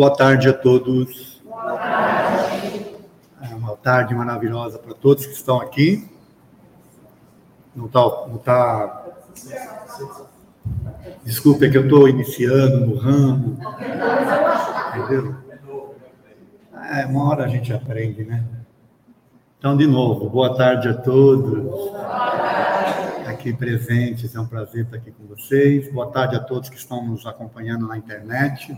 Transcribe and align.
Boa 0.00 0.16
tarde 0.16 0.48
a 0.48 0.54
todos. 0.54 1.42
Boa 1.44 1.76
tarde. 1.76 2.86
É 3.42 3.54
uma 3.54 3.76
tarde 3.76 4.14
maravilhosa 4.14 4.78
para 4.78 4.94
todos 4.94 5.26
que 5.26 5.34
estão 5.34 5.60
aqui. 5.60 6.08
Não 7.76 7.84
está. 7.84 8.00
Não 8.00 8.38
tá... 8.38 9.04
Desculpe, 11.22 11.66
é 11.66 11.70
que 11.70 11.76
eu 11.76 11.82
estou 11.82 12.08
iniciando 12.08 12.86
no 12.86 12.96
ramo. 12.96 13.58
Entendeu? 14.96 15.36
É, 16.94 17.04
uma 17.04 17.28
hora 17.28 17.44
a 17.44 17.48
gente 17.48 17.70
aprende, 17.70 18.24
né? 18.24 18.42
Então, 19.58 19.76
de 19.76 19.86
novo, 19.86 20.30
boa 20.30 20.56
tarde 20.56 20.88
a 20.88 20.94
todos. 20.94 21.92
Aqui 23.26 23.52
presentes, 23.52 24.34
é 24.34 24.40
um 24.40 24.46
prazer 24.46 24.84
estar 24.84 24.96
aqui 24.96 25.10
com 25.10 25.26
vocês. 25.26 25.92
Boa 25.92 26.10
tarde 26.10 26.36
a 26.36 26.40
todos 26.40 26.70
que 26.70 26.76
estão 26.76 27.04
nos 27.04 27.26
acompanhando 27.26 27.86
na 27.86 27.98
internet. 27.98 28.74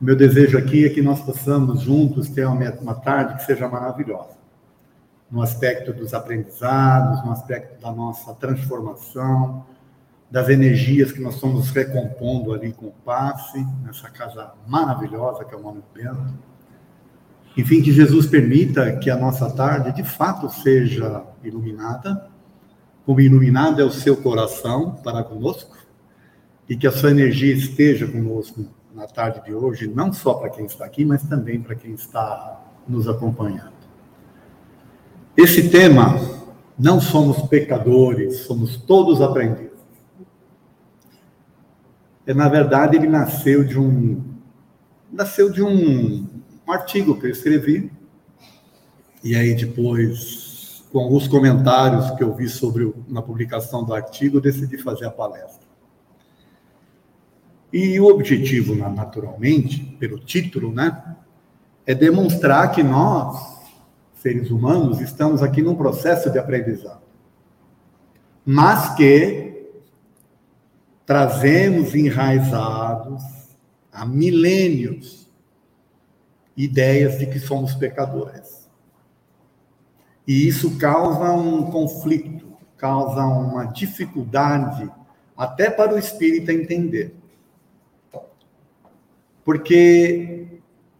Meu 0.00 0.16
desejo 0.16 0.56
aqui 0.56 0.86
é 0.86 0.88
que 0.88 1.02
nós 1.02 1.20
possamos 1.20 1.82
juntos 1.82 2.30
ter 2.30 2.46
uma, 2.46 2.70
uma 2.80 2.94
tarde 2.94 3.34
que 3.34 3.44
seja 3.44 3.68
maravilhosa, 3.68 4.34
no 5.30 5.42
aspecto 5.42 5.92
dos 5.92 6.14
aprendizados, 6.14 7.22
no 7.22 7.30
aspecto 7.30 7.78
da 7.82 7.92
nossa 7.92 8.32
transformação, 8.32 9.66
das 10.30 10.48
energias 10.48 11.12
que 11.12 11.20
nós 11.20 11.34
estamos 11.34 11.68
recompondo 11.68 12.54
ali 12.54 12.72
com 12.72 12.86
o 12.86 12.94
passe, 13.04 13.62
nessa 13.84 14.08
casa 14.08 14.54
maravilhosa 14.66 15.44
que 15.44 15.54
é 15.54 15.58
o 15.58 15.60
do 15.60 15.84
Bento. 15.92 16.32
Enfim, 17.54 17.82
que 17.82 17.92
Jesus 17.92 18.24
permita 18.24 18.96
que 18.96 19.10
a 19.10 19.18
nossa 19.18 19.50
tarde 19.50 19.92
de 19.92 20.02
fato 20.02 20.48
seja 20.48 21.24
iluminada, 21.44 22.26
como 23.04 23.20
iluminado 23.20 23.82
é 23.82 23.84
o 23.84 23.90
seu 23.90 24.16
coração 24.16 24.92
para 25.04 25.22
conosco, 25.22 25.76
e 26.66 26.74
que 26.74 26.86
a 26.86 26.92
sua 26.92 27.10
energia 27.10 27.52
esteja 27.52 28.06
conosco 28.06 28.79
na 28.94 29.06
tarde 29.06 29.42
de 29.44 29.54
hoje, 29.54 29.88
não 29.88 30.12
só 30.12 30.34
para 30.34 30.50
quem 30.50 30.66
está 30.66 30.84
aqui, 30.84 31.04
mas 31.04 31.22
também 31.22 31.60
para 31.60 31.74
quem 31.74 31.92
está 31.92 32.60
nos 32.88 33.08
acompanhando. 33.08 33.72
Esse 35.36 35.70
tema, 35.70 36.16
não 36.78 37.00
somos 37.00 37.42
pecadores, 37.42 38.40
somos 38.40 38.76
todos 38.76 39.20
aprendizes. 39.20 39.70
É, 42.26 42.34
na 42.34 42.48
verdade, 42.48 42.96
ele 42.96 43.08
nasceu 43.08 43.64
de 43.64 43.78
um 43.78 44.22
nasceu 45.12 45.50
de 45.50 45.62
um, 45.62 46.28
um 46.66 46.72
artigo 46.72 47.18
que 47.18 47.26
eu 47.26 47.30
escrevi, 47.30 47.90
e 49.24 49.34
aí 49.34 49.54
depois, 49.54 50.84
com 50.92 51.14
os 51.14 51.26
comentários 51.26 52.10
que 52.12 52.22
eu 52.22 52.32
vi 52.32 52.48
sobre 52.48 52.94
na 53.08 53.20
publicação 53.20 53.84
do 53.84 53.92
artigo, 53.92 54.40
decidi 54.40 54.78
fazer 54.78 55.06
a 55.06 55.10
palestra. 55.10 55.59
E 57.72 58.00
o 58.00 58.06
objetivo, 58.06 58.74
naturalmente, 58.74 59.80
pelo 59.98 60.18
título, 60.18 60.72
né, 60.72 61.16
é 61.86 61.94
demonstrar 61.94 62.72
que 62.72 62.82
nós, 62.82 63.58
seres 64.14 64.50
humanos, 64.50 65.00
estamos 65.00 65.42
aqui 65.42 65.62
num 65.62 65.76
processo 65.76 66.30
de 66.30 66.38
aprendizado. 66.38 67.02
Mas 68.44 68.94
que 68.94 69.68
trazemos 71.06 71.94
enraizados 71.94 73.22
há 73.92 74.04
milênios 74.04 75.28
ideias 76.56 77.18
de 77.18 77.26
que 77.26 77.38
somos 77.38 77.74
pecadores. 77.74 78.68
E 80.26 80.46
isso 80.46 80.76
causa 80.78 81.32
um 81.32 81.70
conflito, 81.70 82.52
causa 82.76 83.24
uma 83.24 83.64
dificuldade 83.64 84.90
até 85.36 85.70
para 85.70 85.94
o 85.94 85.98
espírito 85.98 86.50
entender. 86.50 87.19
Porque 89.50 90.46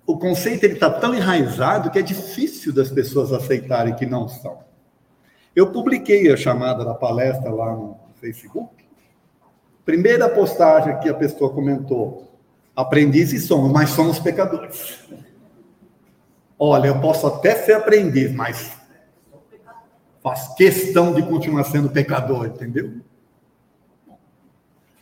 o 0.05 0.19
conceito 0.19 0.67
está 0.67 0.91
tão 0.91 1.15
enraizado 1.15 1.89
que 1.89 2.01
é 2.01 2.03
difícil 2.03 2.73
das 2.73 2.91
pessoas 2.91 3.33
aceitarem 3.33 3.95
que 3.95 4.05
não 4.05 4.27
são. 4.27 4.59
Eu 5.55 5.71
publiquei 5.71 6.33
a 6.33 6.37
chamada 6.37 6.85
da 6.85 6.93
palestra 6.93 7.49
lá 7.49 7.73
no 7.73 7.97
Facebook. 8.21 8.75
Primeira 9.85 10.29
postagem 10.29 10.99
que 10.99 11.09
a 11.09 11.15
pessoa 11.15 11.55
comentou: 11.55 12.29
aprendizes 12.75 13.47
somos, 13.47 13.71
mas 13.71 13.91
somos 13.91 14.19
pecadores. 14.19 14.99
Olha, 16.59 16.89
eu 16.89 17.01
posso 17.01 17.29
até 17.29 17.55
ser 17.55 17.75
aprendiz, 17.75 18.35
mas 18.35 18.77
faz 20.21 20.49
questão 20.57 21.15
de 21.15 21.23
continuar 21.23 21.63
sendo 21.63 21.89
pecador, 21.89 22.47
entendeu? 22.47 23.01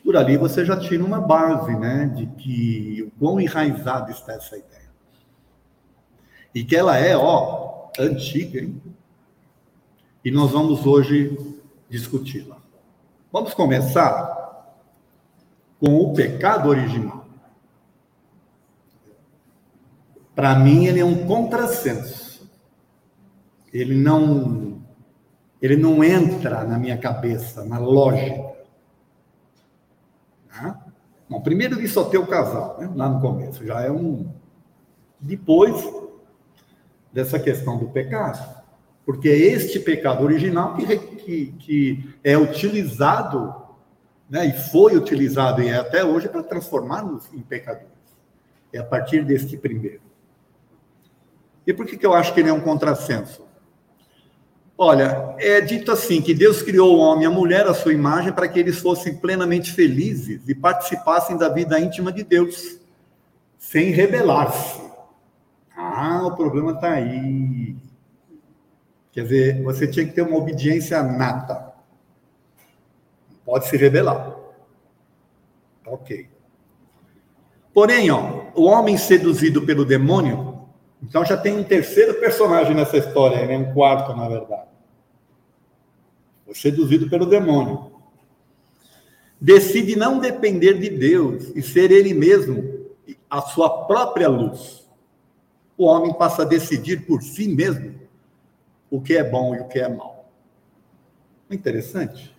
por 0.09 0.17
ali 0.17 0.39
você 0.39 0.65
já 0.65 0.75
tira 0.75 1.05
uma 1.05 1.21
base, 1.21 1.77
né, 1.77 2.11
de 2.17 2.25
que 2.25 3.08
quão 3.19 3.41
enraizada 3.41 4.11
está 4.11 4.35
essa 4.35 4.57
ideia. 4.57 4.89
E 6.55 6.65
que 6.65 6.77
ela 6.77 6.97
é, 6.97 7.17
ó, 7.17 7.89
antiga, 7.99 8.61
hein? 8.61 8.81
E 10.25 10.31
nós 10.31 10.51
vamos 10.51 10.85
hoje 10.87 11.37
discuti-la. 11.89 12.57
Vamos 13.33 13.55
começar 13.55 14.39
com 15.79 15.97
o 15.97 16.13
pecado 16.15 16.69
original. 16.69 17.27
Para 20.35 20.55
mim, 20.55 20.87
ele 20.87 21.01
é 21.01 21.05
um 21.05 21.27
contrassenso. 21.27 22.49
Ele 23.73 23.95
não, 23.95 24.81
ele 25.61 25.77
não 25.77 26.03
entra 26.03 26.65
na 26.65 26.79
minha 26.79 26.97
cabeça, 26.97 27.65
na 27.65 27.79
lógica. 27.79 28.48
Bom, 31.29 31.41
primeiro 31.41 31.79
ele 31.79 31.89
só 31.89 32.05
ter 32.05 32.19
o 32.19 32.27
casal, 32.27 32.77
né? 32.79 32.91
lá 32.95 33.09
no 33.09 33.21
começo, 33.21 33.65
já 33.65 33.83
é 33.83 33.91
um. 33.91 34.33
Depois 35.21 35.85
dessa 37.13 37.39
questão 37.39 37.79
do 37.79 37.89
pecado. 37.89 38.57
Porque 39.05 39.29
é 39.29 39.37
este 39.37 39.81
pecado 39.81 40.23
original 40.23 40.77
que, 40.77 40.97
que, 40.97 41.47
que 41.59 42.15
é 42.23 42.37
utilizado, 42.37 43.55
né? 44.29 44.47
e 44.47 44.53
foi 44.53 44.97
utilizado, 44.97 45.63
e 45.63 45.69
é 45.69 45.77
até 45.77 46.05
hoje, 46.05 46.29
para 46.29 46.43
transformar-nos 46.43 47.33
em 47.33 47.41
pecadores. 47.41 47.89
É 48.73 48.79
a 48.79 48.85
partir 48.85 49.25
deste 49.25 49.57
primeiro. 49.57 50.01
E 51.67 51.73
por 51.73 51.87
que, 51.87 51.97
que 51.97 52.07
eu 52.07 52.15
acho 52.15 52.33
que 52.33 52.41
ele 52.41 52.51
é 52.51 52.53
um 52.53 52.61
contrassenso? 52.61 53.48
Olha, 54.81 55.35
é 55.39 55.61
dito 55.61 55.91
assim 55.91 56.23
que 56.23 56.33
Deus 56.33 56.63
criou 56.63 56.95
o 56.95 57.01
homem 57.01 57.25
e 57.25 57.27
a 57.27 57.31
mulher 57.31 57.67
à 57.67 57.75
sua 57.75 57.93
imagem 57.93 58.33
para 58.33 58.47
que 58.47 58.61
eles 58.61 58.79
fossem 58.79 59.17
plenamente 59.17 59.73
felizes 59.73 60.49
e 60.49 60.55
participassem 60.55 61.37
da 61.37 61.49
vida 61.49 61.81
íntima 61.81 62.13
de 62.13 62.23
Deus, 62.23 62.79
sem 63.59 63.91
rebelar-se. 63.91 64.81
Ah, 65.77 66.25
o 66.25 66.37
problema 66.37 66.71
está 66.71 66.93
aí. 66.93 67.75
Quer 69.11 69.25
dizer, 69.25 69.63
você 69.65 69.85
tinha 69.89 70.07
que 70.07 70.13
ter 70.13 70.23
uma 70.23 70.39
obediência 70.39 71.03
nata. 71.03 71.73
Pode 73.45 73.67
se 73.67 73.77
rebelar. 73.77 74.33
Ok. 75.85 76.31
Porém, 77.75 78.13
ó, 78.13 78.45
o 78.55 78.67
homem 78.67 78.97
seduzido 78.97 79.67
pelo 79.67 79.85
demônio, 79.85 80.69
então 81.03 81.25
já 81.25 81.37
tem 81.37 81.59
um 81.59 81.65
terceiro 81.65 82.15
personagem 82.21 82.77
nessa 82.77 82.97
história, 82.97 83.45
né? 83.45 83.59
um 83.59 83.75
quarto, 83.75 84.15
na 84.15 84.29
verdade 84.29 84.69
foi 86.49 86.55
seduzido 86.55 87.11
pelo 87.11 87.27
demônio. 87.27 87.93
Decide 89.39 89.97
não 89.97 90.19
depender 90.19 90.79
de 90.79 90.89
Deus 90.89 91.53
e 91.55 91.63
ser 91.63 91.91
ele 91.91 92.15
mesmo 92.15 92.89
a 93.29 93.43
sua 93.43 93.85
própria 93.85 94.29
luz. 94.29 94.89
O 95.77 95.85
homem 95.85 96.13
passa 96.15 96.43
a 96.43 96.47
decidir 96.47 97.07
por 97.07 97.23
si 97.23 97.47
mesmo 97.47 97.95
o 98.91 99.01
que 99.01 99.15
é 99.15 99.23
bom 99.23 99.55
e 99.55 99.61
o 99.61 99.69
que 99.69 99.79
é 99.79 99.89
mal. 99.89 100.31
Interessante. 101.51 102.35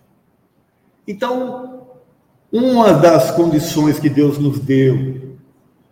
Então, 1.06 1.86
uma 2.52 2.92
das 2.92 3.30
condições 3.30 4.00
que 4.00 4.10
Deus 4.10 4.38
nos 4.38 4.58
deu, 4.58 5.36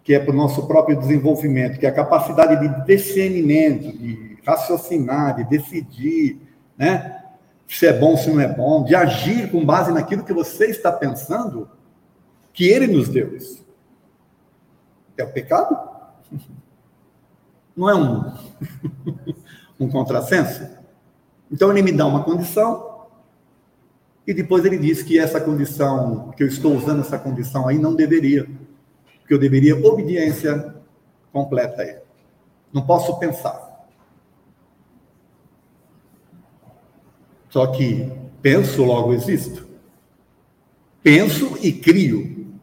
que 0.02 0.12
é 0.12 0.18
para 0.18 0.34
o 0.34 0.36
nosso 0.36 0.66
próprio 0.66 0.98
desenvolvimento, 0.98 1.78
que 1.78 1.86
é 1.86 1.88
a 1.88 1.94
capacidade 1.94 2.60
de 2.60 2.84
discernimento, 2.84 3.96
de 3.96 4.38
raciocinar, 4.44 5.36
de 5.36 5.44
decidir, 5.44 6.40
né? 6.76 7.27
Se 7.68 7.86
é 7.86 7.92
bom, 7.92 8.16
se 8.16 8.30
não 8.30 8.40
é 8.40 8.48
bom, 8.48 8.82
de 8.82 8.94
agir 8.94 9.50
com 9.50 9.64
base 9.64 9.92
naquilo 9.92 10.24
que 10.24 10.32
você 10.32 10.66
está 10.66 10.90
pensando, 10.90 11.68
que 12.52 12.66
ele 12.66 12.86
nos 12.86 13.08
deu 13.08 13.36
isso. 13.36 13.64
É 15.16 15.22
o 15.22 15.32
pecado? 15.32 15.78
Não 17.76 17.88
é 17.88 17.94
um, 17.94 18.32
um 19.78 19.88
contrassenso? 19.90 20.66
Então 21.50 21.70
ele 21.70 21.82
me 21.82 21.92
dá 21.92 22.06
uma 22.06 22.24
condição, 22.24 22.88
e 24.26 24.34
depois 24.34 24.64
ele 24.64 24.76
diz 24.76 25.02
que 25.02 25.18
essa 25.18 25.40
condição, 25.40 26.30
que 26.36 26.42
eu 26.42 26.46
estou 26.46 26.76
usando 26.76 27.00
essa 27.00 27.18
condição 27.18 27.66
aí, 27.66 27.78
não 27.78 27.94
deveria. 27.94 28.46
Que 29.26 29.32
eu 29.32 29.38
deveria 29.38 29.74
obediência 29.74 30.74
completa 31.32 31.80
a 31.80 31.86
ele. 31.86 32.00
Não 32.70 32.84
posso 32.84 33.18
pensar. 33.18 33.67
Só 37.48 37.66
que 37.68 38.10
penso, 38.42 38.84
logo 38.84 39.12
existo. 39.12 39.66
Penso 41.02 41.58
e 41.62 41.72
crio. 41.72 42.58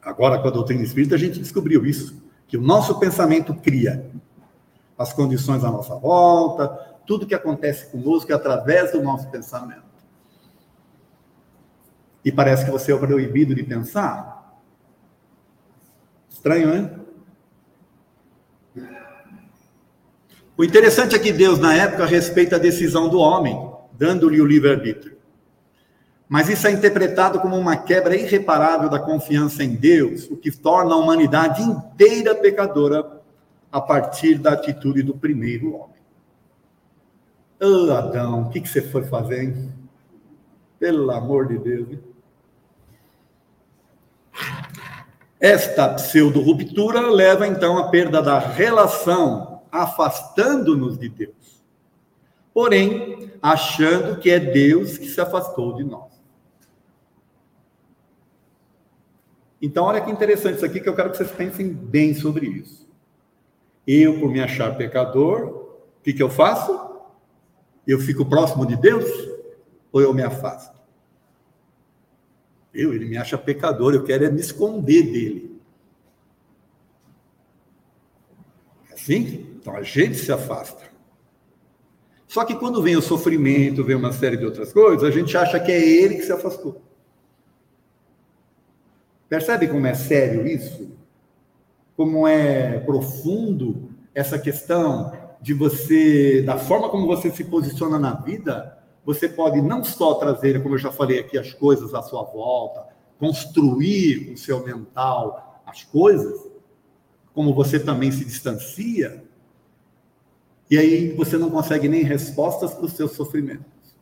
Agora, 0.00 0.38
com 0.38 0.48
a 0.48 0.52
doutrina 0.52 0.82
espírita, 0.82 1.14
a 1.14 1.18
gente 1.18 1.38
descobriu 1.38 1.84
isso, 1.84 2.22
que 2.46 2.56
o 2.56 2.60
nosso 2.60 2.98
pensamento 2.98 3.54
cria 3.54 4.10
as 4.96 5.12
condições 5.12 5.62
à 5.64 5.70
nossa 5.70 5.94
volta, 5.96 6.68
tudo 7.06 7.26
que 7.26 7.34
acontece 7.34 7.90
conosco 7.90 8.32
é 8.32 8.34
através 8.34 8.92
do 8.92 9.02
nosso 9.02 9.28
pensamento. 9.30 9.84
E 12.24 12.32
parece 12.32 12.64
que 12.64 12.70
você 12.70 12.92
é 12.92 12.96
proibido 12.96 13.54
de 13.54 13.62
pensar. 13.62 14.58
Estranho, 16.28 16.74
hein? 16.74 16.90
O 20.56 20.64
interessante 20.64 21.14
é 21.14 21.18
que 21.18 21.32
Deus, 21.32 21.58
na 21.58 21.74
época, 21.74 22.06
respeita 22.06 22.56
a 22.56 22.58
decisão 22.58 23.08
do 23.08 23.18
homem, 23.18 23.75
dando-lhe 23.96 24.40
o 24.40 24.46
livre-arbítrio. 24.46 25.16
Mas 26.28 26.48
isso 26.48 26.66
é 26.66 26.72
interpretado 26.72 27.40
como 27.40 27.56
uma 27.56 27.76
quebra 27.76 28.16
irreparável 28.16 28.88
da 28.88 28.98
confiança 28.98 29.62
em 29.62 29.74
Deus, 29.74 30.28
o 30.30 30.36
que 30.36 30.50
torna 30.50 30.94
a 30.94 30.98
humanidade 30.98 31.62
inteira 31.62 32.34
pecadora 32.34 33.22
a 33.70 33.80
partir 33.80 34.38
da 34.38 34.52
atitude 34.52 35.02
do 35.02 35.14
primeiro 35.14 35.74
homem. 35.74 35.96
Oh, 37.60 37.92
Adão, 37.92 38.42
o 38.42 38.50
que, 38.50 38.60
que 38.60 38.68
você 38.68 38.82
foi 38.82 39.04
fazer, 39.04 39.44
hein? 39.44 39.72
Pelo 40.78 41.10
amor 41.10 41.46
de 41.48 41.58
Deus. 41.58 41.88
Hein? 41.90 42.00
Esta 45.40 45.94
pseudo-ruptura 45.94 47.00
leva 47.10 47.46
então 47.46 47.78
à 47.78 47.88
perda 47.88 48.20
da 48.22 48.38
relação, 48.38 49.62
afastando-nos 49.70 50.98
de 50.98 51.08
Deus. 51.08 51.45
Porém, 52.56 53.30
achando 53.42 54.18
que 54.18 54.30
é 54.30 54.40
Deus 54.40 54.96
que 54.96 55.06
se 55.10 55.20
afastou 55.20 55.74
de 55.74 55.84
nós. 55.84 56.10
Então, 59.60 59.84
olha 59.84 60.00
que 60.00 60.10
interessante 60.10 60.56
isso 60.56 60.64
aqui 60.64 60.80
que 60.80 60.88
eu 60.88 60.96
quero 60.96 61.10
que 61.10 61.18
vocês 61.18 61.30
pensem 61.30 61.70
bem 61.70 62.14
sobre 62.14 62.46
isso. 62.46 62.88
Eu, 63.86 64.18
por 64.18 64.30
me 64.30 64.40
achar 64.40 64.74
pecador, 64.74 65.48
o 65.98 66.02
que, 66.02 66.14
que 66.14 66.22
eu 66.22 66.30
faço? 66.30 66.98
Eu 67.86 67.98
fico 67.98 68.24
próximo 68.24 68.64
de 68.64 68.74
Deus 68.74 69.04
ou 69.92 70.00
eu 70.00 70.14
me 70.14 70.22
afasto? 70.22 70.80
Eu, 72.72 72.94
ele 72.94 73.04
me 73.04 73.18
acha 73.18 73.36
pecador, 73.36 73.92
eu 73.92 74.02
quero 74.02 74.24
é 74.24 74.30
me 74.30 74.40
esconder 74.40 75.02
dele. 75.02 75.60
É 78.88 78.94
assim? 78.94 79.58
Então 79.60 79.76
a 79.76 79.82
gente 79.82 80.14
se 80.14 80.32
afasta. 80.32 80.85
Só 82.36 82.44
que 82.44 82.54
quando 82.54 82.82
vem 82.82 82.94
o 82.96 83.00
sofrimento, 83.00 83.82
vem 83.82 83.96
uma 83.96 84.12
série 84.12 84.36
de 84.36 84.44
outras 84.44 84.70
coisas, 84.70 85.02
a 85.02 85.10
gente 85.10 85.34
acha 85.34 85.58
que 85.58 85.72
é 85.72 85.82
ele 85.82 86.16
que 86.16 86.22
se 86.22 86.32
afastou. 86.32 86.82
Percebe 89.26 89.66
como 89.68 89.86
é 89.86 89.94
sério 89.94 90.46
isso? 90.46 90.94
como 91.96 92.28
é 92.28 92.78
profundo 92.80 93.88
essa 94.14 94.38
questão 94.38 95.14
de 95.40 95.54
você, 95.54 96.42
da 96.42 96.58
forma 96.58 96.90
como 96.90 97.06
você 97.06 97.30
se 97.30 97.42
posiciona 97.44 97.98
na 97.98 98.12
vida, 98.12 98.76
você 99.02 99.30
pode 99.30 99.62
não 99.62 99.82
só 99.82 100.12
trazer, 100.16 100.62
como 100.62 100.74
eu 100.74 100.78
já 100.78 100.92
falei 100.92 101.20
aqui, 101.20 101.38
as 101.38 101.54
coisas 101.54 101.94
à 101.94 102.02
sua 102.02 102.22
volta, 102.22 102.84
construir 103.18 104.30
o 104.34 104.36
seu 104.36 104.62
mental 104.62 105.62
as 105.64 105.84
coisas, 105.84 106.38
como 107.32 107.54
você 107.54 107.80
também 107.80 108.12
se 108.12 108.26
distancia, 108.26 109.24
e 110.70 110.78
aí 110.78 111.12
você 111.12 111.36
não 111.38 111.50
consegue 111.50 111.88
nem 111.88 112.02
respostas 112.02 112.74
para 112.74 112.84
os 112.84 112.92
seus 112.92 113.12
sofrimentos. 113.12 113.96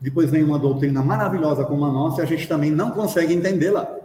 Depois 0.00 0.30
vem 0.30 0.44
uma 0.44 0.58
doutrina 0.58 1.02
maravilhosa 1.02 1.64
como 1.64 1.84
a 1.84 1.92
nossa 1.92 2.20
e 2.20 2.24
a 2.24 2.26
gente 2.26 2.46
também 2.46 2.70
não 2.70 2.90
consegue 2.90 3.34
entendê-la. 3.34 3.96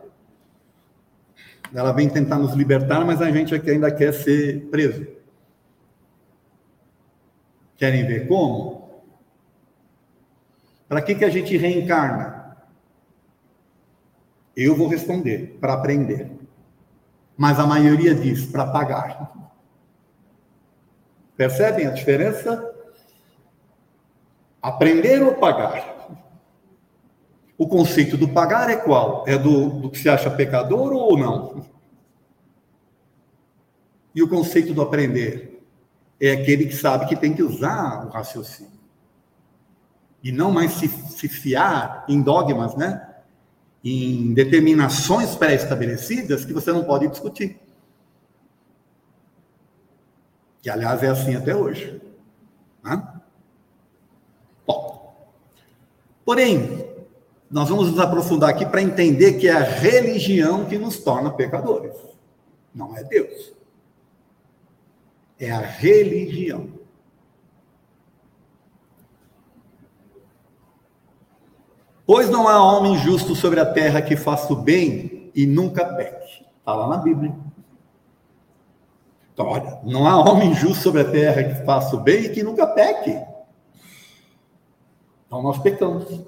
Ela 1.73 1.91
vem 1.91 2.09
tentar 2.09 2.37
nos 2.37 2.53
libertar, 2.53 3.03
mas 3.03 3.21
a 3.21 3.31
gente 3.31 3.53
aqui 3.53 3.71
ainda 3.71 3.91
quer 3.91 4.13
ser 4.13 4.67
preso. 4.69 5.07
Querem 7.75 8.05
ver 8.05 8.27
como? 8.27 9.03
Para 10.87 11.01
que, 11.01 11.15
que 11.15 11.25
a 11.25 11.29
gente 11.29 11.57
reencarna? 11.57 12.55
Eu 14.55 14.75
vou 14.75 14.87
responder, 14.87 15.57
para 15.59 15.73
aprender. 15.73 16.31
Mas 17.35 17.59
a 17.59 17.65
maioria 17.65 18.13
diz, 18.13 18.45
para 18.45 18.67
pagar. 18.67 19.52
Percebem 21.35 21.87
a 21.87 21.91
diferença? 21.91 22.71
Aprender 24.61 25.21
ou 25.21 25.35
pagar? 25.35 25.93
O 27.57 27.67
conceito 27.67 28.17
do 28.17 28.27
pagar 28.27 28.69
é 28.69 28.75
qual? 28.75 29.23
É 29.27 29.37
do, 29.37 29.69
do 29.81 29.89
que 29.89 29.99
se 29.99 30.09
acha 30.09 30.29
pecador 30.29 30.91
ou 30.91 31.17
não? 31.17 31.65
E 34.13 34.21
o 34.21 34.27
conceito 34.27 34.73
do 34.73 34.81
aprender 34.81 35.63
é 36.19 36.31
aquele 36.31 36.65
que 36.65 36.75
sabe 36.75 37.07
que 37.07 37.15
tem 37.15 37.33
que 37.33 37.43
usar 37.43 38.05
o 38.05 38.09
raciocínio. 38.09 38.71
E 40.23 40.31
não 40.31 40.51
mais 40.51 40.71
se, 40.73 40.87
se 40.87 41.27
fiar 41.27 42.05
em 42.07 42.21
dogmas, 42.21 42.75
né? 42.75 43.09
Em 43.83 44.33
determinações 44.33 45.35
pré-estabelecidas 45.35 46.45
que 46.45 46.53
você 46.53 46.71
não 46.71 46.85
pode 46.85 47.07
discutir. 47.07 47.59
Que, 50.63 50.69
aliás, 50.69 51.03
é 51.03 51.09
assim 51.09 51.35
até 51.35 51.53
hoje. 51.53 52.01
Né? 52.81 53.05
Bom, 54.65 55.13
porém, 56.23 56.87
nós 57.51 57.67
vamos 57.67 57.91
nos 57.91 57.99
aprofundar 57.99 58.49
aqui 58.49 58.65
para 58.65 58.81
entender 58.81 59.33
que 59.33 59.49
é 59.49 59.51
a 59.51 59.59
religião 59.59 60.63
que 60.63 60.77
nos 60.77 60.99
torna 60.99 61.33
pecadores, 61.33 61.93
não 62.73 62.95
é 62.97 63.03
Deus. 63.03 63.53
É 65.37 65.51
a 65.51 65.59
religião. 65.59 66.69
Pois 72.05 72.29
não 72.29 72.47
há 72.47 72.63
homem 72.63 72.97
justo 72.97 73.35
sobre 73.35 73.59
a 73.59 73.65
terra 73.65 74.01
que 74.01 74.15
faça 74.15 74.53
o 74.53 74.55
bem 74.55 75.29
e 75.35 75.45
nunca 75.45 75.83
peque. 75.83 76.45
Está 76.59 76.73
lá 76.73 76.87
na 76.87 76.97
Bíblia. 76.97 77.42
Olha, 79.37 79.79
não 79.83 80.07
há 80.07 80.19
homem 80.19 80.53
justo 80.53 80.83
sobre 80.83 81.01
a 81.01 81.11
terra 81.11 81.43
que 81.43 81.65
faça 81.65 81.95
o 81.95 81.99
bem 81.99 82.25
e 82.25 82.29
que 82.29 82.43
nunca 82.43 82.67
peque. 82.67 83.19
Então 85.25 85.41
nós 85.41 85.57
pecamos. 85.57 86.21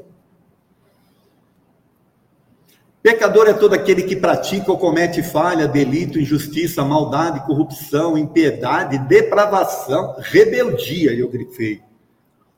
Pecador 3.04 3.48
é 3.48 3.54
todo 3.54 3.76
aquele 3.76 4.02
que 4.02 4.16
pratica 4.16 4.72
ou 4.72 4.80
comete 4.80 5.22
falha, 5.22 5.68
delito, 5.68 6.20
injustiça, 6.20 6.84
maldade, 6.84 7.46
corrupção, 7.46 8.18
impiedade, 8.18 8.98
depravação, 8.98 10.16
rebeldia, 10.18 11.14
eu 11.14 11.30
grifei, 11.30 11.84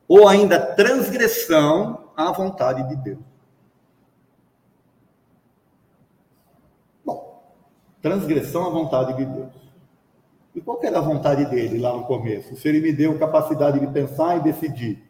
ou 0.08 0.26
ainda 0.26 0.58
transgressão 0.58 2.12
à 2.16 2.32
vontade 2.32 2.88
de 2.88 2.96
Deus. 2.96 3.18
Bom, 7.04 7.42
transgressão 8.00 8.66
à 8.66 8.70
vontade 8.70 9.18
de 9.18 9.26
Deus. 9.26 9.67
E 10.58 10.60
qual 10.60 10.80
era 10.82 10.98
a 10.98 11.00
vontade 11.00 11.44
dele 11.44 11.78
lá 11.78 11.96
no 11.96 12.04
começo? 12.04 12.56
Se 12.56 12.68
ele 12.68 12.80
me 12.80 12.92
deu 12.92 13.16
capacidade 13.16 13.78
de 13.78 13.86
pensar 13.86 14.38
e 14.38 14.42
decidir. 14.42 15.08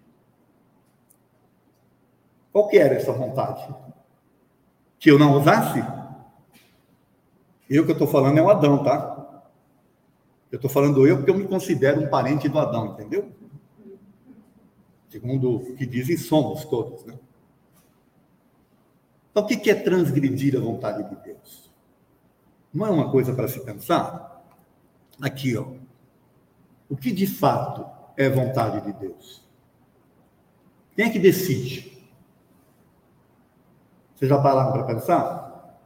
Qual 2.53 2.69
era 2.71 2.97
essa 2.97 3.13
vontade? 3.13 3.67
que 4.99 5.11
eu 5.11 5.19
não 5.19 5.39
usasse? 5.39 5.83
Eu 7.71 7.85
que 7.87 7.93
eu 7.93 7.95
estou 7.95 8.07
falando 8.09 8.37
é 8.37 8.43
o 8.43 8.51
Adão, 8.51 8.83
tá? 8.83 9.43
Eu 10.53 10.57
estou 10.57 10.71
falando 10.71 11.07
eu 11.07 11.17
porque 11.17 11.31
eu 11.31 11.37
me 11.37 11.47
considero 11.47 12.03
um 12.03 12.11
parente 12.11 12.47
do 12.47 12.59
Adão, 12.59 12.93
entendeu? 12.93 13.31
Segundo 15.09 15.57
o 15.57 15.77
que 15.77 15.87
dizem, 15.87 16.19
somos 16.19 16.67
todos, 16.67 17.07
né? 17.07 17.19
Então, 19.31 19.45
o 19.45 19.47
que 19.47 19.71
é 19.71 19.75
transgredir 19.75 20.55
a 20.55 20.61
vontade 20.61 21.09
de 21.09 21.17
Deus? 21.23 21.71
Não 22.75 22.87
é 22.87 22.91
uma 22.91 23.11
coisa 23.11 23.33
para 23.33 23.49
se 23.49 23.65
pensar? 23.65 24.38
Aqui, 25.21 25.57
ó. 25.57 25.67
O 26.89 26.97
que 26.97 27.13
de 27.13 27.27
fato 27.27 27.87
é 28.17 28.29
vontade 28.29 28.81
de 28.81 28.93
Deus? 28.99 29.47
Quem 30.95 31.07
é 31.07 31.11
que 31.11 31.19
decide? 31.19 31.99
Vocês 34.15 34.29
já 34.29 34.41
pararam 34.41 34.73
para 34.73 34.85
pensar? 34.85 35.79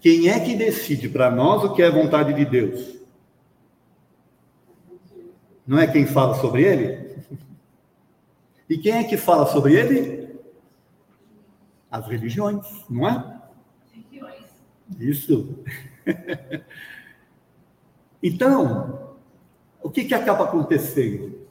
Quem 0.00 0.28
é 0.28 0.38
que 0.38 0.54
decide 0.54 1.08
para 1.08 1.30
nós 1.30 1.64
o 1.64 1.72
que 1.72 1.82
é 1.82 1.90
vontade 1.90 2.34
de 2.34 2.44
Deus? 2.44 2.98
Não 5.66 5.78
é 5.78 5.86
quem 5.86 6.06
fala 6.06 6.34
sobre 6.34 6.62
ele? 6.62 7.04
E 8.66 8.78
quem 8.78 8.92
é 8.92 9.04
que 9.04 9.18
fala 9.18 9.44
sobre 9.46 9.74
ele? 9.74 10.40
As 11.90 12.08
religiões, 12.08 12.66
não 12.88 13.06
é? 13.06 13.40
Isso. 14.98 15.62
então, 18.24 19.16
o 19.82 19.90
que, 19.90 20.04
que 20.04 20.14
acaba 20.14 20.44
acontecendo? 20.44 21.46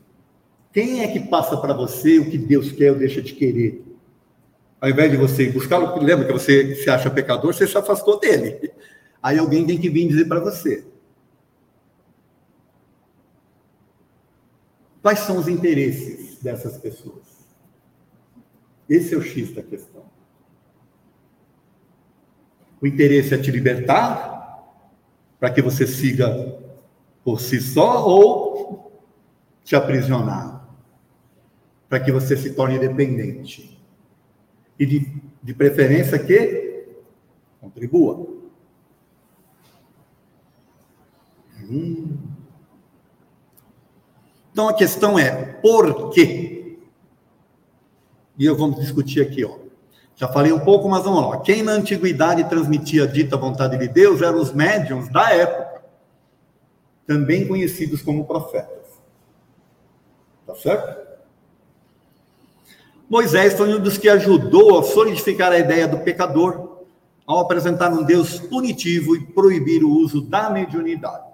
Quem 0.73 1.01
é 1.03 1.07
que 1.07 1.19
passa 1.19 1.55
para 1.55 1.71
você 1.71 2.17
o 2.17 2.31
que 2.31 2.35
Deus 2.35 2.71
quer 2.71 2.91
ou 2.91 2.97
deixa 2.97 3.21
de 3.21 3.33
querer? 3.33 3.85
Ao 4.81 4.89
invés 4.89 5.11
de 5.11 5.17
você 5.17 5.51
buscá-lo, 5.51 5.95
lembra 6.01 6.25
que 6.25 6.33
você 6.33 6.73
se 6.75 6.89
acha 6.89 7.11
pecador, 7.11 7.53
você 7.53 7.67
se 7.67 7.77
afastou 7.77 8.19
dele. 8.19 8.71
Aí 9.21 9.37
alguém 9.37 9.67
tem 9.67 9.79
que 9.79 9.87
vir 9.87 10.07
dizer 10.07 10.25
para 10.25 10.39
você: 10.39 10.83
Quais 14.99 15.19
são 15.19 15.37
os 15.37 15.47
interesses 15.47 16.39
dessas 16.41 16.75
pessoas? 16.79 17.21
Esse 18.89 19.13
é 19.13 19.17
o 19.17 19.21
X 19.21 19.53
da 19.53 19.61
questão. 19.61 20.05
O 22.81 22.87
interesse 22.87 23.35
é 23.35 23.37
te 23.37 23.51
libertar, 23.51 24.33
para 25.39 25.51
que 25.51 25.61
você 25.61 25.85
siga 25.85 26.62
por 27.23 27.39
si 27.39 27.61
só, 27.61 28.05
ou 28.05 28.91
te 29.63 29.75
aprisionar, 29.75 30.67
para 31.87 31.99
que 31.99 32.11
você 32.11 32.35
se 32.35 32.53
torne 32.53 32.77
dependente. 32.77 33.81
E 34.77 34.85
de, 34.85 35.21
de 35.41 35.53
preferência 35.53 36.19
que 36.19 36.85
contribua. 37.61 38.27
Hum. 41.61 42.17
Então 44.51 44.67
a 44.67 44.73
questão 44.73 45.17
é 45.17 45.31
por 45.61 46.09
quê? 46.11 46.77
E 48.37 48.45
eu 48.45 48.57
vamos 48.57 48.79
discutir 48.79 49.21
aqui, 49.21 49.45
ó. 49.45 49.57
Já 50.15 50.27
falei 50.27 50.51
um 50.51 50.59
pouco, 50.59 50.87
mas 50.87 51.03
vamos 51.03 51.27
lá. 51.27 51.39
Quem 51.41 51.63
na 51.63 51.71
antiguidade 51.71 52.43
transmitia 52.45 53.03
a 53.03 53.07
dita 53.07 53.35
vontade 53.35 53.77
de 53.77 53.87
Deus 53.87 54.21
eram 54.21 54.39
os 54.39 54.53
médiums 54.53 55.09
da 55.09 55.31
época, 55.31 55.72
também 57.05 57.47
conhecidos 57.47 58.01
como 58.01 58.25
profetas. 58.25 59.01
Tá 60.45 60.55
certo? 60.55 61.03
Moisés 63.09 63.53
foi 63.53 63.73
um 63.73 63.79
dos 63.79 63.97
que 63.97 64.09
ajudou 64.09 64.79
a 64.79 64.83
solidificar 64.83 65.51
a 65.51 65.59
ideia 65.59 65.87
do 65.87 65.99
pecador 65.99 66.83
ao 67.25 67.39
apresentar 67.39 67.91
um 67.91 68.03
Deus 68.03 68.39
punitivo 68.39 69.15
e 69.15 69.25
proibir 69.25 69.83
o 69.83 69.91
uso 69.91 70.21
da 70.21 70.49
mediunidade. 70.49 71.33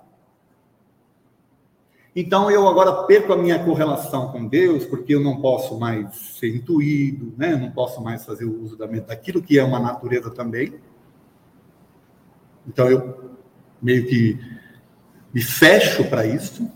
Então 2.16 2.50
eu 2.50 2.68
agora 2.68 3.04
perco 3.04 3.32
a 3.32 3.38
minha 3.38 3.64
correlação 3.64 4.32
com 4.32 4.46
Deus, 4.48 4.84
porque 4.86 5.14
eu 5.14 5.22
não 5.22 5.42
posso 5.42 5.80
mais 5.80 6.16
ser 6.38 6.56
intuído, 6.56 7.34
né? 7.38 7.56
não 7.56 7.72
posso 7.72 8.04
mais 8.04 8.26
fazer 8.26 8.46
o 8.46 8.62
uso 8.62 8.76
daquilo 8.76 9.42
que 9.42 9.58
é 9.58 9.64
uma 9.64 9.80
natureza 9.80 10.30
também. 10.32 10.74
Então 12.68 12.90
eu 12.90 13.38
meio 13.82 14.06
que 14.06 14.38
me 15.34 15.42
fecho 15.42 16.04
para 16.10 16.26
isso. 16.26 16.70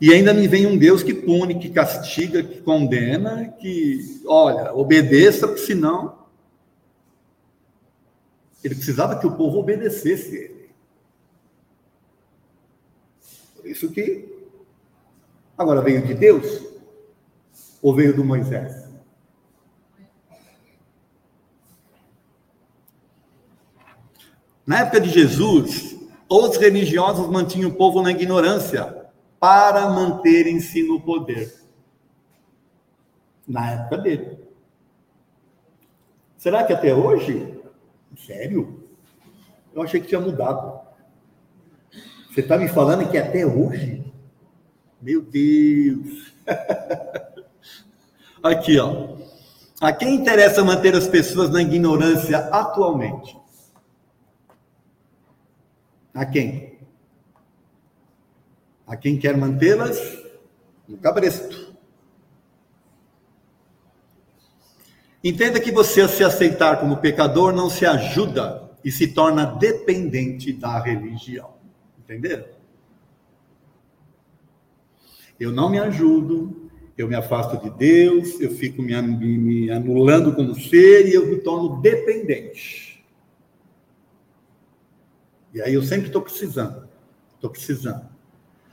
E 0.00 0.12
ainda 0.12 0.34
me 0.34 0.48
vem 0.48 0.66
um 0.66 0.76
Deus 0.76 1.02
que 1.02 1.14
pune, 1.14 1.60
que 1.60 1.70
castiga, 1.70 2.42
que 2.42 2.60
condena, 2.60 3.48
que, 3.60 4.20
olha, 4.26 4.74
obedeça, 4.74 5.56
senão. 5.56 6.26
Ele 8.64 8.74
precisava 8.74 9.18
que 9.18 9.26
o 9.26 9.36
povo 9.36 9.58
obedecesse 9.58 10.34
ele. 10.34 10.70
Isso 13.64 13.90
que 13.90 14.28
agora 15.56 15.80
veio 15.80 16.04
de 16.04 16.14
Deus 16.14 16.64
ou 17.80 17.94
veio 17.94 18.14
do 18.14 18.24
Moisés? 18.24 18.82
Na 24.66 24.80
época 24.80 25.00
de 25.00 25.10
Jesus, 25.10 25.96
os 26.32 26.56
religiosos 26.56 27.28
mantinham 27.28 27.68
o 27.68 27.74
povo 27.74 28.02
na 28.02 28.10
ignorância 28.10 29.06
para 29.38 29.90
manterem-se 29.90 30.82
no 30.82 31.00
poder. 31.00 31.52
Na 33.46 33.72
época 33.72 33.98
dele. 33.98 34.38
Será 36.38 36.64
que 36.64 36.72
até 36.72 36.94
hoje? 36.94 37.60
Sério? 38.26 38.82
Eu 39.74 39.82
achei 39.82 40.00
que 40.00 40.08
tinha 40.08 40.20
mudado. 40.20 40.80
Você 42.30 42.40
está 42.40 42.56
me 42.56 42.68
falando 42.68 43.10
que 43.10 43.18
até 43.18 43.44
hoje? 43.44 44.02
Meu 45.00 45.20
Deus! 45.20 46.32
Aqui, 48.42 48.78
ó. 48.78 49.16
A 49.80 49.92
quem 49.92 50.14
interessa 50.14 50.64
manter 50.64 50.94
as 50.94 51.06
pessoas 51.06 51.50
na 51.50 51.60
ignorância 51.60 52.38
atualmente? 52.38 53.36
A 56.14 56.26
quem? 56.26 56.78
A 58.86 58.96
quem 58.96 59.18
quer 59.18 59.36
mantê-las 59.36 59.98
no 60.86 60.98
cabresto. 60.98 61.72
Entenda 65.24 65.60
que 65.60 65.70
você, 65.70 66.06
se 66.08 66.24
aceitar 66.24 66.80
como 66.80 66.96
pecador, 66.96 67.52
não 67.52 67.70
se 67.70 67.86
ajuda 67.86 68.70
e 68.84 68.90
se 68.90 69.08
torna 69.08 69.44
dependente 69.46 70.52
da 70.52 70.80
religião. 70.80 71.54
Entenderam? 71.98 72.46
Eu 75.38 75.52
não 75.52 75.70
me 75.70 75.78
ajudo, 75.78 76.70
eu 76.98 77.08
me 77.08 77.14
afasto 77.14 77.56
de 77.62 77.70
Deus, 77.70 78.40
eu 78.40 78.50
fico 78.50 78.82
me, 78.82 79.00
me, 79.00 79.38
me 79.38 79.70
anulando 79.70 80.34
como 80.34 80.54
ser 80.54 81.08
e 81.08 81.14
eu 81.14 81.26
me 81.26 81.36
torno 81.36 81.80
dependente. 81.80 82.81
E 85.52 85.60
aí 85.60 85.74
eu 85.74 85.82
sempre 85.82 86.06
estou 86.06 86.22
precisando, 86.22 86.88
estou 87.34 87.50
precisando. 87.50 88.08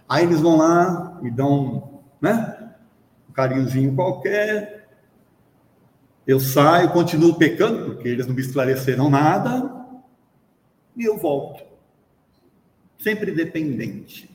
Aí 0.07 0.23
eles 0.23 0.41
vão 0.41 0.57
lá, 0.57 1.19
me 1.21 1.29
dão 1.29 2.01
né, 2.21 2.73
um 3.29 3.33
carinhozinho 3.33 3.95
qualquer, 3.95 4.87
eu 6.25 6.39
saio, 6.39 6.91
continuo 6.91 7.37
pecando, 7.37 7.95
porque 7.95 8.07
eles 8.07 8.27
não 8.27 8.35
me 8.35 8.41
esclareceram 8.41 9.09
nada, 9.09 9.85
e 10.95 11.03
eu 11.03 11.17
volto 11.17 11.69
sempre 12.99 13.31
dependente. 13.31 14.29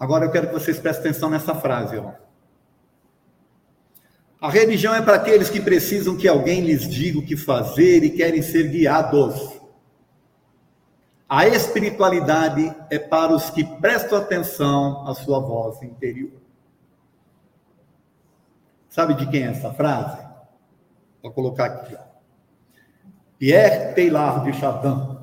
Agora 0.00 0.24
eu 0.24 0.30
quero 0.30 0.48
que 0.48 0.54
vocês 0.54 0.78
prestem 0.78 1.10
atenção 1.10 1.30
nessa 1.30 1.54
frase. 1.54 1.96
Ó. 1.96 2.12
A 4.44 4.50
religião 4.50 4.94
é 4.94 5.00
para 5.00 5.14
aqueles 5.14 5.48
que 5.48 5.58
precisam 5.58 6.18
que 6.18 6.28
alguém 6.28 6.60
lhes 6.60 6.86
diga 6.86 7.18
o 7.18 7.24
que 7.24 7.34
fazer 7.34 8.04
e 8.04 8.10
querem 8.10 8.42
ser 8.42 8.68
guiados. 8.68 9.58
A 11.26 11.48
espiritualidade 11.48 12.70
é 12.90 12.98
para 12.98 13.34
os 13.34 13.48
que 13.48 13.64
prestam 13.64 14.18
atenção 14.18 15.08
à 15.08 15.14
sua 15.14 15.40
voz 15.40 15.82
interior. 15.82 16.42
Sabe 18.90 19.14
de 19.14 19.26
quem 19.30 19.44
é 19.44 19.46
essa 19.46 19.72
frase? 19.72 20.22
Vou 21.22 21.32
colocar 21.32 21.64
aqui. 21.64 21.94
Ó. 21.94 22.04
Pierre 23.38 23.94
Teilhard 23.94 24.44
de 24.44 24.58
Chardin, 24.58 25.16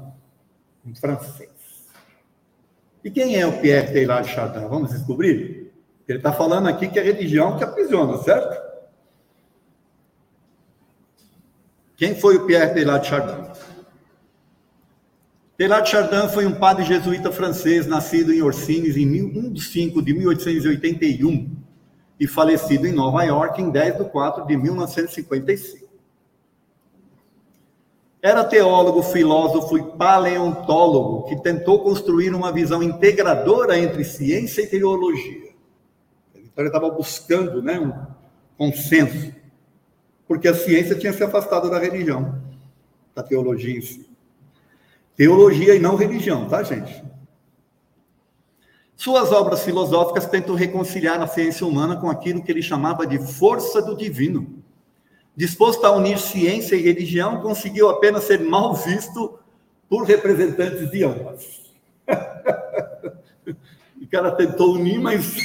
um 0.84 0.96
francês. 0.96 1.86
E 3.04 3.12
quem 3.12 3.40
é 3.40 3.46
o 3.46 3.62
Pierre 3.62 3.94
Teilhard 3.94 4.28
de 4.28 4.34
Chardin? 4.34 4.68
Vamos 4.68 4.90
descobrir? 4.90 5.72
Ele 6.08 6.18
está 6.18 6.34
falando 6.34 6.68
aqui 6.68 6.88
que 6.88 6.98
é 6.98 7.04
religião 7.04 7.56
que 7.56 7.64
aprisiona, 7.64 8.18
certo? 8.18 8.61
Quem 12.02 12.16
foi 12.16 12.36
o 12.36 12.48
Pierre 12.48 12.74
Teilhard 12.74 13.04
de 13.04 13.10
Chardin? 13.12 13.48
Teilhard 15.56 15.86
de 15.86 15.92
Chardin 15.92 16.34
foi 16.34 16.48
um 16.48 16.56
padre 16.56 16.84
jesuíta 16.84 17.32
francês, 17.32 17.86
nascido 17.86 18.34
em 18.34 18.42
Orsines 18.42 18.98
em 18.98 19.06
1 19.06 19.54
de 19.54 19.62
5 19.62 20.02
de 20.02 20.12
1881 20.12 21.56
e 22.20 22.26
falecido 22.26 22.88
em 22.88 22.92
Nova 22.92 23.22
York 23.22 23.62
em 23.62 23.70
10 23.70 24.00
de 24.00 24.06
4 24.06 24.48
de 24.48 24.58
1955. 24.58 25.88
Era 28.20 28.46
teólogo, 28.46 29.04
filósofo 29.04 29.78
e 29.78 29.84
paleontólogo 29.96 31.30
que 31.30 31.36
tentou 31.36 31.84
construir 31.84 32.34
uma 32.34 32.52
visão 32.52 32.82
integradora 32.82 33.78
entre 33.78 34.04
ciência 34.04 34.64
e 34.64 34.68
teologia. 34.68 35.52
Então 36.34 36.64
ele 36.64 36.70
estava 36.70 36.90
buscando 36.90 37.62
né, 37.62 37.80
um 37.80 37.94
consenso, 38.58 39.40
porque 40.32 40.48
a 40.48 40.54
ciência 40.54 40.96
tinha 40.96 41.12
se 41.12 41.22
afastado 41.22 41.70
da 41.70 41.78
religião, 41.78 42.42
da 43.14 43.22
teologia 43.22 43.78
em 43.78 43.82
si. 43.82 44.10
Teologia 45.14 45.76
e 45.76 45.80
não 45.80 45.98
religião, 45.98 46.48
tá, 46.48 46.64
gente? 46.64 47.04
Suas 48.96 49.34
obras 49.34 49.66
filosóficas 49.66 50.26
tentam 50.28 50.56
reconciliar 50.56 51.22
a 51.22 51.28
ciência 51.28 51.68
humana 51.68 51.98
com 51.98 52.10
aquilo 52.10 52.42
que 52.42 52.50
ele 52.50 52.62
chamava 52.62 53.06
de 53.06 53.20
força 53.20 53.82
do 53.82 53.94
divino 53.94 54.64
disposto 55.36 55.84
a 55.84 55.92
unir 55.92 56.18
ciência 56.18 56.78
e 56.78 56.82
religião, 56.82 57.42
conseguiu 57.42 57.90
apenas 57.90 58.24
ser 58.24 58.40
mal 58.40 58.74
visto 58.74 59.38
por 59.90 60.06
representantes 60.06 60.90
de 60.92 61.04
ambas. 61.04 61.74
o 64.02 64.08
cara 64.10 64.32
tentou 64.32 64.76
unir, 64.76 64.98
mas 64.98 65.36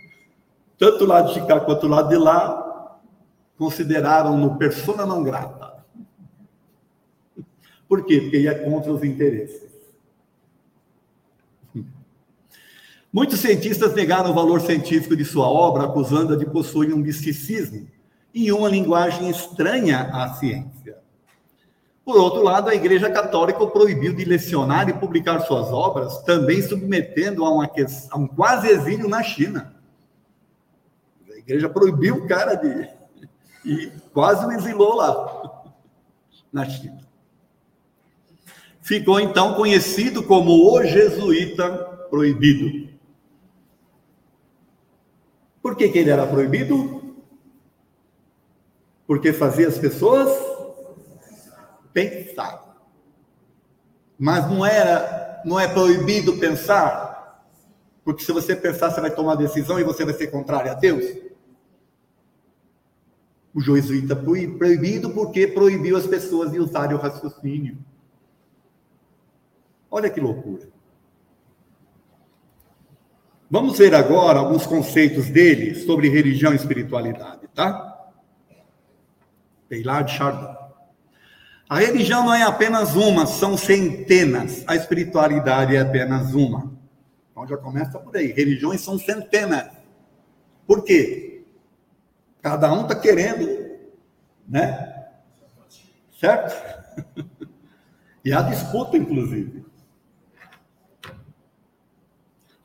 tanto 0.78 1.04
o 1.04 1.06
lado 1.06 1.34
de 1.34 1.46
cá 1.46 1.60
quanto 1.60 1.84
o 1.84 1.90
lado 1.90 2.08
de 2.08 2.16
lá 2.16 2.71
consideraram-no 3.58 4.56
persona 4.56 5.06
não 5.06 5.22
grata. 5.22 5.84
Por 7.88 8.04
quê? 8.04 8.20
Porque 8.20 8.38
ia 8.38 8.58
contra 8.58 8.92
os 8.92 9.04
interesses. 9.04 9.70
Muitos 13.12 13.40
cientistas 13.40 13.94
negaram 13.94 14.30
o 14.30 14.34
valor 14.34 14.62
científico 14.62 15.14
de 15.14 15.24
sua 15.24 15.46
obra, 15.46 15.84
acusando-a 15.84 16.36
de 16.36 16.46
possuir 16.46 16.94
um 16.94 16.98
misticismo 16.98 17.86
e 18.32 18.50
uma 18.50 18.70
linguagem 18.70 19.28
estranha 19.28 20.10
à 20.12 20.32
ciência. 20.32 20.96
Por 22.04 22.16
outro 22.16 22.42
lado, 22.42 22.70
a 22.70 22.74
Igreja 22.74 23.10
Católica 23.10 23.62
o 23.62 23.70
proibiu 23.70 24.14
de 24.14 24.24
lecionar 24.24 24.88
e 24.88 24.94
publicar 24.94 25.40
suas 25.40 25.68
obras, 25.68 26.22
também 26.22 26.60
submetendo 26.62 27.44
a, 27.44 27.50
uma, 27.50 27.70
a 28.10 28.18
um 28.18 28.26
quase 28.26 28.68
exílio 28.68 29.08
na 29.08 29.22
China. 29.22 29.76
A 31.30 31.38
Igreja 31.38 31.68
proibiu 31.68 32.16
o 32.16 32.26
cara 32.26 32.54
de. 32.54 33.01
E 33.64 33.92
quase 34.12 34.44
o 34.44 34.52
exilou 34.52 34.96
lá, 34.96 35.72
na 36.52 36.68
China. 36.68 37.00
Ficou 38.80 39.20
então 39.20 39.54
conhecido 39.54 40.22
como 40.24 40.72
o 40.72 40.82
jesuíta 40.84 41.70
proibido. 42.10 42.92
Por 45.62 45.76
que, 45.76 45.88
que 45.88 45.98
ele 45.98 46.10
era 46.10 46.26
proibido? 46.26 47.14
Porque 49.06 49.32
fazia 49.32 49.68
as 49.68 49.78
pessoas 49.78 50.28
pensar. 51.92 52.60
Mas 54.18 54.50
não 54.50 54.66
era, 54.66 55.42
não 55.44 55.58
é 55.58 55.68
proibido 55.68 56.36
pensar, 56.38 57.12
porque 58.04 58.24
se 58.24 58.32
você 58.32 58.56
pensar, 58.56 58.90
você 58.90 59.00
vai 59.00 59.10
tomar 59.10 59.36
decisão 59.36 59.78
e 59.78 59.84
você 59.84 60.04
vai 60.04 60.14
ser 60.14 60.28
contrário 60.28 60.70
a 60.70 60.74
Deus. 60.74 61.31
O 63.54 63.60
jesuíta 63.60 64.16
proibido 64.16 65.10
porque 65.10 65.46
proibiu 65.46 65.96
as 65.96 66.06
pessoas 66.06 66.50
de 66.50 66.58
usarem 66.58 66.96
o 66.96 67.00
raciocínio. 67.00 67.76
Olha 69.90 70.08
que 70.08 70.20
loucura. 70.20 70.68
Vamos 73.50 73.76
ver 73.76 73.94
agora 73.94 74.38
alguns 74.38 74.64
conceitos 74.64 75.28
dele 75.28 75.74
sobre 75.74 76.08
religião 76.08 76.54
e 76.54 76.56
espiritualidade, 76.56 77.46
tá? 77.54 78.10
Teilhard 79.68 80.10
Chardin. 80.10 80.56
A 81.68 81.78
religião 81.78 82.24
não 82.24 82.34
é 82.34 82.42
apenas 82.42 82.94
uma, 82.94 83.24
são 83.24 83.56
centenas. 83.56 84.62
A 84.66 84.76
espiritualidade 84.76 85.76
é 85.76 85.80
apenas 85.80 86.34
uma. 86.34 86.72
Então 87.30 87.46
já 87.46 87.56
começa 87.56 87.98
por 87.98 88.14
aí. 88.14 88.32
Religiões 88.32 88.82
são 88.82 88.98
centenas. 88.98 89.70
Por 90.66 90.84
quê? 90.84 91.31
Cada 92.42 92.72
um 92.72 92.82
está 92.82 92.96
querendo, 92.96 93.78
né? 94.48 95.08
Certo? 96.18 96.52
e 98.24 98.32
há 98.32 98.42
disputa, 98.42 98.96
inclusive. 98.96 99.64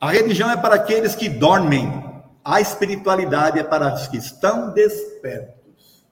A 0.00 0.10
religião 0.10 0.50
é 0.50 0.56
para 0.56 0.74
aqueles 0.74 1.14
que 1.14 1.28
dormem, 1.28 2.04
a 2.44 2.60
espiritualidade 2.60 3.58
é 3.58 3.64
para 3.64 3.94
os 3.94 4.08
que 4.08 4.16
estão 4.16 4.72
despertos. 4.72 6.06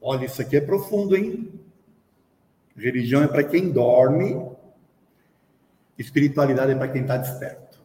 Olha, 0.00 0.24
isso 0.24 0.40
aqui 0.40 0.56
é 0.56 0.60
profundo, 0.60 1.16
hein? 1.16 1.60
Religião 2.76 3.22
é 3.22 3.28
para 3.28 3.42
quem 3.42 3.70
dorme, 3.70 4.50
espiritualidade 5.98 6.72
é 6.72 6.74
para 6.74 6.88
quem 6.88 7.02
está 7.02 7.16
desperto. 7.16 7.80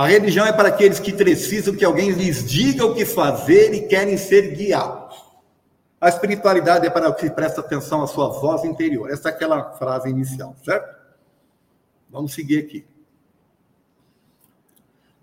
A 0.00 0.06
religião 0.06 0.46
é 0.46 0.52
para 0.54 0.70
aqueles 0.70 0.98
que 0.98 1.12
precisam 1.12 1.76
que 1.76 1.84
alguém 1.84 2.08
lhes 2.12 2.42
diga 2.42 2.86
o 2.86 2.94
que 2.94 3.04
fazer 3.04 3.74
e 3.74 3.86
querem 3.86 4.16
ser 4.16 4.56
guiados. 4.56 5.14
A 6.00 6.08
espiritualidade 6.08 6.86
é 6.86 6.90
para 6.90 7.10
os 7.10 7.16
que 7.16 7.28
prestam 7.28 7.62
atenção 7.62 8.02
à 8.02 8.06
sua 8.06 8.28
voz 8.28 8.64
interior. 8.64 9.10
Essa 9.10 9.28
é 9.28 9.32
aquela 9.32 9.72
frase 9.72 10.08
inicial, 10.08 10.56
certo? 10.64 10.96
Vamos 12.08 12.32
seguir 12.32 12.60
aqui. 12.60 12.86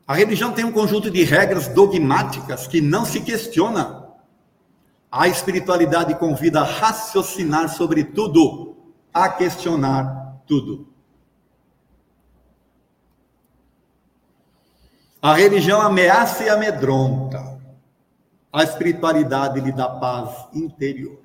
A 0.06 0.14
religião 0.14 0.52
tem 0.52 0.64
um 0.64 0.72
conjunto 0.72 1.10
de 1.10 1.24
regras 1.24 1.68
dogmáticas 1.70 2.68
que 2.68 2.80
não 2.80 3.04
se 3.04 3.22
questiona. 3.22 4.10
A 5.12 5.28
espiritualidade 5.28 6.14
convida 6.20 6.62
a 6.62 6.64
raciocinar 6.64 7.68
sobre 7.70 8.04
tudo, 8.04 8.78
a 9.12 9.28
questionar 9.28 10.40
tudo. 10.46 10.88
A 15.22 15.34
religião 15.34 15.82
ameaça 15.82 16.44
e 16.44 16.50
amedronta. 16.50 17.58
A 18.54 18.64
espiritualidade 18.64 19.60
lhe 19.60 19.72
dá 19.72 19.90
paz 19.90 20.48
interior. 20.54 21.20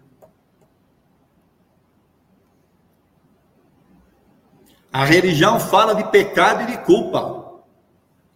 A 4.92 5.04
religião 5.04 5.58
fala 5.58 5.94
de 5.94 6.04
pecado 6.10 6.62
e 6.62 6.66
de 6.66 6.78
culpa. 6.84 7.62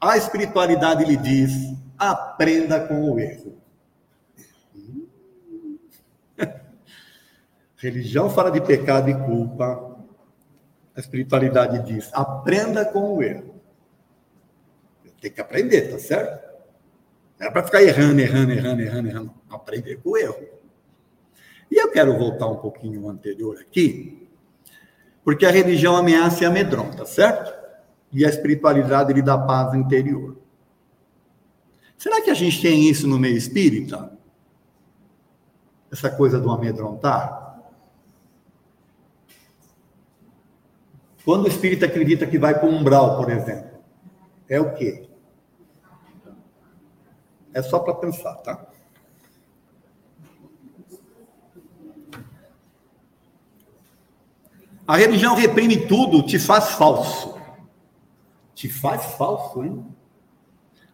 A 0.00 0.16
espiritualidade 0.16 1.04
lhe 1.04 1.16
diz: 1.16 1.52
aprenda 1.98 2.80
com 2.86 3.10
o 3.10 3.18
erro. 3.18 3.58
religião 7.76 8.30
fala 8.30 8.50
de 8.50 8.60
pecado 8.60 9.10
e 9.10 9.14
culpa. 9.14 9.96
A 10.96 11.00
espiritualidade 11.00 11.80
diz: 11.80 12.10
aprenda 12.14 12.84
com 12.84 13.16
o 13.16 13.22
erro. 13.22 13.55
Tem 15.20 15.30
que 15.30 15.40
aprender, 15.40 15.90
tá 15.90 15.98
certo? 15.98 16.46
Não 17.38 17.48
é 17.48 17.50
para 17.50 17.62
ficar 17.62 17.82
errando, 17.82 18.20
errando, 18.20 18.52
errando, 18.52 18.82
errando, 18.82 19.08
errando. 19.08 19.34
Aprender 19.50 19.96
com 19.96 20.10
o 20.10 20.16
erro. 20.16 20.56
E 21.70 21.76
eu 21.76 21.90
quero 21.90 22.16
voltar 22.16 22.46
um 22.46 22.56
pouquinho 22.56 23.08
anterior 23.08 23.58
aqui, 23.60 24.28
porque 25.24 25.44
a 25.44 25.50
religião 25.50 25.96
ameaça 25.96 26.44
e 26.44 26.46
amedronta, 26.46 27.04
certo? 27.04 27.52
E 28.12 28.24
a 28.24 28.28
espiritualidade 28.28 29.12
lhe 29.12 29.22
dá 29.22 29.36
paz 29.36 29.74
interior. 29.74 30.36
Será 31.98 32.20
que 32.22 32.30
a 32.30 32.34
gente 32.34 32.62
tem 32.62 32.88
isso 32.88 33.08
no 33.08 33.18
meio 33.18 33.36
espírita? 33.36 34.16
Essa 35.90 36.10
coisa 36.10 36.38
do 36.38 36.50
amedrontar? 36.50 37.60
Quando 41.24 41.46
o 41.46 41.48
espírita 41.48 41.86
acredita 41.86 42.26
que 42.26 42.38
vai 42.38 42.54
para 42.54 42.68
o 42.68 42.72
umbral, 42.72 43.16
por 43.16 43.30
exemplo, 43.30 43.80
é 44.48 44.60
o 44.60 44.72
quê? 44.74 45.05
É 47.56 47.62
só 47.62 47.78
para 47.78 47.94
pensar, 47.94 48.34
tá? 48.34 48.66
A 54.86 54.94
religião 54.98 55.34
reprime 55.34 55.86
tudo, 55.86 56.22
te 56.22 56.38
faz 56.38 56.72
falso. 56.72 57.40
Te 58.54 58.68
faz 58.68 59.06
falso, 59.14 59.64
hein? 59.64 59.86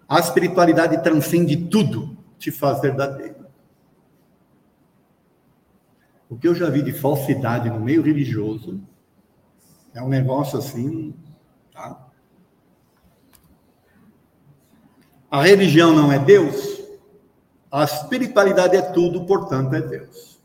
A 0.08 0.20
espiritualidade 0.20 1.02
transcende 1.02 1.56
tudo, 1.56 2.16
te 2.38 2.52
faz 2.52 2.80
verdadeiro. 2.80 3.44
O 6.28 6.38
que 6.38 6.46
eu 6.46 6.54
já 6.54 6.70
vi 6.70 6.80
de 6.80 6.92
falsidade 6.92 7.68
no 7.70 7.80
meio 7.80 8.02
religioso 8.02 8.80
é 9.92 10.00
um 10.00 10.08
negócio 10.08 10.60
assim, 10.60 11.12
tá? 11.72 12.11
A 15.32 15.40
religião 15.40 15.94
não 15.94 16.12
é 16.12 16.18
Deus, 16.18 16.78
a 17.70 17.84
espiritualidade 17.84 18.76
é 18.76 18.82
tudo, 18.82 19.24
portanto 19.24 19.74
é 19.74 19.80
Deus. 19.80 20.38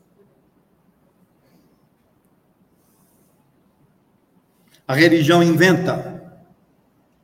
A 4.86 4.94
religião 4.94 5.42
inventa, 5.42 6.42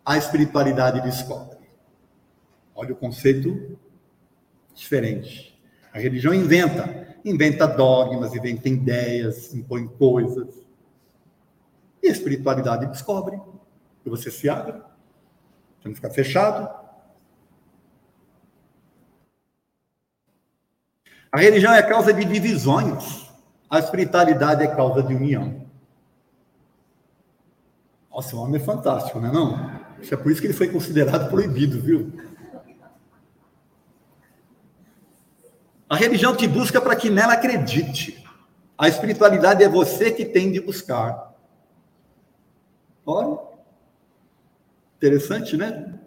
a 0.05 0.19
espiritualidade 0.19 1.01
descobre. 1.01 1.57
Olha 2.75 2.93
o 2.93 2.97
conceito 2.97 3.79
diferente. 4.75 5.59
A 5.91 5.99
religião 5.99 6.35
inventa, 6.35 7.17
inventa 7.25 7.67
dogmas, 7.67 8.35
inventa 8.35 8.69
ideias, 8.69 9.55
impõe 9.55 9.89
coisas. 9.89 10.55
E 12.03 12.09
a 12.09 12.13
espiritualidade 12.13 12.85
descobre. 12.89 13.41
E 14.05 14.11
você 14.11 14.31
se 14.31 14.51
abre, 14.51 14.75
você 15.79 15.89
não 15.89 15.95
fica 15.95 16.11
fechado. 16.11 16.84
A 21.35 21.39
religião 21.41 21.75
é 21.75 21.83
causa 21.83 22.13
de 22.15 22.25
divisões, 22.25 23.29
a 23.69 23.81
espiritualidade 23.81 24.63
é 24.63 24.69
causa 24.69 25.03
de 25.03 25.13
união. 25.13 25.67
Nossa, 28.09 28.37
o 28.37 28.39
homem 28.39 28.61
é 28.63 28.65
fantástico, 28.65 29.19
não 29.19 29.29
é 29.29 29.33
não? 29.33 29.81
Isso 30.01 30.15
é 30.15 30.17
por 30.17 30.31
isso 30.31 30.41
que 30.41 30.47
ele 30.47 30.55
foi 30.55 30.69
considerado 30.69 31.29
proibido, 31.29 31.81
viu? 31.81 32.13
A 35.89 35.97
religião 35.97 36.37
te 36.37 36.47
busca 36.47 36.81
para 36.81 36.95
que 36.95 37.11
nela 37.11 37.33
acredite. 37.33 38.25
A 38.79 38.87
espiritualidade 38.87 39.65
é 39.65 39.69
você 39.69 40.13
que 40.13 40.25
tem 40.25 40.53
de 40.53 40.61
buscar. 40.61 41.35
Olha, 43.05 43.41
interessante, 44.99 45.57
né? 45.57 45.99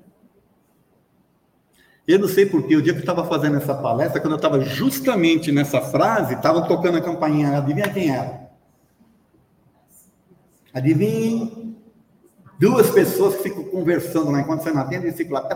Eu 2.07 2.19
não 2.19 2.27
sei 2.29 2.45
porquê, 2.45 2.77
o 2.77 2.81
dia 2.81 2.93
que 2.93 2.99
eu 2.99 3.01
estava 3.01 3.25
fazendo 3.25 3.57
essa 3.57 3.75
palestra, 3.75 4.21
quando 4.21 4.31
eu 4.31 4.37
estava 4.37 4.61
justamente 4.61 5.51
nessa 5.51 5.81
frase, 5.81 6.35
estavam 6.35 6.65
tocando 6.65 6.97
a 6.97 7.01
campainha, 7.01 7.57
adivinha 7.57 7.91
quem 7.91 8.15
era? 8.15 8.49
Adivinha? 10.73 11.51
Duas 12.57 12.89
pessoas 12.89 13.35
que 13.35 13.43
ficam 13.43 13.65
conversando 13.65 14.31
lá 14.31 14.39
enquanto 14.39 14.63
você 14.63 14.71
não 14.71 14.81
atende, 14.81 15.07
e 15.07 15.11
ficam 15.11 15.33
lá. 15.33 15.49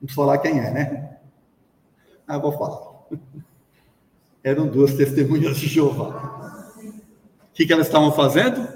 Não 0.00 0.08
falar 0.08 0.38
quem 0.38 0.60
é, 0.60 0.70
né? 0.70 1.16
Ah, 2.28 2.36
vou 2.36 2.52
falar. 2.52 2.90
Eram 4.44 4.66
duas 4.66 4.94
testemunhas 4.94 5.56
de 5.56 5.66
Jeová. 5.66 6.70
O 6.78 7.52
que, 7.54 7.66
que 7.66 7.72
elas 7.72 7.86
estavam 7.86 8.12
fazendo? 8.12 8.68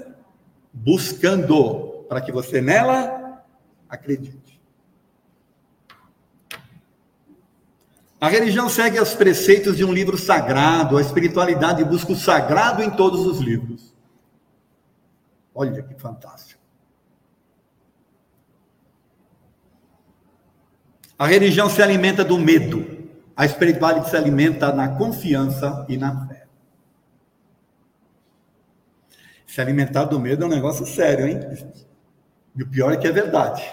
Buscando 0.73 2.05
para 2.09 2.21
que 2.21 2.31
você 2.31 2.59
nela 2.59 3.43
acredite. 3.87 4.44
A 8.19 8.29
religião 8.29 8.69
segue 8.69 8.99
os 8.99 9.13
preceitos 9.13 9.75
de 9.75 9.83
um 9.83 9.91
livro 9.91 10.17
sagrado, 10.17 10.97
a 10.97 11.01
espiritualidade 11.01 11.83
busca 11.83 12.13
o 12.13 12.15
sagrado 12.15 12.81
em 12.81 12.89
todos 12.89 13.25
os 13.25 13.39
livros. 13.39 13.93
Olha 15.53 15.83
que 15.83 15.93
fantástico. 15.95 16.61
A 21.17 21.27
religião 21.27 21.69
se 21.69 21.81
alimenta 21.81 22.23
do 22.23 22.37
medo, 22.37 22.85
a 23.35 23.45
espiritualidade 23.45 24.09
se 24.09 24.17
alimenta 24.17 24.73
na 24.73 24.89
confiança 24.97 25.85
e 25.87 25.97
na 25.97 26.27
fé. 26.27 26.45
Se 29.45 29.61
alimentar 29.61 30.05
do 30.05 30.19
medo 30.19 30.43
é 30.43 30.47
um 30.47 30.49
negócio 30.49 30.85
sério, 30.85 31.27
hein? 31.27 31.39
E 32.55 32.63
o 32.63 32.67
pior 32.67 32.91
é 32.91 32.97
que 32.97 33.07
é 33.07 33.11
verdade. 33.11 33.63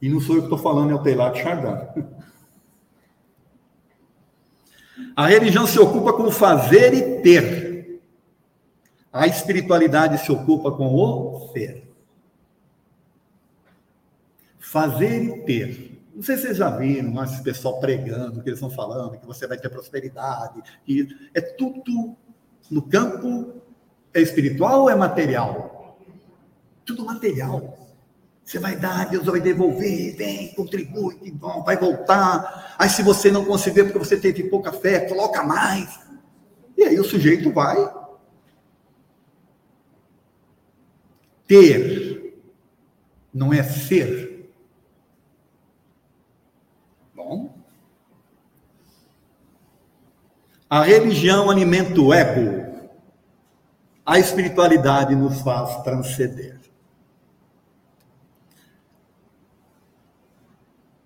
E 0.00 0.10
não 0.10 0.20
sou 0.20 0.36
eu 0.36 0.42
que 0.42 0.46
estou 0.46 0.58
falando, 0.58 0.90
é 0.90 0.94
o 0.94 1.02
Teilhard 1.02 1.38
Chardin. 1.38 2.04
A 5.16 5.26
religião 5.26 5.66
se 5.66 5.78
ocupa 5.78 6.12
com 6.12 6.30
fazer 6.30 6.92
e 6.92 7.22
ter. 7.22 8.02
A 9.12 9.26
espiritualidade 9.26 10.18
se 10.18 10.32
ocupa 10.32 10.72
com 10.72 10.92
o 10.92 11.50
ser. 11.52 11.88
Fazer 14.58 15.22
e 15.22 15.44
ter. 15.44 16.02
Não 16.12 16.22
sei 16.22 16.36
se 16.36 16.42
vocês 16.42 16.56
já 16.56 16.70
viram 16.70 17.22
esse 17.22 17.42
pessoal 17.42 17.78
pregando, 17.78 18.42
que 18.42 18.48
eles 18.48 18.58
estão 18.58 18.70
falando, 18.70 19.18
que 19.18 19.26
você 19.26 19.46
vai 19.46 19.56
ter 19.56 19.68
prosperidade. 19.68 20.62
Que 20.84 21.08
é 21.32 21.40
tudo 21.40 22.16
no 22.70 22.82
campo 22.82 23.62
é 24.12 24.20
espiritual 24.20 24.82
ou 24.82 24.90
é 24.90 24.94
material? 24.94 25.98
Tudo 26.84 27.04
material. 27.04 27.78
Você 28.44 28.58
vai 28.58 28.76
dar, 28.76 29.08
Deus 29.08 29.24
vai 29.24 29.40
devolver, 29.40 30.16
vem, 30.16 30.54
contribui, 30.54 31.34
vai 31.64 31.76
voltar. 31.76 32.63
Aí 32.78 32.88
se 32.88 33.02
você 33.02 33.30
não 33.30 33.44
conseguir 33.44 33.84
porque 33.84 33.98
você 33.98 34.16
teve 34.16 34.44
pouca 34.44 34.72
fé, 34.72 35.00
coloca 35.00 35.42
mais. 35.42 36.00
E 36.76 36.82
aí 36.82 36.98
o 36.98 37.04
sujeito 37.04 37.52
vai 37.52 37.76
ter, 41.46 42.42
não 43.32 43.52
é 43.52 43.62
ser. 43.62 44.50
Bom. 47.14 47.54
A 50.68 50.82
religião 50.82 51.50
alimenta 51.50 52.00
o 52.00 52.12
ego. 52.12 52.64
A 54.04 54.18
espiritualidade 54.18 55.14
nos 55.14 55.40
faz 55.40 55.82
transcender. 55.82 56.53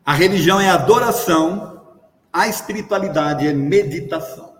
A 0.09 0.14
religião 0.14 0.59
é 0.59 0.71
adoração, 0.71 1.83
a 2.33 2.49
espiritualidade 2.49 3.47
é 3.47 3.53
meditação. 3.53 4.57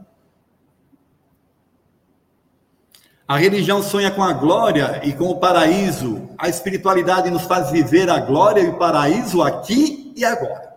A 3.26 3.38
religião 3.38 3.82
sonha 3.82 4.11
com 4.11 4.22
a 4.22 4.34
glória 4.34 5.00
e 5.04 5.14
com 5.14 5.24
o 5.24 5.40
paraíso. 5.40 6.28
A 6.37 6.50
espiritualidade 6.50 7.30
nos 7.30 7.44
faz 7.44 7.70
viver 7.70 8.11
a 8.11 8.20
glória 8.20 8.61
e 8.61 8.68
o 8.68 8.76
paraíso 8.76 9.42
aqui 9.42 10.12
e 10.14 10.22
agora. 10.22 10.76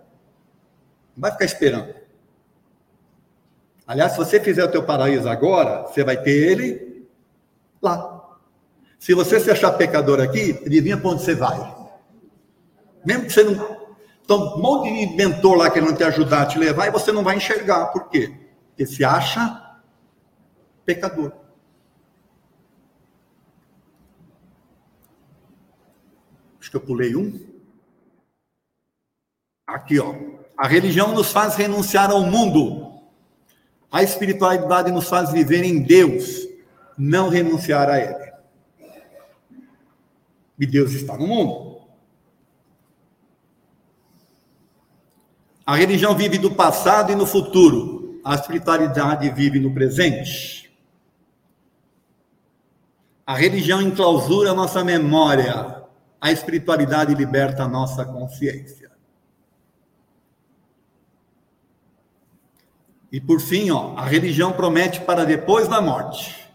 Não 1.17 1.21
vai 1.23 1.33
ficar 1.33 1.43
esperando. 1.43 1.93
Aliás, 3.85 4.13
se 4.13 4.17
você 4.19 4.39
fizer 4.39 4.63
o 4.63 4.71
teu 4.71 4.83
paraíso 4.83 5.27
agora, 5.27 5.81
você 5.81 6.01
vai 6.01 6.15
ter 6.15 6.31
ele 6.31 7.09
lá. 7.81 8.37
Se 8.97 9.13
você 9.13 9.37
se 9.37 9.51
achar 9.51 9.73
pecador 9.73 10.21
aqui, 10.21 10.61
adivinha 10.65 10.95
para 10.95 11.09
onde 11.09 11.23
você 11.23 11.35
vai. 11.35 11.75
Mesmo 13.05 13.25
que 13.25 13.33
você 13.33 13.43
não 13.43 13.80
então, 14.33 14.55
um 14.55 14.61
monte 14.61 15.07
de 15.07 15.13
mentor 15.13 15.57
lá 15.57 15.69
querendo 15.69 15.93
te 15.93 16.05
ajudar 16.05 16.45
te 16.45 16.57
levar 16.57 16.87
e 16.87 16.91
você 16.91 17.11
não 17.11 17.21
vai 17.21 17.35
enxergar. 17.35 17.87
Por 17.87 18.07
quê? 18.07 18.33
Porque 18.69 18.85
se 18.85 19.03
acha 19.03 19.77
pecador. 20.85 21.33
Acho 26.61 26.71
que 26.71 26.77
eu 26.77 26.81
pulei 26.81 27.13
um. 27.13 27.45
Aqui, 29.67 29.99
ó. 29.99 30.15
A 30.57 30.65
religião 30.65 31.13
nos 31.13 31.33
faz 31.33 31.55
renunciar 31.55 32.09
ao 32.09 32.21
mundo. 32.23 33.01
A 33.91 34.01
espiritualidade 34.01 34.93
nos 34.93 35.09
faz 35.09 35.33
viver 35.33 35.65
em 35.65 35.83
Deus, 35.83 36.47
não 36.97 37.27
renunciar 37.27 37.89
a 37.89 37.99
Ele. 37.99 38.31
E 40.57 40.65
Deus 40.65 40.93
está 40.93 41.17
no 41.17 41.27
mundo. 41.27 41.70
A 45.65 45.75
religião 45.75 46.15
vive 46.15 46.37
do 46.37 46.51
passado 46.51 47.11
e 47.11 47.15
no 47.15 47.25
futuro. 47.25 48.19
A 48.23 48.35
espiritualidade 48.35 49.29
vive 49.29 49.59
no 49.59 49.73
presente. 49.73 50.71
A 53.25 53.35
religião 53.35 53.81
enclausura 53.81 54.51
a 54.51 54.55
nossa 54.55 54.83
memória. 54.83 55.83
A 56.19 56.31
espiritualidade 56.31 57.13
liberta 57.15 57.63
a 57.63 57.67
nossa 57.67 58.05
consciência. 58.05 58.91
E 63.11 63.19
por 63.19 63.41
fim, 63.41 63.71
ó, 63.71 63.95
a 63.97 64.05
religião 64.05 64.53
promete 64.53 65.01
para 65.01 65.25
depois 65.25 65.67
da 65.67 65.81
morte. 65.81 66.49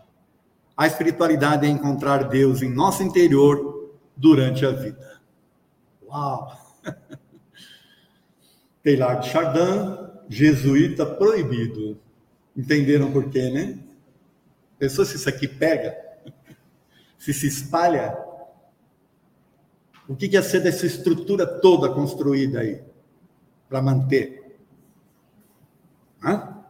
A 0.76 0.86
espiritualidade 0.86 1.66
é 1.66 1.68
encontrar 1.68 2.24
Deus 2.24 2.62
em 2.62 2.72
nosso 2.72 3.02
interior 3.02 3.94
durante 4.16 4.64
a 4.64 4.70
vida. 4.70 5.20
Uau! 6.06 6.56
Teilhard 8.86 9.24
de 9.24 9.30
Chardin, 9.30 9.98
jesuíta 10.28 11.04
proibido. 11.04 11.98
Entenderam 12.56 13.10
por 13.10 13.28
quê, 13.28 13.50
né? 13.50 13.80
Pensou 14.78 15.04
se 15.04 15.16
isso 15.16 15.28
aqui 15.28 15.48
pega? 15.48 15.96
Se 17.18 17.34
se 17.34 17.48
espalha? 17.48 18.16
O 20.06 20.14
que 20.14 20.26
ia 20.26 20.42
ser 20.42 20.60
dessa 20.60 20.86
estrutura 20.86 21.44
toda 21.44 21.92
construída 21.92 22.60
aí? 22.60 22.80
Para 23.68 23.82
manter? 23.82 24.56
Hã? 26.22 26.62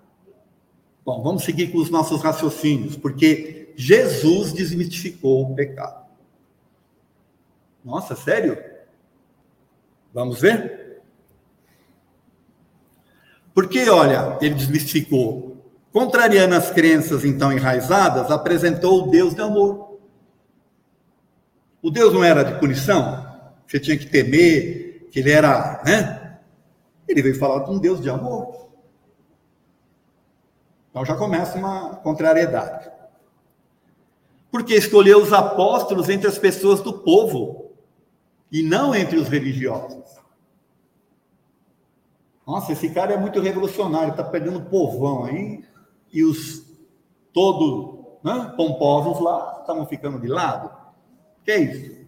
Bom, 1.04 1.22
vamos 1.22 1.44
seguir 1.44 1.70
com 1.70 1.78
os 1.78 1.90
nossos 1.90 2.22
raciocínios, 2.22 2.96
porque 2.96 3.74
Jesus 3.76 4.54
desmitificou 4.54 5.42
o 5.42 5.54
pecado. 5.54 6.06
Nossa, 7.84 8.16
sério? 8.16 8.56
Vamos 10.14 10.40
ver? 10.40 10.85
Porque, 13.56 13.88
olha, 13.88 14.36
ele 14.42 14.54
desmistificou. 14.54 15.56
Contrariando 15.90 16.54
as 16.54 16.70
crenças 16.70 17.24
então 17.24 17.50
enraizadas, 17.50 18.30
apresentou 18.30 19.04
o 19.04 19.10
Deus 19.10 19.34
de 19.34 19.40
amor. 19.40 19.98
O 21.80 21.90
Deus 21.90 22.12
não 22.12 22.22
era 22.22 22.44
de 22.44 22.60
punição, 22.60 23.26
você 23.66 23.80
tinha 23.80 23.96
que 23.96 24.04
temer, 24.04 25.08
que 25.10 25.20
ele 25.20 25.30
era, 25.30 25.82
né? 25.86 26.38
Ele 27.08 27.22
veio 27.22 27.38
falar 27.38 27.64
de 27.64 27.70
um 27.70 27.78
Deus 27.78 27.98
de 28.02 28.10
amor. 28.10 28.68
Então 30.90 31.02
já 31.02 31.14
começa 31.14 31.56
uma 31.56 31.96
contrariedade. 31.96 32.90
Porque 34.50 34.74
escolheu 34.74 35.22
os 35.22 35.32
apóstolos 35.32 36.10
entre 36.10 36.28
as 36.28 36.36
pessoas 36.36 36.82
do 36.82 36.92
povo 36.92 37.70
e 38.52 38.62
não 38.62 38.94
entre 38.94 39.16
os 39.16 39.28
religiosos. 39.28 40.15
Nossa, 42.46 42.72
esse 42.72 42.90
cara 42.90 43.12
é 43.12 43.16
muito 43.16 43.40
revolucionário, 43.40 44.10
está 44.10 44.22
perdendo 44.22 44.60
povão 44.60 45.24
aí, 45.24 45.64
e 46.12 46.22
os 46.22 46.64
todo 47.32 48.18
né, 48.22 48.54
pomposos 48.56 49.20
lá 49.20 49.58
estavam 49.60 49.84
ficando 49.86 50.20
de 50.20 50.28
lado. 50.28 50.70
Que 51.44 51.50
é 51.50 51.58
isso? 51.58 52.06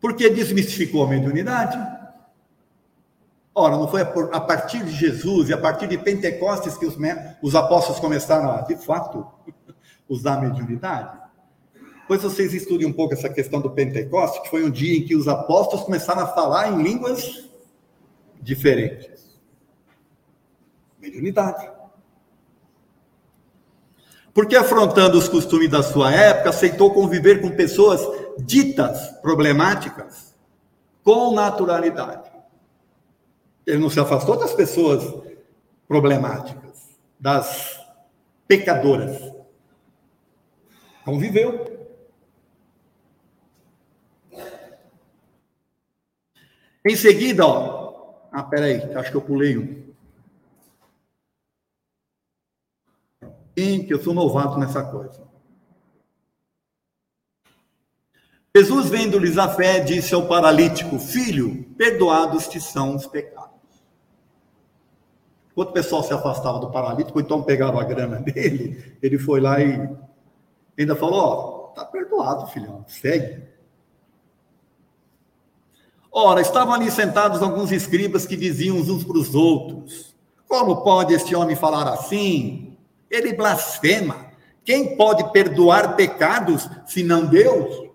Porque 0.00 0.28
desmistificou 0.28 1.04
a 1.04 1.08
mediunidade? 1.08 1.78
Ora, 3.54 3.76
não 3.76 3.88
foi 3.88 4.02
a 4.02 4.40
partir 4.40 4.84
de 4.84 4.90
Jesus 4.90 5.48
e 5.48 5.54
a 5.54 5.58
partir 5.58 5.86
de 5.86 5.96
Pentecostes 5.96 6.76
que 6.76 6.84
os, 6.84 6.96
os 7.40 7.54
apóstolos 7.54 7.98
começaram 7.98 8.50
a, 8.50 8.60
de 8.60 8.76
fato, 8.76 9.26
usar 10.08 10.34
a 10.34 10.40
mediunidade? 10.42 11.25
Depois 12.06 12.22
vocês 12.22 12.54
estudem 12.54 12.86
um 12.86 12.92
pouco 12.92 13.14
essa 13.14 13.28
questão 13.28 13.60
do 13.60 13.68
Pentecostes, 13.68 14.40
que 14.42 14.48
foi 14.48 14.62
um 14.62 14.70
dia 14.70 14.96
em 14.96 15.04
que 15.04 15.16
os 15.16 15.26
apóstolos 15.26 15.84
começaram 15.84 16.22
a 16.22 16.28
falar 16.28 16.72
em 16.72 16.80
línguas 16.80 17.50
diferentes. 18.40 19.40
Mediunidade. 21.00 21.68
porque 24.32 24.54
afrontando 24.54 25.16
os 25.16 25.28
costumes 25.30 25.70
da 25.70 25.82
sua 25.82 26.12
época, 26.12 26.50
aceitou 26.50 26.92
conviver 26.92 27.40
com 27.40 27.50
pessoas 27.56 28.02
ditas 28.38 29.08
problemáticas 29.22 30.34
com 31.02 31.34
naturalidade. 31.34 32.30
Ele 33.66 33.78
não 33.78 33.88
se 33.88 33.98
afastou 33.98 34.36
das 34.36 34.52
pessoas 34.52 35.02
problemáticas, 35.88 36.98
das 37.18 37.80
pecadoras. 38.46 39.18
Conviveu. 41.04 41.75
Em 46.86 46.94
seguida, 46.94 47.44
ó. 47.44 48.14
Ah, 48.30 48.44
peraí, 48.44 48.94
acho 48.94 49.10
que 49.10 49.16
eu 49.16 49.22
pulei 49.22 49.58
um. 49.58 49.86
que 53.86 53.94
eu 53.94 54.02
sou 54.02 54.12
novato 54.12 54.58
nessa 54.58 54.82
coisa. 54.84 55.26
Jesus, 58.54 58.88
vendo-lhes 58.88 59.38
a 59.38 59.48
fé, 59.48 59.80
disse 59.80 60.14
ao 60.14 60.26
paralítico: 60.28 60.98
Filho, 60.98 61.64
perdoados 61.76 62.46
te 62.48 62.60
são 62.60 62.94
os 62.94 63.06
pecados. 63.06 63.56
Quando 65.54 65.70
o 65.70 65.72
pessoal 65.72 66.02
se 66.02 66.12
afastava 66.12 66.58
do 66.58 66.70
paralítico, 66.70 67.18
então 67.18 67.42
pegava 67.42 67.80
a 67.80 67.84
grana 67.84 68.20
dele, 68.22 68.98
ele 69.02 69.18
foi 69.18 69.40
lá 69.40 69.60
e 69.60 69.88
ainda 70.78 70.94
falou: 70.94 71.18
Ó, 71.18 71.68
tá 71.68 71.84
perdoado, 71.84 72.46
filhão, 72.48 72.84
segue. 72.86 73.55
Ora, 76.18 76.40
estavam 76.40 76.72
ali 76.72 76.90
sentados 76.90 77.42
alguns 77.42 77.70
escribas 77.70 78.24
que 78.24 78.38
diziam 78.38 78.78
uns 78.78 79.04
para 79.04 79.18
os 79.18 79.34
outros: 79.34 80.16
Como 80.48 80.82
pode 80.82 81.12
este 81.12 81.36
homem 81.36 81.54
falar 81.54 81.86
assim? 81.92 82.74
Ele 83.10 83.34
blasfema. 83.34 84.24
Quem 84.64 84.96
pode 84.96 85.30
perdoar 85.30 85.94
pecados 85.94 86.66
se 86.86 87.02
não 87.02 87.26
Deus? 87.26 87.90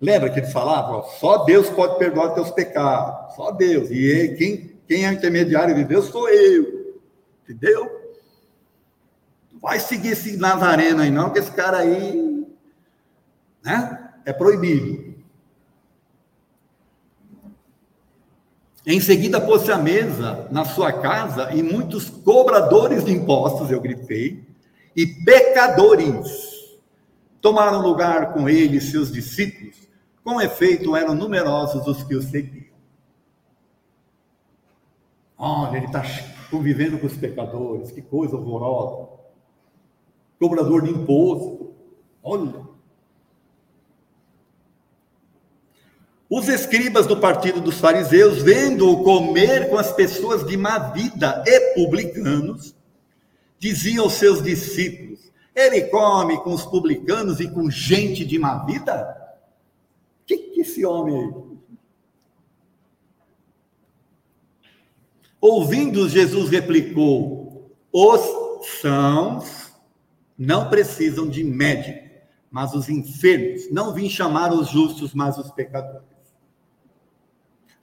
Lembra 0.00 0.28
que 0.28 0.40
ele 0.40 0.48
falava? 0.48 1.04
só 1.20 1.44
Deus 1.44 1.70
pode 1.70 2.00
perdoar 2.00 2.34
teus 2.34 2.50
pecados. 2.50 3.36
Só 3.36 3.52
Deus. 3.52 3.88
E 3.88 4.34
quem, 4.36 4.76
quem 4.88 5.06
é 5.06 5.12
intermediário 5.12 5.72
de 5.72 5.84
Deus 5.84 6.06
sou 6.06 6.28
eu. 6.28 6.96
Entendeu? 7.44 7.94
vai 9.62 9.78
seguir 9.78 10.10
esse 10.10 10.36
Nazareno 10.36 11.00
aí, 11.00 11.10
não, 11.10 11.30
que 11.30 11.38
esse 11.38 11.50
cara 11.52 11.78
aí 11.78 12.44
né, 13.64 14.10
é 14.24 14.32
proibido. 14.32 15.15
Em 18.86 19.00
seguida, 19.00 19.40
pôs-se 19.40 19.72
à 19.72 19.76
mesa 19.76 20.46
na 20.48 20.64
sua 20.64 20.92
casa 20.92 21.52
e 21.52 21.60
muitos 21.60 22.08
cobradores 22.08 23.04
de 23.04 23.10
impostos, 23.12 23.68
eu 23.68 23.80
grifei, 23.80 24.46
e 24.94 25.04
pecadores 25.24 26.54
tomaram 27.40 27.80
lugar 27.80 28.32
com 28.32 28.48
ele 28.48 28.76
e 28.76 28.80
seus 28.80 29.10
discípulos. 29.10 29.74
Com 30.22 30.40
efeito, 30.40 30.94
eram 30.94 31.16
numerosos 31.16 31.84
os 31.84 32.04
que 32.04 32.14
o 32.14 32.22
seguiam. 32.22 32.76
Olha, 35.36 35.78
ele 35.78 35.86
está 35.86 36.04
convivendo 36.48 36.96
com 36.96 37.06
os 37.06 37.16
pecadores, 37.16 37.90
que 37.90 38.00
coisa 38.00 38.36
horrorosa. 38.36 39.08
Cobrador 40.38 40.82
de 40.82 40.90
imposto. 40.90 41.74
Olha. 42.22 42.75
Os 46.28 46.48
escribas 46.48 47.06
do 47.06 47.18
partido 47.18 47.60
dos 47.60 47.78
fariseus, 47.78 48.42
vendo-o 48.42 49.04
comer 49.04 49.70
com 49.70 49.78
as 49.78 49.92
pessoas 49.92 50.44
de 50.44 50.56
má 50.56 50.78
vida 50.78 51.44
e 51.46 51.74
publicanos, 51.74 52.74
diziam 53.58 54.04
aos 54.04 54.14
seus 54.14 54.42
discípulos: 54.42 55.30
Ele 55.54 55.82
come 55.82 56.36
com 56.38 56.52
os 56.52 56.64
publicanos 56.64 57.38
e 57.38 57.48
com 57.48 57.70
gente 57.70 58.24
de 58.24 58.38
má 58.38 58.64
vida? 58.64 59.16
Que 60.26 60.36
que 60.36 60.60
esse 60.62 60.84
homem 60.84 61.16
aí? 61.16 61.56
Ouvindo 65.40 66.08
Jesus 66.08 66.50
replicou: 66.50 67.70
Os 67.92 68.20
sãos 68.80 69.72
não 70.36 70.68
precisam 70.68 71.28
de 71.28 71.44
médico, 71.44 72.04
mas 72.50 72.74
os 72.74 72.88
enfermos. 72.88 73.70
Não 73.70 73.94
vim 73.94 74.08
chamar 74.08 74.52
os 74.52 74.68
justos, 74.68 75.14
mas 75.14 75.38
os 75.38 75.52
pecadores. 75.52 76.15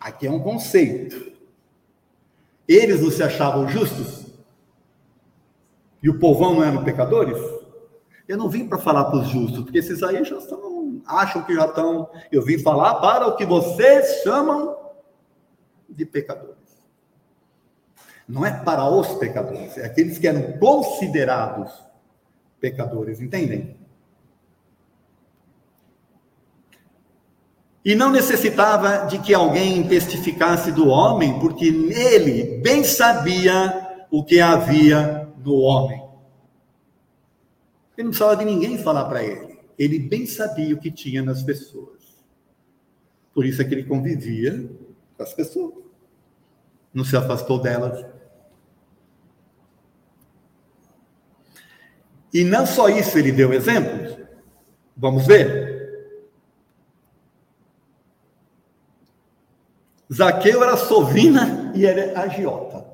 Aqui 0.03 0.27
é 0.27 0.31
um 0.31 0.41
conceito. 0.41 1.31
Eles 2.67 3.01
não 3.01 3.09
se 3.09 3.23
achavam 3.23 3.69
justos? 3.69 4.25
E 6.01 6.09
o 6.09 6.19
povão 6.19 6.55
não 6.55 6.63
eram 6.63 6.83
pecadores? 6.83 7.37
Eu 8.27 8.37
não 8.37 8.49
vim 8.49 8.67
para 8.67 8.77
falar 8.77 9.05
para 9.05 9.19
os 9.19 9.29
justos, 9.29 9.63
porque 9.63 9.77
esses 9.77 10.03
aí 10.03 10.21
já 10.25 10.37
estão, 10.37 11.01
acham 11.05 11.43
que 11.43 11.55
já 11.55 11.65
estão. 11.65 12.09
Eu 12.29 12.41
vim 12.41 12.59
falar 12.59 12.95
para 12.95 13.27
o 13.27 13.37
que 13.37 13.45
vocês 13.45 14.21
chamam 14.23 14.77
de 15.87 16.05
pecadores. 16.05 16.57
Não 18.27 18.45
é 18.45 18.51
para 18.51 18.89
os 18.89 19.07
pecadores, 19.15 19.77
é 19.77 19.85
aqueles 19.85 20.17
que 20.17 20.27
eram 20.27 20.57
considerados 20.59 21.71
pecadores, 22.59 23.21
entendem? 23.21 23.77
E 27.85 27.95
não 27.95 28.11
necessitava 28.11 29.07
de 29.07 29.19
que 29.19 29.33
alguém 29.33 29.85
testificasse 29.87 30.71
do 30.71 30.87
homem, 30.87 31.37
porque 31.39 31.65
ele 31.65 32.59
bem 32.61 32.83
sabia 32.83 34.05
o 34.09 34.23
que 34.23 34.39
havia 34.39 35.27
no 35.43 35.55
homem. 35.55 36.01
Ele 37.97 38.05
não 38.05 38.11
precisava 38.11 38.37
de 38.37 38.45
ninguém 38.45 38.77
falar 38.77 39.05
para 39.05 39.23
ele. 39.23 39.59
Ele 39.77 39.99
bem 39.99 40.25
sabia 40.25 40.73
o 40.73 40.79
que 40.79 40.89
tinha 40.89 41.21
nas 41.21 41.43
pessoas. 41.43 42.01
Por 43.33 43.45
isso 43.45 43.61
é 43.61 43.65
que 43.65 43.73
ele 43.73 43.83
convivia 43.83 44.69
com 45.17 45.23
as 45.23 45.33
pessoas. 45.33 45.83
Não 46.93 47.03
se 47.03 47.17
afastou 47.17 47.59
delas. 47.59 48.05
E 52.33 52.43
não 52.43 52.65
só 52.65 52.87
isso 52.87 53.17
ele 53.17 53.31
deu 53.31 53.51
exemplos. 53.51 54.17
Vamos 54.95 55.25
ver. 55.27 55.72
Zaqueu 60.11 60.63
era 60.63 60.77
sovina 60.77 61.71
e 61.75 61.85
era 61.85 62.19
agiota. 62.19 62.85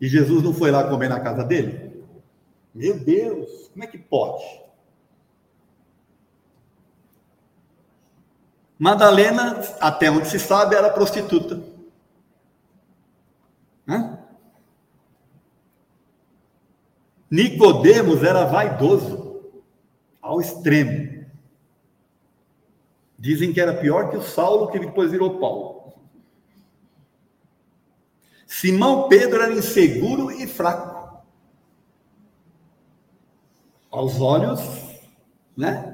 E 0.00 0.08
Jesus 0.08 0.42
não 0.42 0.52
foi 0.52 0.70
lá 0.70 0.88
comer 0.88 1.08
na 1.08 1.20
casa 1.20 1.42
dele? 1.42 2.04
Meu 2.74 2.98
Deus, 2.98 3.70
como 3.72 3.84
é 3.84 3.86
que 3.86 3.98
pode? 3.98 4.44
Madalena, 8.78 9.62
até 9.80 10.10
onde 10.10 10.28
se 10.28 10.38
sabe, 10.38 10.76
era 10.76 10.90
prostituta. 10.90 11.62
Hã? 13.88 14.18
Nicodemos 17.30 18.22
era 18.22 18.44
vaidoso 18.44 19.42
ao 20.20 20.40
extremo. 20.40 21.15
Dizem 23.18 23.52
que 23.52 23.60
era 23.60 23.74
pior 23.74 24.10
que 24.10 24.16
o 24.16 24.22
Saulo, 24.22 24.70
que 24.70 24.78
depois 24.78 25.10
virou 25.10 25.38
Paulo. 25.38 25.94
Simão 28.46 29.08
Pedro 29.08 29.42
era 29.42 29.52
inseguro 29.52 30.30
e 30.30 30.46
fraco. 30.46 31.24
Aos 33.90 34.20
olhos, 34.20 34.60
né? 35.56 35.92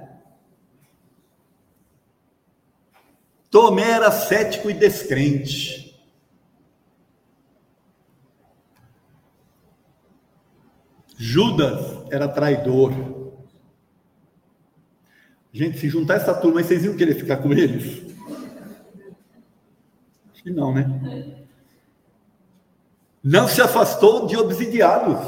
Tomé 3.50 3.90
era 3.90 4.10
cético 4.10 4.70
e 4.70 4.74
descrente. 4.74 5.82
Judas 11.16 12.04
era 12.10 12.26
traidor. 12.26 13.21
Gente, 15.52 15.78
se 15.78 15.88
juntar 15.88 16.14
essa 16.14 16.32
turma, 16.34 16.62
vocês 16.62 16.82
iam 16.82 16.96
querer 16.96 17.14
ficar 17.14 17.36
com 17.36 17.52
eles? 17.52 18.02
Acho 20.32 20.42
que 20.42 20.50
não, 20.50 20.72
né? 20.72 21.44
Não 23.22 23.46
se 23.46 23.60
afastou 23.60 24.26
de 24.26 24.36
obsidiados. 24.36 25.18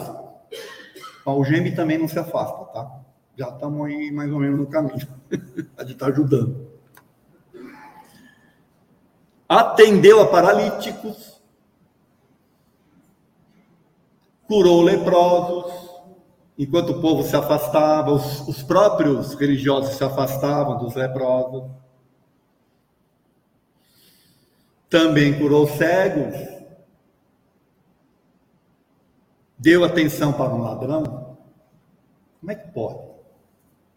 O 1.27 1.45
Geme 1.45 1.75
também 1.75 1.99
não 1.99 2.09
se 2.09 2.19
afasta, 2.19 2.65
tá? 2.73 3.01
Já 3.37 3.49
estamos 3.51 3.87
aí 3.87 4.11
mais 4.11 4.33
ou 4.33 4.41
menos 4.41 4.59
no 4.59 4.67
caminho. 4.67 5.07
A 5.77 5.83
gente 5.83 5.93
está 5.93 6.07
ajudando. 6.07 6.73
Atendeu 9.47 10.23
a 10.23 10.27
paralíticos, 10.27 11.41
curou 14.49 14.83
leprosos, 14.83 15.84
enquanto 16.59 16.91
o 16.91 17.01
povo 17.01 17.23
se 17.23 17.35
afastava, 17.35 18.13
os, 18.13 18.47
os 18.49 18.63
próprios 18.63 19.35
religiosos 19.35 19.97
se 19.97 20.05
afastavam 20.05 20.79
dos 20.79 20.95
leprosos. 20.95 21.71
Também 24.89 25.37
curou 25.39 25.67
cegos. 25.67 26.35
Deu 29.59 29.85
atenção 29.85 30.33
para 30.33 30.55
um 30.55 30.63
ladrão. 30.63 31.37
Como 32.41 32.53
é 32.53 32.55
que 32.55 32.69
pode? 32.69 33.01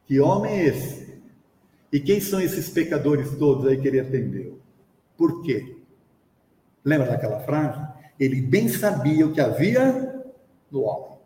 Que 0.06 0.20
homem 0.20 0.54
é 0.54 0.66
esse? 0.66 1.22
E 1.92 2.00
quem 2.00 2.20
são 2.20 2.40
esses 2.40 2.70
pecadores 2.70 3.38
todos 3.38 3.68
aí 3.68 3.80
que 3.80 3.88
ele 3.88 4.00
atendeu? 4.00 4.60
Por 5.18 5.44
quê? 5.44 5.78
Lembra 6.84 7.08
daquela 7.10 7.42
frase? 7.42 7.86
Ele 8.20 8.42
bem 8.42 8.68
sabia 8.70 9.28
o 9.28 9.34
que 9.34 9.42
havia 9.42 10.24
no 10.72 10.84
homem. 10.84 11.17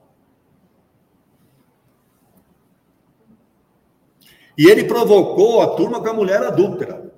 E 4.57 4.67
ele 4.67 4.83
provocou 4.85 5.61
a 5.61 5.75
turma 5.75 6.01
com 6.01 6.09
a 6.09 6.13
mulher 6.13 6.41
adúltera. 6.43 7.11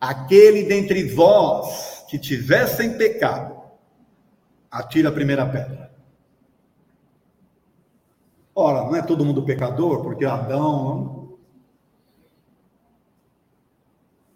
Aquele 0.00 0.64
dentre 0.64 1.04
vós 1.14 2.04
que 2.08 2.18
tivessem 2.18 2.98
pecado, 2.98 3.60
atira 4.70 5.08
a 5.08 5.12
primeira 5.12 5.46
pedra. 5.46 5.92
Ora, 8.54 8.84
não 8.84 8.94
é 8.94 9.02
todo 9.02 9.24
mundo 9.24 9.44
pecador, 9.44 10.02
porque 10.02 10.24
Adão. 10.24 11.38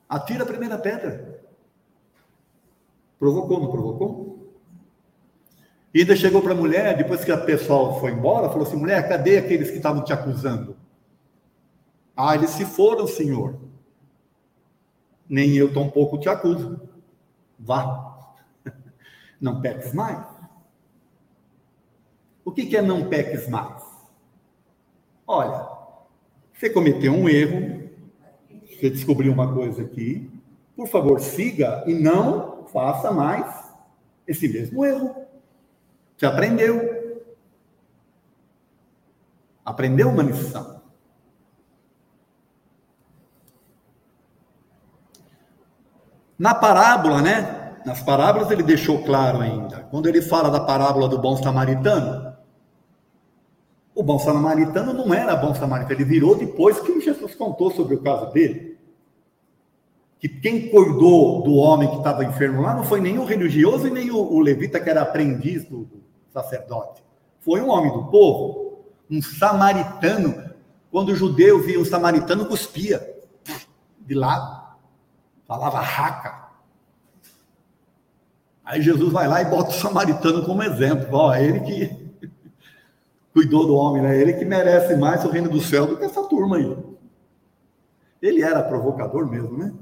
Atira 0.08 0.42
a 0.42 0.46
primeira 0.46 0.78
pedra. 0.78 1.44
Provocou, 3.18 3.60
não 3.60 3.70
provocou? 3.70 4.37
E 5.92 6.00
ainda 6.00 6.14
chegou 6.14 6.42
para 6.42 6.52
a 6.52 6.56
mulher, 6.56 6.96
depois 6.96 7.24
que 7.24 7.32
a 7.32 7.38
pessoal 7.38 7.98
foi 8.00 8.12
embora, 8.12 8.48
falou 8.48 8.66
assim: 8.66 8.76
mulher, 8.76 9.08
cadê 9.08 9.38
aqueles 9.38 9.70
que 9.70 9.76
estavam 9.76 10.04
te 10.04 10.12
acusando? 10.12 10.76
Ah, 12.16 12.34
eles 12.34 12.50
se 12.50 12.64
foram, 12.64 13.06
senhor. 13.06 13.58
Nem 15.28 15.54
eu 15.54 15.72
tampouco 15.72 16.18
te 16.18 16.28
acuso. 16.28 16.80
Vá. 17.58 18.16
Não 19.40 19.60
peques 19.60 19.92
mais. 19.92 20.26
O 22.44 22.50
que 22.50 22.74
é 22.74 22.80
não 22.80 23.10
peques 23.10 23.46
mais? 23.46 23.82
Olha, 25.26 25.68
você 26.54 26.70
cometeu 26.70 27.12
um 27.12 27.28
erro, 27.28 27.90
você 28.66 28.88
descobriu 28.88 29.30
uma 29.34 29.52
coisa 29.52 29.82
aqui, 29.82 30.30
por 30.74 30.88
favor, 30.88 31.20
siga 31.20 31.84
e 31.86 31.92
não 31.92 32.64
faça 32.72 33.12
mais 33.12 33.70
esse 34.26 34.48
mesmo 34.48 34.82
erro. 34.82 35.27
Você 36.18 36.26
aprendeu. 36.26 37.22
Aprendeu 39.64 40.08
uma 40.08 40.22
lição. 40.22 40.80
Na 46.36 46.54
parábola, 46.54 47.22
né? 47.22 47.80
Nas 47.86 48.02
parábolas 48.02 48.50
ele 48.50 48.62
deixou 48.64 49.04
claro 49.04 49.40
ainda. 49.40 49.86
Quando 49.90 50.08
ele 50.08 50.20
fala 50.20 50.50
da 50.50 50.60
parábola 50.60 51.08
do 51.08 51.18
bom 51.18 51.36
samaritano, 51.36 52.36
o 53.94 54.02
bom 54.02 54.18
samaritano 54.18 54.92
não 54.92 55.14
era 55.14 55.36
bom 55.36 55.54
samaritano, 55.54 56.00
ele 56.00 56.04
virou 56.04 56.36
depois 56.36 56.80
que 56.80 57.00
Jesus 57.00 57.34
contou 57.34 57.70
sobre 57.70 57.94
o 57.94 58.02
caso 58.02 58.32
dele. 58.32 58.76
Que 60.18 60.28
quem 60.28 60.68
cuidou 60.68 61.42
do 61.42 61.54
homem 61.54 61.88
que 61.88 61.96
estava 61.96 62.24
enfermo 62.24 62.62
lá 62.62 62.74
não 62.74 62.84
foi 62.84 63.00
nem 63.00 63.18
o 63.18 63.24
religioso 63.24 63.86
e 63.86 63.90
nem 63.90 64.10
o, 64.10 64.16
o 64.16 64.40
levita 64.40 64.80
que 64.80 64.90
era 64.90 65.02
aprendiz 65.02 65.64
do, 65.64 65.84
do 65.84 65.97
sacerdote. 66.32 67.02
Foi 67.40 67.60
um 67.60 67.68
homem 67.68 67.92
do 67.92 68.04
povo, 68.06 68.84
um 69.10 69.22
samaritano. 69.22 70.48
Quando 70.90 71.10
o 71.10 71.16
judeu 71.16 71.60
via 71.62 71.80
um 71.80 71.84
samaritano, 71.84 72.46
cuspia 72.46 73.16
de 74.00 74.14
lado 74.14 74.68
falava 75.48 75.80
raca. 75.80 76.46
Aí 78.62 78.82
Jesus 78.82 79.10
vai 79.10 79.26
lá 79.26 79.40
e 79.40 79.46
bota 79.46 79.70
o 79.70 79.72
samaritano 79.72 80.44
como 80.44 80.62
exemplo. 80.62 81.08
Ó, 81.12 81.34
ele 81.34 81.60
que 81.60 82.12
cuidou 83.32 83.66
do 83.66 83.74
homem, 83.74 84.02
né? 84.02 84.20
Ele 84.20 84.34
que 84.34 84.44
merece 84.44 84.94
mais 84.94 85.24
o 85.24 85.30
reino 85.30 85.48
do 85.48 85.58
céu 85.58 85.86
do 85.86 85.96
que 85.96 86.04
essa 86.04 86.22
turma 86.24 86.58
aí. 86.58 86.76
Ele 88.20 88.42
era 88.42 88.62
provocador 88.62 89.26
mesmo, 89.26 89.56
né? 89.56 89.72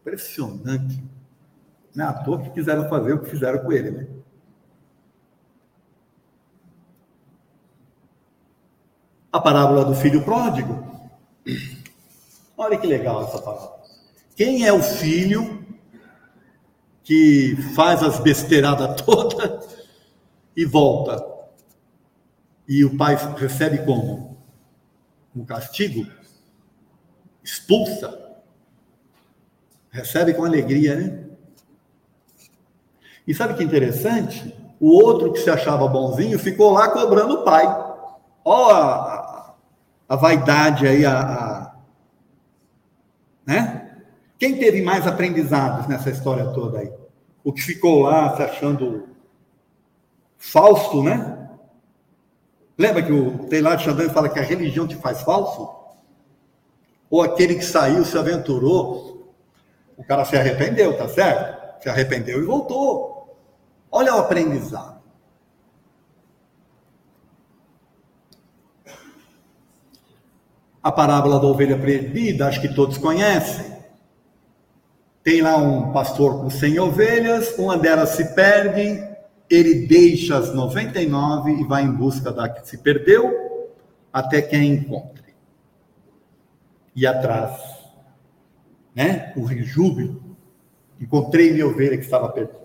Impressionante. 0.00 1.02
Não 1.92 2.04
é 2.04 2.08
à 2.08 2.12
toa 2.12 2.40
que 2.40 2.50
quiseram 2.50 2.88
fazer 2.88 3.14
o 3.14 3.18
que 3.18 3.30
fizeram 3.30 3.58
com 3.58 3.72
ele, 3.72 3.90
né? 3.90 4.06
A 9.36 9.40
parábola 9.40 9.84
do 9.84 9.94
filho 9.94 10.22
pródigo. 10.22 10.82
Olha 12.56 12.78
que 12.78 12.86
legal 12.86 13.22
essa 13.22 13.38
parábola. 13.38 13.82
Quem 14.34 14.66
é 14.66 14.72
o 14.72 14.82
filho 14.82 15.62
que 17.04 17.54
faz 17.74 18.02
as 18.02 18.18
besteiradas 18.18 18.96
todas 19.04 19.76
e 20.56 20.64
volta? 20.64 21.22
E 22.66 22.82
o 22.82 22.96
pai 22.96 23.14
recebe 23.36 23.84
como? 23.84 24.38
Um 25.36 25.44
castigo? 25.44 26.10
Expulsa? 27.44 28.38
Recebe 29.90 30.32
com 30.32 30.46
alegria, 30.46 30.96
né? 30.96 31.24
E 33.26 33.34
sabe 33.34 33.52
que 33.52 33.62
interessante? 33.62 34.56
O 34.80 34.92
outro 34.92 35.30
que 35.30 35.40
se 35.40 35.50
achava 35.50 35.86
bonzinho 35.86 36.38
ficou 36.38 36.72
lá 36.72 36.88
cobrando 36.88 37.34
o 37.34 37.44
pai. 37.44 37.66
Ó 38.42 39.25
a, 40.08 40.16
vaidade 40.16 40.86
aí, 40.86 41.04
a, 41.04 41.20
a 41.20 41.76
né? 43.46 44.02
Quem 44.38 44.58
teve 44.58 44.82
mais 44.82 45.06
aprendizados 45.06 45.86
nessa 45.86 46.10
história 46.10 46.46
toda 46.52 46.80
aí? 46.80 46.92
O 47.42 47.52
que 47.52 47.62
ficou 47.62 48.02
lá 48.02 48.36
se 48.36 48.42
achando 48.42 49.08
falso, 50.36 51.02
né? 51.02 51.48
Lembra 52.76 53.02
que 53.02 53.12
o 53.12 53.48
Taylor 53.48 53.78
Chandler 53.78 54.10
fala 54.10 54.28
que 54.28 54.38
a 54.38 54.42
religião 54.42 54.86
te 54.86 54.96
faz 54.96 55.22
falso? 55.22 55.74
Ou 57.08 57.22
aquele 57.22 57.54
que 57.54 57.64
saiu, 57.64 58.04
se 58.04 58.18
aventurou, 58.18 59.32
o 59.96 60.04
cara 60.04 60.24
se 60.24 60.36
arrependeu, 60.36 60.96
tá 60.96 61.08
certo? 61.08 61.82
Se 61.82 61.88
arrependeu 61.88 62.40
e 62.40 62.44
voltou. 62.44 63.36
Olha 63.90 64.14
o 64.14 64.18
aprendizado. 64.18 64.95
A 70.86 70.92
parábola 70.92 71.40
da 71.40 71.48
ovelha 71.48 71.76
perdida, 71.76 72.46
acho 72.46 72.60
que 72.60 72.72
todos 72.72 72.96
conhecem. 72.96 73.76
Tem 75.20 75.42
lá 75.42 75.56
um 75.56 75.92
pastor 75.92 76.40
com 76.40 76.48
100 76.48 76.78
ovelhas, 76.78 77.58
uma 77.58 77.76
delas 77.76 78.10
se 78.10 78.36
perde, 78.36 79.04
ele 79.50 79.88
deixa 79.88 80.38
as 80.38 80.54
99 80.54 81.54
e 81.54 81.64
vai 81.64 81.82
em 81.82 81.90
busca 81.90 82.30
da 82.30 82.48
que 82.48 82.68
se 82.68 82.78
perdeu, 82.78 83.68
até 84.12 84.40
que 84.40 84.54
a 84.54 84.62
encontre. 84.62 85.34
E 86.94 87.04
atrás, 87.04 87.60
né? 88.94 89.32
O 89.36 89.48
júbilo. 89.64 90.36
Encontrei 91.00 91.52
minha 91.52 91.66
ovelha 91.66 91.98
que 91.98 92.04
estava 92.04 92.28
perdida. 92.28 92.60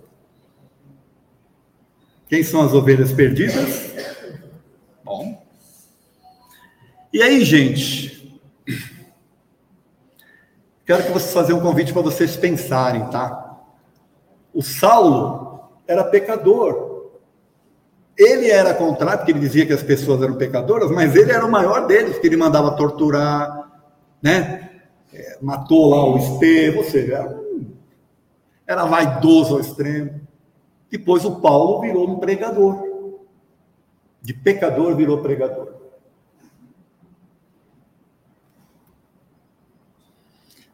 Quem 2.28 2.44
são 2.44 2.62
as 2.62 2.72
ovelhas 2.72 3.12
perdidas? 3.12 3.96
Bom. 5.04 5.41
E 7.14 7.22
aí, 7.22 7.44
gente, 7.44 8.12
Quero 10.92 11.04
que 11.04 11.12
vocês 11.12 11.34
façam 11.34 11.58
um 11.58 11.62
convite 11.62 11.94
para 11.94 12.02
vocês 12.02 12.36
pensarem, 12.36 13.06
tá? 13.06 13.62
O 14.54 14.62
Saulo 14.62 15.70
era 15.88 16.04
pecador. 16.04 17.12
Ele 18.18 18.50
era 18.50 18.74
contrário, 18.74 19.20
porque 19.20 19.32
ele 19.32 19.40
dizia 19.40 19.66
que 19.66 19.72
as 19.72 19.82
pessoas 19.82 20.22
eram 20.22 20.36
pecadoras, 20.36 20.92
mas 20.92 21.16
ele 21.16 21.32
era 21.32 21.46
o 21.46 21.50
maior 21.50 21.88
deles, 21.88 22.20
que 22.20 22.28
ele 22.28 22.36
mandava 22.36 22.76
torturar, 22.76 23.72
né? 24.22 24.70
É, 25.14 25.38
matou 25.42 25.90
lá 25.90 26.06
o 26.06 26.18
Estevão, 26.18 26.84
ou 26.84 26.90
seja, 26.90 27.14
era, 27.16 27.40
era 28.68 28.86
vaidoso 28.86 29.54
ao 29.54 29.62
extremo. 29.62 30.20
Depois 30.90 31.24
o 31.24 31.40
Paulo 31.40 31.80
virou 31.80 32.10
um 32.10 32.20
pregador. 32.20 32.84
De 34.22 34.34
pecador 34.34 34.94
virou 34.94 35.20
pregador. 35.20 35.81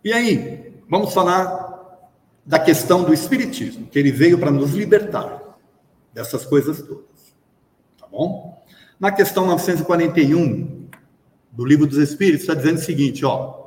E 0.07 0.13
aí, 0.13 0.71
vamos 0.87 1.13
falar 1.13 1.99
da 2.45 2.57
questão 2.57 3.03
do 3.03 3.13
Espiritismo, 3.13 3.87
que 3.87 3.99
ele 3.99 4.09
veio 4.09 4.39
para 4.39 4.49
nos 4.49 4.71
libertar 4.71 5.59
dessas 6.13 6.45
coisas 6.45 6.81
todas. 6.81 7.35
Tá 7.99 8.07
bom? 8.09 8.63
Na 8.97 9.11
questão 9.11 9.45
941 9.45 10.87
do 11.51 11.65
Livro 11.65 11.85
dos 11.85 11.97
Espíritos, 11.97 12.43
está 12.43 12.53
dizendo 12.53 12.77
o 12.77 12.81
seguinte: 12.81 13.25
ó. 13.25 13.65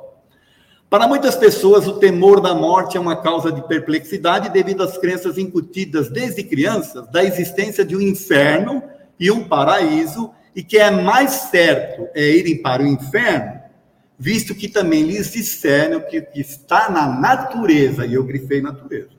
Para 0.89 1.07
muitas 1.07 1.35
pessoas, 1.35 1.87
o 1.87 1.99
temor 1.99 2.41
da 2.41 2.55
morte 2.55 2.97
é 2.97 2.99
uma 2.99 3.21
causa 3.21 3.51
de 3.51 3.61
perplexidade 3.67 4.49
devido 4.49 4.81
às 4.81 4.97
crenças 4.97 5.37
incutidas 5.37 6.09
desde 6.09 6.43
crianças 6.43 7.07
da 7.11 7.23
existência 7.23 7.85
de 7.85 7.95
um 7.95 8.01
inferno 8.01 8.81
e 9.19 9.29
um 9.29 9.47
paraíso, 9.47 10.31
e 10.55 10.63
que 10.63 10.79
é 10.79 10.89
mais 10.89 11.33
certo 11.51 12.09
é 12.15 12.35
irem 12.35 12.63
para 12.63 12.81
o 12.81 12.87
inferno 12.87 13.61
visto 14.21 14.53
que 14.53 14.67
também 14.67 15.01
lhes 15.01 15.31
disseram 15.31 15.99
que, 16.01 16.21
que 16.21 16.41
está 16.41 16.91
na 16.91 17.07
natureza, 17.07 18.05
e 18.05 18.13
eu 18.13 18.23
grifei 18.23 18.61
natureza, 18.61 19.17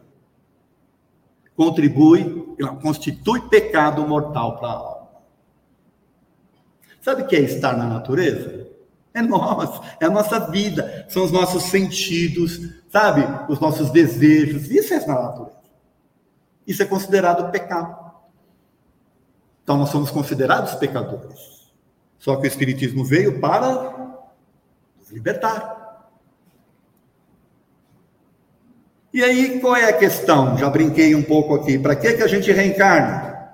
contribui, 1.56 2.54
constitui 2.80 3.40
pecado 3.48 4.06
mortal 4.06 4.60
para 4.60 4.68
a 4.68 4.72
alma. 4.72 5.08
Sabe 7.00 7.22
o 7.22 7.26
que 7.26 7.34
é 7.34 7.40
estar 7.40 7.76
na 7.76 7.88
natureza? 7.88 8.68
É 9.12 9.20
nós, 9.20 9.80
é 10.00 10.06
a 10.06 10.10
nossa 10.10 10.38
vida, 10.38 11.04
são 11.08 11.24
os 11.24 11.32
nossos 11.32 11.64
sentidos, 11.64 12.60
sabe? 12.88 13.24
Os 13.52 13.58
nossos 13.58 13.90
desejos. 13.90 14.70
Isso 14.70 14.94
é 14.94 15.04
na 15.04 15.20
natureza. 15.20 15.58
Isso 16.64 16.80
é 16.80 16.86
considerado 16.86 17.50
pecado. 17.50 18.12
Então 19.64 19.76
nós 19.76 19.88
somos 19.88 20.12
considerados 20.12 20.76
pecadores. 20.76 21.72
Só 22.20 22.36
que 22.36 22.44
o 22.44 22.46
Espiritismo 22.46 23.04
veio 23.04 23.40
para 23.40 24.01
libertar. 25.12 25.82
E 29.12 29.22
aí, 29.22 29.60
qual 29.60 29.76
é 29.76 29.90
a 29.90 29.96
questão? 29.96 30.56
Já 30.56 30.70
brinquei 30.70 31.14
um 31.14 31.22
pouco 31.22 31.54
aqui. 31.54 31.78
Para 31.78 31.94
que, 31.94 32.14
que 32.14 32.22
a 32.22 32.26
gente 32.26 32.50
reencarna? 32.50 33.52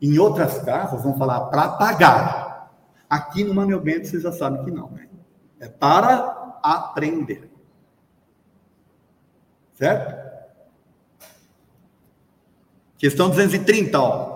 Em 0.00 0.18
outras 0.18 0.58
casas 0.64 1.02
vão 1.02 1.16
falar 1.16 1.42
para 1.46 1.68
pagar. 1.70 2.72
Aqui 3.08 3.44
no 3.44 3.54
Manuel 3.54 3.80
Bento 3.80 4.08
vocês 4.08 4.22
já 4.22 4.32
sabem 4.32 4.64
que 4.64 4.70
não, 4.70 4.90
né? 4.90 5.08
É 5.60 5.68
para 5.68 6.58
aprender. 6.62 7.50
Certo? 9.74 10.26
Questão 12.98 13.28
230, 13.28 14.00
ó. 14.00 14.35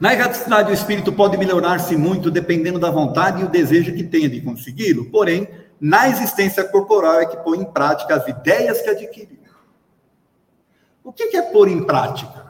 Na 0.00 0.14
erraticidade, 0.14 0.70
o 0.70 0.74
espírito 0.74 1.12
pode 1.12 1.36
melhorar-se 1.36 1.94
muito 1.94 2.30
dependendo 2.30 2.78
da 2.78 2.90
vontade 2.90 3.42
e 3.42 3.44
o 3.44 3.50
desejo 3.50 3.92
que 3.92 4.02
tenha 4.02 4.30
de 4.30 4.40
consegui-lo, 4.40 5.10
porém, 5.10 5.46
na 5.78 6.08
existência 6.08 6.64
corporal 6.64 7.20
é 7.20 7.26
que 7.26 7.36
põe 7.36 7.58
em 7.58 7.64
prática 7.66 8.14
as 8.14 8.26
ideias 8.26 8.80
que 8.80 8.88
adquiriu. 8.88 9.38
O 11.04 11.12
que 11.12 11.36
é 11.36 11.42
pôr 11.42 11.68
em 11.68 11.84
prática? 11.84 12.46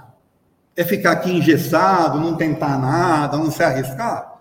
É 0.76 0.84
ficar 0.84 1.12
aqui 1.12 1.32
engessado, 1.32 2.20
não 2.20 2.36
tentar 2.36 2.78
nada, 2.78 3.36
não 3.36 3.50
se 3.50 3.62
arriscar? 3.64 4.40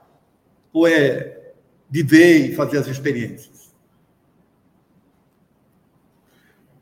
Ou 0.71 0.87
é 0.87 1.53
viver 1.89 2.51
e 2.51 2.55
fazer 2.55 2.77
as 2.77 2.87
experiências? 2.87 3.71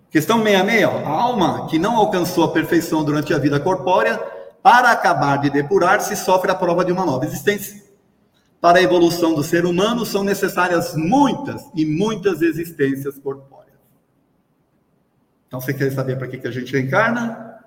Questão 0.09 0.43
66, 0.43 0.85
ó. 0.85 1.05
a 1.05 1.09
alma 1.09 1.67
que 1.67 1.79
não 1.79 1.95
alcançou 1.95 2.43
a 2.43 2.51
perfeição 2.51 3.03
durante 3.03 3.33
a 3.33 3.37
vida 3.37 3.59
corpórea, 3.59 4.36
para 4.67 4.91
acabar 4.91 5.37
de 5.37 5.49
depurar-se, 5.49 6.13
sofre 6.17 6.51
a 6.51 6.55
prova 6.55 6.83
de 6.83 6.91
uma 6.91 7.05
nova 7.05 7.23
existência. 7.23 7.81
Para 8.59 8.79
a 8.79 8.81
evolução 8.81 9.33
do 9.33 9.41
ser 9.41 9.65
humano 9.65 10.05
são 10.05 10.25
necessárias 10.25 10.93
muitas 10.93 11.71
e 11.73 11.85
muitas 11.85 12.41
existências 12.41 13.17
corpóreas. 13.17 13.77
Então, 15.47 15.61
você 15.61 15.73
quer 15.73 15.89
saber 15.93 16.17
para 16.17 16.27
que, 16.27 16.37
que 16.37 16.49
a 16.49 16.51
gente 16.51 16.73
reencarna? 16.73 17.61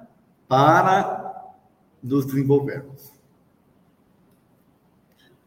Para 0.46 1.54
nos 2.02 2.26
desenvolvermos. 2.26 3.10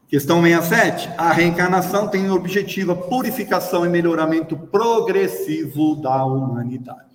Questão 0.08 0.42
67. 0.42 1.08
A 1.16 1.30
reencarnação 1.30 2.08
tem 2.08 2.28
o 2.28 2.34
objetivo 2.34 2.90
a 2.90 2.96
purificação 2.96 3.86
e 3.86 3.88
melhoramento 3.88 4.56
progressivo 4.56 5.94
da 5.94 6.24
humanidade. 6.24 7.13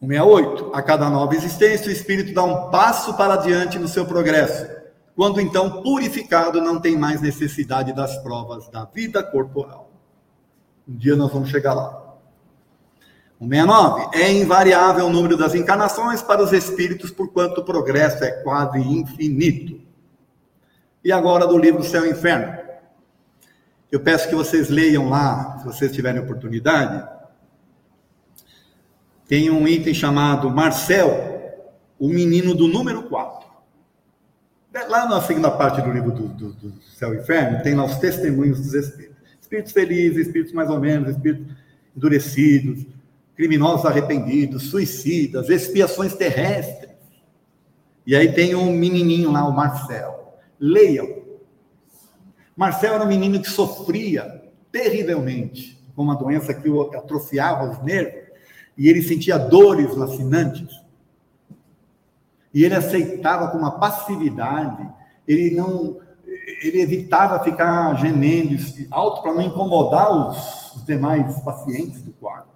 168. 0.00 0.70
A 0.74 0.82
cada 0.82 1.10
nova 1.10 1.34
existência, 1.34 1.88
o 1.88 1.92
espírito 1.92 2.32
dá 2.32 2.42
um 2.42 2.70
passo 2.70 3.14
para 3.14 3.34
adiante 3.34 3.78
no 3.78 3.86
seu 3.86 4.06
progresso, 4.06 4.66
quando 5.14 5.40
então 5.40 5.82
purificado 5.82 6.60
não 6.60 6.80
tem 6.80 6.96
mais 6.96 7.20
necessidade 7.20 7.92
das 7.92 8.16
provas 8.22 8.68
da 8.68 8.86
vida 8.86 9.22
corporal. 9.22 9.90
Um 10.88 10.96
dia 10.96 11.14
nós 11.14 11.30
vamos 11.30 11.50
chegar 11.50 11.74
lá. 11.74 12.16
169. 13.38 14.16
É 14.16 14.32
invariável 14.32 15.06
o 15.06 15.10
número 15.10 15.36
das 15.36 15.54
encarnações 15.54 16.22
para 16.22 16.42
os 16.42 16.52
espíritos, 16.52 17.10
porquanto 17.10 17.60
o 17.60 17.64
progresso 17.64 18.24
é 18.24 18.30
quase 18.42 18.78
infinito. 18.78 19.80
E 21.04 21.12
agora 21.12 21.46
do 21.46 21.56
livro 21.56 21.82
Céu 21.82 22.06
e 22.06 22.10
Inferno. 22.10 22.58
Eu 23.90 24.00
peço 24.00 24.28
que 24.28 24.34
vocês 24.34 24.68
leiam 24.68 25.08
lá, 25.08 25.58
se 25.58 25.64
vocês 25.64 25.92
tiverem 25.92 26.20
oportunidade. 26.20 27.19
Tem 29.30 29.48
um 29.48 29.68
item 29.68 29.94
chamado 29.94 30.50
Marcel, 30.50 31.62
o 32.00 32.08
menino 32.08 32.52
do 32.52 32.66
número 32.66 33.04
4. 33.04 33.48
Lá 34.88 35.08
na 35.08 35.22
segunda 35.22 35.52
parte 35.52 35.80
do 35.80 35.92
livro 35.92 36.10
do, 36.10 36.26
do, 36.26 36.52
do 36.52 36.82
Céu 36.82 37.14
e 37.14 37.18
Inferno, 37.18 37.62
tem 37.62 37.76
lá 37.76 37.84
os 37.84 37.94
testemunhos 37.98 38.58
dos 38.58 38.74
espíritos. 38.74 39.16
Espíritos 39.40 39.70
felizes, 39.70 40.26
espíritos 40.26 40.52
mais 40.52 40.68
ou 40.68 40.80
menos, 40.80 41.10
espíritos 41.10 41.46
endurecidos, 41.96 42.84
criminosos 43.36 43.86
arrependidos, 43.86 44.64
suicidas, 44.64 45.48
expiações 45.48 46.12
terrestres. 46.16 46.90
E 48.04 48.16
aí 48.16 48.32
tem 48.32 48.56
um 48.56 48.72
menininho 48.72 49.30
lá, 49.30 49.46
o 49.46 49.52
Marcel. 49.52 50.40
Leiam. 50.58 51.22
Marcel 52.56 52.94
era 52.94 53.04
um 53.04 53.08
menino 53.08 53.40
que 53.40 53.48
sofria 53.48 54.42
terrivelmente 54.72 55.80
com 55.94 56.02
uma 56.02 56.16
doença 56.16 56.52
que 56.52 56.68
atrofiava 56.96 57.70
os 57.70 57.80
nervos 57.84 58.29
e 58.80 58.88
ele 58.88 59.02
sentia 59.02 59.36
dores 59.38 59.94
lacinantes. 59.94 60.80
E 62.54 62.64
ele 62.64 62.74
aceitava 62.74 63.48
com 63.48 63.58
uma 63.58 63.78
passividade, 63.78 64.88
ele 65.28 65.54
não 65.54 65.98
ele 66.62 66.80
evitava 66.80 67.44
ficar 67.44 67.94
gemendo 67.96 68.56
alto 68.90 69.20
para 69.20 69.34
não 69.34 69.42
incomodar 69.42 70.10
os, 70.10 70.76
os 70.76 70.84
demais 70.86 71.38
pacientes 71.40 72.00
do 72.00 72.12
quarto. 72.12 72.48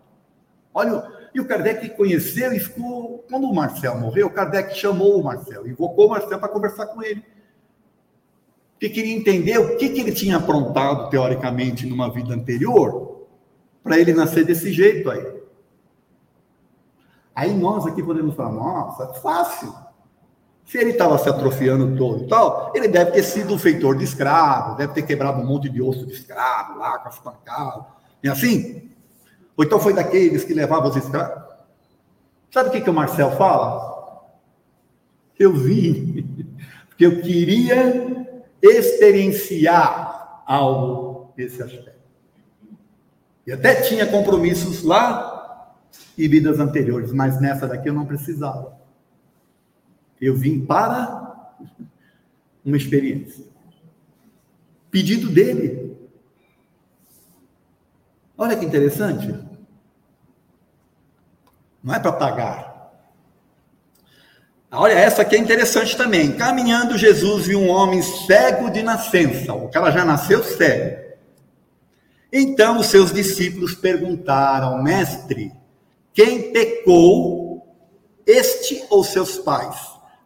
Olha, 0.72 1.06
e 1.34 1.40
o 1.40 1.46
Kardec 1.46 1.90
conheceu 1.90 2.54
e 2.54 2.58
ficou. 2.58 3.22
Quando 3.28 3.44
o 3.44 3.54
Marcel 3.54 4.00
morreu, 4.00 4.28
o 4.28 4.30
Kardec 4.30 4.74
chamou 4.78 5.20
o 5.20 5.24
Marcel, 5.24 5.66
invocou 5.68 6.06
o 6.06 6.10
Marcel 6.10 6.38
para 6.38 6.48
conversar 6.48 6.86
com 6.86 7.02
ele. 7.02 7.22
Porque 8.72 8.88
queria 8.88 9.14
entender 9.14 9.58
o 9.58 9.76
que, 9.76 9.90
que 9.90 10.00
ele 10.00 10.12
tinha 10.12 10.38
aprontado, 10.38 11.10
teoricamente, 11.10 11.84
numa 11.84 12.10
vida 12.10 12.34
anterior, 12.34 13.26
para 13.82 13.98
ele 13.98 14.14
nascer 14.14 14.46
desse 14.46 14.72
jeito 14.72 15.10
aí. 15.10 15.43
Aí 17.34 17.52
nós 17.52 17.86
aqui 17.86 18.02
podemos 18.02 18.34
falar, 18.34 18.52
nossa, 18.52 19.04
é 19.04 19.20
fácil. 19.20 19.74
Se 20.64 20.78
ele 20.78 20.90
estava 20.90 21.18
se 21.18 21.28
atrofiando 21.28 21.96
todo 21.96 22.24
e 22.24 22.28
tal, 22.28 22.72
ele 22.74 22.88
deve 22.88 23.10
ter 23.10 23.22
sido 23.22 23.52
um 23.52 23.58
feitor 23.58 23.96
de 23.96 24.04
escravo, 24.04 24.76
deve 24.76 24.94
ter 24.94 25.02
quebrado 25.02 25.40
um 25.40 25.46
monte 25.46 25.68
de 25.68 25.82
osso 25.82 26.06
de 26.06 26.12
escravo 26.12 26.78
lá 26.78 26.98
com 26.98 27.08
as 27.08 27.18
pancadas. 27.18 27.84
E 28.22 28.28
assim, 28.28 28.90
ou 29.56 29.64
então 29.64 29.78
foi 29.78 29.92
daqueles 29.92 30.44
que 30.44 30.54
levavam 30.54 30.88
os 30.88 30.96
escravos. 30.96 31.42
Sabe 32.50 32.68
o 32.68 32.72
que, 32.72 32.80
que 32.80 32.90
o 32.90 32.94
Marcel 32.94 33.32
fala? 33.32 34.24
Eu 35.38 35.52
vi, 35.52 36.24
porque 36.88 37.04
eu 37.04 37.20
queria 37.20 38.24
experienciar 38.62 40.42
algo 40.46 41.32
desse 41.36 41.62
aspecto. 41.62 41.92
E 43.46 43.52
até 43.52 43.82
tinha 43.82 44.06
compromissos 44.06 44.82
lá 44.82 45.33
e 46.16 46.28
vidas 46.28 46.60
anteriores, 46.60 47.12
mas 47.12 47.40
nessa 47.40 47.66
daqui 47.66 47.88
eu 47.88 47.94
não 47.94 48.06
precisava. 48.06 48.78
Eu 50.20 50.36
vim 50.36 50.64
para 50.64 51.54
uma 52.64 52.76
experiência. 52.76 53.44
Pedido 54.90 55.28
dele. 55.28 55.96
Olha 58.38 58.56
que 58.56 58.64
interessante. 58.64 59.34
Não 61.82 61.94
é 61.94 61.98
para 61.98 62.12
pagar. 62.12 62.74
Olha, 64.70 64.92
essa 64.92 65.22
aqui 65.22 65.36
é 65.36 65.38
interessante 65.38 65.96
também. 65.96 66.32
Caminhando, 66.32 66.98
Jesus 66.98 67.46
viu 67.46 67.60
um 67.60 67.68
homem 67.68 68.02
cego 68.02 68.70
de 68.70 68.82
nascença. 68.82 69.52
O 69.52 69.68
cara 69.68 69.90
já 69.90 70.04
nasceu 70.04 70.42
cego. 70.42 71.04
Então 72.32 72.80
os 72.80 72.86
seus 72.86 73.12
discípulos 73.12 73.74
perguntaram, 73.74 74.82
mestre, 74.82 75.52
quem 76.14 76.52
pecou, 76.52 77.66
este 78.24 78.86
ou 78.88 79.02
seus 79.02 79.36
pais, 79.36 79.76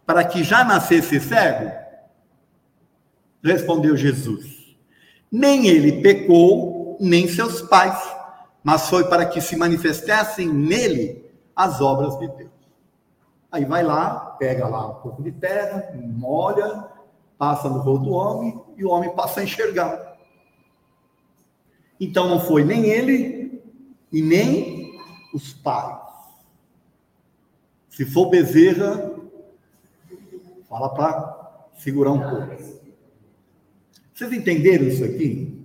para 0.04 0.22
que 0.22 0.44
já 0.44 0.62
nascesse 0.62 1.18
cego? 1.18 1.72
Respondeu 3.42 3.96
Jesus: 3.96 4.76
Nem 5.32 5.66
ele 5.66 6.02
pecou, 6.02 6.98
nem 7.00 7.26
seus 7.26 7.62
pais, 7.62 7.98
mas 8.62 8.90
foi 8.90 9.08
para 9.08 9.24
que 9.24 9.40
se 9.40 9.56
manifestassem 9.56 10.46
nele 10.46 11.24
as 11.56 11.80
obras 11.80 12.18
de 12.18 12.28
Deus. 12.28 12.50
Aí 13.50 13.64
vai 13.64 13.82
lá, 13.82 14.36
pega 14.38 14.68
lá 14.68 14.90
um 14.90 14.94
pouco 14.96 15.22
de 15.22 15.32
terra, 15.32 15.90
molha, 15.96 16.84
passa 17.38 17.66
no 17.70 17.78
rosto 17.78 18.04
do 18.04 18.10
homem 18.10 18.60
e 18.76 18.84
o 18.84 18.90
homem 18.90 19.14
passa 19.14 19.40
a 19.40 19.44
enxergar. 19.44 20.18
Então 21.98 22.28
não 22.28 22.38
foi 22.38 22.62
nem 22.62 22.84
ele 22.84 23.62
e 24.12 24.20
nem 24.20 24.87
os 25.32 25.52
pais. 25.52 26.08
Se 27.88 28.04
for 28.04 28.30
Bezerra, 28.30 29.12
fala 30.68 30.94
para 30.94 31.70
segurar 31.78 32.12
um 32.12 32.20
pouco. 32.20 32.78
Vocês 34.14 34.32
entenderam 34.32 34.84
isso 34.84 35.04
aqui? 35.04 35.58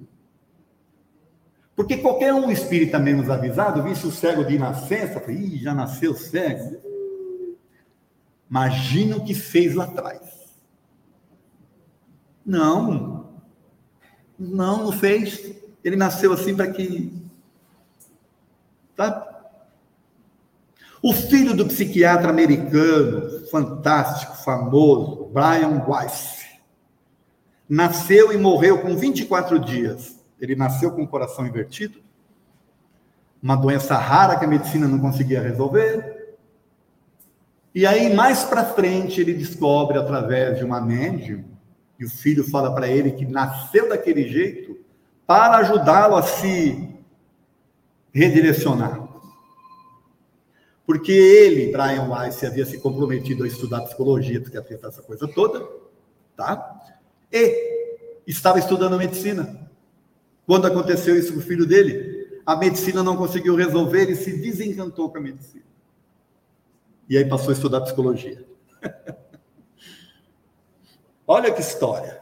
Porque 1.76 1.98
qualquer 1.98 2.34
um 2.34 2.52
espírita 2.52 3.00
menos 3.00 3.30
avisado, 3.30 3.84
visse 3.84 4.06
o 4.06 4.12
cego 4.12 4.46
de 4.46 4.60
nascença, 4.60 5.20
fala, 5.20 5.34
Ih, 5.34 5.58
já 5.58 5.74
nasceu 5.74 6.14
cego. 6.14 6.78
Imagina 8.50 9.18
o 9.18 9.26
que 9.26 9.34
fez 9.34 9.74
lá 9.74 9.86
atrás. 9.86 10.22
Não. 12.46 13.42
Não, 14.38 14.84
não 14.84 14.92
fez. 14.92 15.56
Ele 15.84 15.96
nasceu 15.96 16.32
assim 16.34 16.56
para 16.56 16.72
que. 16.72 17.12
Tá? 18.96 19.33
O 21.04 21.12
filho 21.12 21.54
do 21.54 21.66
psiquiatra 21.66 22.30
americano, 22.30 23.46
fantástico, 23.48 24.38
famoso, 24.38 25.26
Brian 25.34 25.84
Weiss, 25.86 26.46
nasceu 27.68 28.32
e 28.32 28.38
morreu 28.38 28.82
com 28.82 28.96
24 28.96 29.60
dias. 29.60 30.18
Ele 30.40 30.56
nasceu 30.56 30.94
com 30.94 31.04
o 31.04 31.08
coração 31.08 31.46
invertido, 31.46 32.00
uma 33.42 33.58
doença 33.58 33.98
rara 33.98 34.40
que 34.40 34.46
a 34.46 34.48
medicina 34.48 34.88
não 34.88 34.98
conseguia 34.98 35.42
resolver. 35.42 36.38
E 37.76 37.86
aí, 37.86 38.16
mais 38.16 38.46
para 38.46 38.64
frente, 38.64 39.20
ele 39.20 39.34
descobre, 39.34 39.98
através 39.98 40.58
de 40.58 40.64
uma 40.64 40.80
médium, 40.80 41.44
e 42.00 42.06
o 42.06 42.10
filho 42.10 42.50
fala 42.50 42.74
para 42.74 42.88
ele 42.88 43.12
que 43.12 43.26
nasceu 43.26 43.90
daquele 43.90 44.30
jeito 44.30 44.78
para 45.28 45.58
ajudá-lo 45.58 46.16
a 46.16 46.24
se 46.24 46.98
redirecionar. 48.14 49.03
Porque 50.86 51.12
ele, 51.12 51.72
Brian 51.72 52.10
Weiss, 52.10 52.44
havia 52.44 52.66
se 52.66 52.78
comprometido 52.80 53.44
a 53.44 53.48
estudar 53.48 53.82
psicologia, 53.82 54.42
psiquiatria, 54.42 54.80
essa 54.84 55.02
coisa 55.02 55.28
toda, 55.28 55.66
tá? 56.36 56.82
E 57.32 58.22
estava 58.28 58.60
estudando 58.60 58.98
medicina. 58.98 59.70
Quando 60.46 60.68
aconteceu 60.68 61.18
isso 61.18 61.34
com 61.34 61.40
o 61.40 61.44
filho 61.44 61.66
dele, 61.66 62.42
a 62.46 62.56
medicina 62.56 63.02
não 63.02 63.16
conseguiu 63.16 63.56
resolver 63.56 64.10
e 64.10 64.16
se 64.16 64.38
desencantou 64.38 65.10
com 65.10 65.18
a 65.18 65.22
medicina. 65.22 65.64
E 67.08 67.18
aí 67.18 67.26
passou 67.26 67.50
a 67.50 67.54
estudar 67.54 67.82
psicologia. 67.82 68.46
Olha 71.26 71.54
que 71.54 71.62
história. 71.62 72.22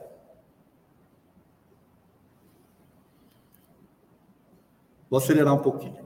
Vou 5.09 5.17
acelerar 5.17 5.53
um 5.53 5.61
pouquinho. 5.61 6.00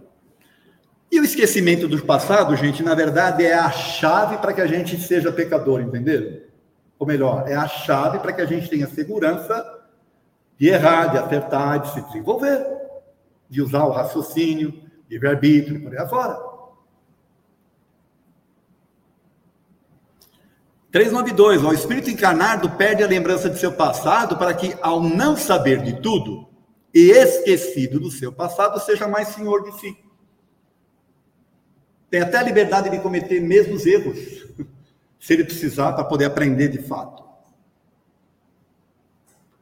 E 1.11 1.19
o 1.19 1.23
esquecimento 1.23 1.87
do 1.87 2.03
passado, 2.03 2.55
gente, 2.55 2.83
na 2.83 2.95
verdade 2.95 3.43
é 3.43 3.53
a 3.53 3.71
chave 3.71 4.37
para 4.37 4.53
que 4.53 4.61
a 4.61 4.67
gente 4.67 4.99
seja 4.99 5.31
pecador, 5.31 5.81
entenderam? 5.81 6.41
Ou 6.97 7.05
melhor, 7.05 7.47
é 7.47 7.55
a 7.55 7.67
chave 7.67 8.19
para 8.19 8.33
que 8.33 8.41
a 8.41 8.45
gente 8.45 8.69
tenha 8.69 8.87
segurança 8.87 9.63
de 10.57 10.67
errar, 10.67 11.07
de 11.07 11.17
acertar, 11.17 11.79
de 11.79 11.93
se 11.93 12.01
desenvolver, 12.01 12.65
de 13.49 13.61
usar 13.61 13.85
o 13.85 13.91
raciocínio, 13.91 14.73
de 15.07 15.25
arbítrio, 15.25 15.81
por 15.81 15.91
aí 15.91 15.99
afora. 15.99 16.55
392. 20.91 21.61
O 21.61 21.73
espírito 21.73 22.09
encarnado 22.09 22.69
perde 22.69 23.03
a 23.03 23.07
lembrança 23.07 23.49
de 23.49 23.59
seu 23.59 23.73
passado 23.73 24.37
para 24.37 24.53
que, 24.53 24.73
ao 24.81 25.01
não 25.01 25.35
saber 25.35 25.81
de 25.81 25.99
tudo 26.01 26.47
e 26.93 27.11
esquecido 27.11 27.99
do 27.99 28.09
seu 28.09 28.31
passado, 28.31 28.79
seja 28.79 29.05
mais 29.05 29.27
senhor 29.27 29.63
de 29.63 29.77
si. 29.77 30.04
Tem 32.09 32.21
até 32.21 32.37
a 32.37 32.43
liberdade 32.43 32.89
de 32.89 32.99
cometer 32.99 33.41
mesmos 33.41 33.85
erros, 33.85 34.17
se 35.19 35.33
ele 35.33 35.43
precisar, 35.43 35.93
para 35.93 36.03
poder 36.03 36.25
aprender 36.25 36.69
de 36.69 36.79
fato. 36.79 37.23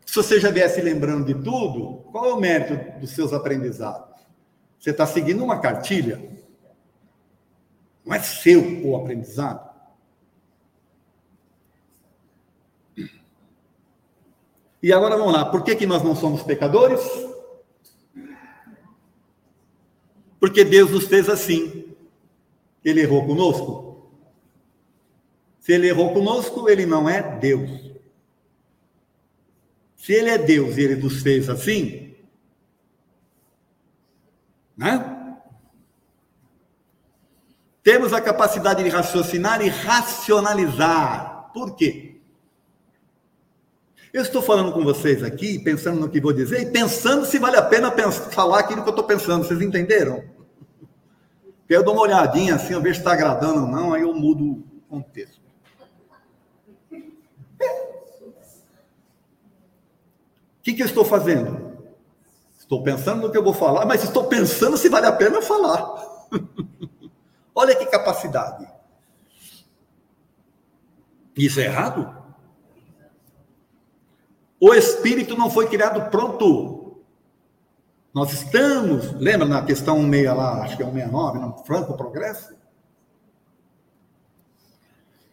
Se 0.06 0.16
você 0.16 0.40
já 0.40 0.52
viesse 0.52 0.80
lembrando 0.82 1.26
de 1.26 1.34
tudo, 1.34 2.04
qual 2.12 2.26
é 2.26 2.34
o 2.34 2.40
mérito 2.40 3.00
dos 3.00 3.12
seus 3.12 3.34
aprendizados? 3.34 4.14
Você 4.80 4.92
está 4.92 5.08
seguindo 5.08 5.44
uma 5.44 5.60
cartilha? 5.60 6.22
Não 8.06 8.14
é 8.14 8.20
seu 8.20 8.86
o 8.86 8.96
aprendizado? 8.96 9.74
E 14.84 14.92
agora 14.92 15.16
vamos 15.16 15.32
lá, 15.32 15.46
por 15.46 15.64
que, 15.64 15.78
que 15.78 15.86
nós 15.86 16.04
não 16.04 16.14
somos 16.14 16.44
pecadores? 16.44 17.00
Porque 20.38 20.66
Deus 20.66 20.92
nos 20.92 21.08
fez 21.08 21.30
assim. 21.30 21.93
Ele 22.84 23.02
errou 23.02 23.26
conosco? 23.26 23.94
Se 25.60 25.72
ele 25.72 25.88
errou 25.88 26.14
conosco, 26.14 26.70
ele 26.70 26.86
não 26.86 27.10
é 27.10 27.38
Deus. 27.40 27.94
Se 29.96 30.12
ele 30.12 30.30
é 30.30 30.38
Deus 30.38 30.78
e 30.78 30.82
ele 30.82 30.96
nos 30.98 31.22
fez 31.22 31.50
assim, 31.50 32.14
né? 34.76 35.10
Temos 37.82 38.12
a 38.12 38.20
capacidade 38.20 38.84
de 38.84 38.90
raciocinar 38.90 39.62
e 39.62 39.70
racionalizar. 39.70 41.50
Por 41.54 41.76
quê? 41.76 42.14
Eu 44.14 44.22
estou 44.22 44.42
falando 44.42 44.74
com 44.74 44.84
vocês 44.84 45.24
aqui, 45.24 45.58
pensando 45.60 46.00
no 46.00 46.10
que 46.10 46.22
vou 46.22 46.34
dizer 46.34 46.62
e 46.62 46.72
pensando 46.72 47.26
se 47.26 47.40
vale 47.40 47.58
a 47.58 47.62
pena 47.62 47.92
falar 48.32 48.60
aquilo 48.60 48.84
que 48.84 48.90
eu 48.90 48.94
estou 48.94 49.06
pensando. 49.06 49.46
Vocês 49.46 49.62
entenderam? 49.62 50.24
Eu 51.70 51.84
dou 51.84 51.94
uma 51.94 52.04
olhadinha 52.04 52.56
assim, 52.56 52.74
eu 52.74 52.82
vejo 52.82 52.96
se 52.96 53.02
está 53.02 53.14
agradando 53.14 53.62
ou 53.62 53.68
não, 53.68 53.94
aí 53.94 54.02
eu 54.02 54.14
mudo 54.14 54.44
o 54.44 54.82
contexto. 54.90 55.42
O 56.92 57.02
que, 60.64 60.74
que 60.74 60.82
eu 60.82 60.86
estou 60.86 61.04
fazendo? 61.04 61.74
Estou 62.58 62.82
pensando 62.82 63.22
no 63.22 63.32
que 63.32 63.38
eu 63.38 63.44
vou 63.44 63.54
falar, 63.54 63.86
mas 63.86 64.04
estou 64.04 64.26
pensando 64.26 64.78
se 64.78 64.88
vale 64.88 65.06
a 65.06 65.12
pena 65.12 65.42
falar. 65.42 66.28
Olha 67.54 67.76
que 67.76 67.86
capacidade. 67.86 68.66
Isso 71.36 71.60
é 71.60 71.66
errado? 71.66 72.24
O 74.60 74.74
espírito 74.74 75.36
não 75.36 75.50
foi 75.50 75.68
criado 75.68 76.10
pronto. 76.10 76.83
Nós 78.14 78.32
estamos, 78.32 79.12
lembra 79.14 79.48
na 79.48 79.66
questão 79.66 80.08
16 80.08 80.38
lá, 80.38 80.64
acho 80.64 80.78
que 80.78 80.84
é 80.84 80.86
169, 80.86 81.40
no 81.40 81.58
franco 81.64 81.98
progresso? 81.98 82.56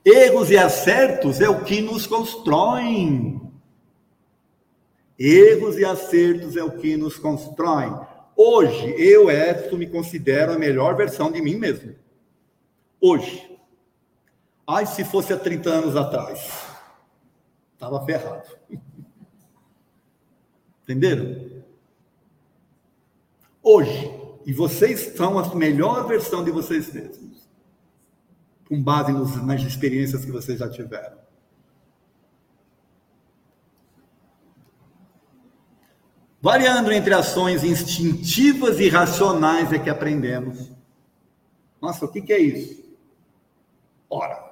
Erros 0.03 0.51
e 0.51 0.57
acertos 0.57 1.43
é 1.43 1.49
o 1.49 1.63
que 1.63 1.83
nos 1.83 2.07
constroem. 2.07 3.39
Erros 5.19 5.77
e 5.77 5.85
acertos 5.85 6.57
é 6.57 6.65
o 6.65 6.79
que 6.79 6.97
nos 6.97 7.19
constroem. 7.19 7.95
Hoje, 8.35 8.95
eu, 8.97 9.31
Edson, 9.31 9.77
me 9.77 9.87
considero 9.87 10.55
a 10.55 10.59
melhor 10.59 10.97
versão 10.97 11.31
de 11.31 11.43
mim 11.43 11.57
mesmo. 11.57 11.95
Hoje. 12.99 13.47
Ai, 14.67 14.87
se 14.87 15.05
fosse 15.05 15.35
há 15.35 15.37
30 15.39 15.69
anos 15.69 15.97
atrás. 15.97 16.49
Estava 17.75 18.03
ferrado. 18.07 18.49
Entenderam? 20.85 21.50
Hoje, 23.63 24.11
e 24.47 24.53
vocês 24.53 25.17
são 25.17 25.39
a 25.39 25.55
melhor 25.55 26.07
versão 26.07 26.43
de 26.43 26.51
vocês 26.51 26.93
mesmos, 26.93 27.49
com 28.69 28.83
base 28.83 29.13
nos, 29.13 29.37
nas 29.45 29.63
experiências 29.63 30.25
que 30.25 30.31
vocês 30.31 30.59
já 30.59 30.69
tiveram. 30.69 31.19
Variando 36.43 36.91
entre 36.91 37.13
ações 37.13 37.63
instintivas 37.63 38.81
e 38.81 38.89
racionais 38.89 39.71
é 39.73 39.79
que 39.79 39.91
aprendemos. 39.91 40.71
Nossa, 41.83 42.07
o 42.07 42.09
que, 42.09 42.33
é 42.33 42.39
isso? 42.39 42.83
Ora, 44.09 44.43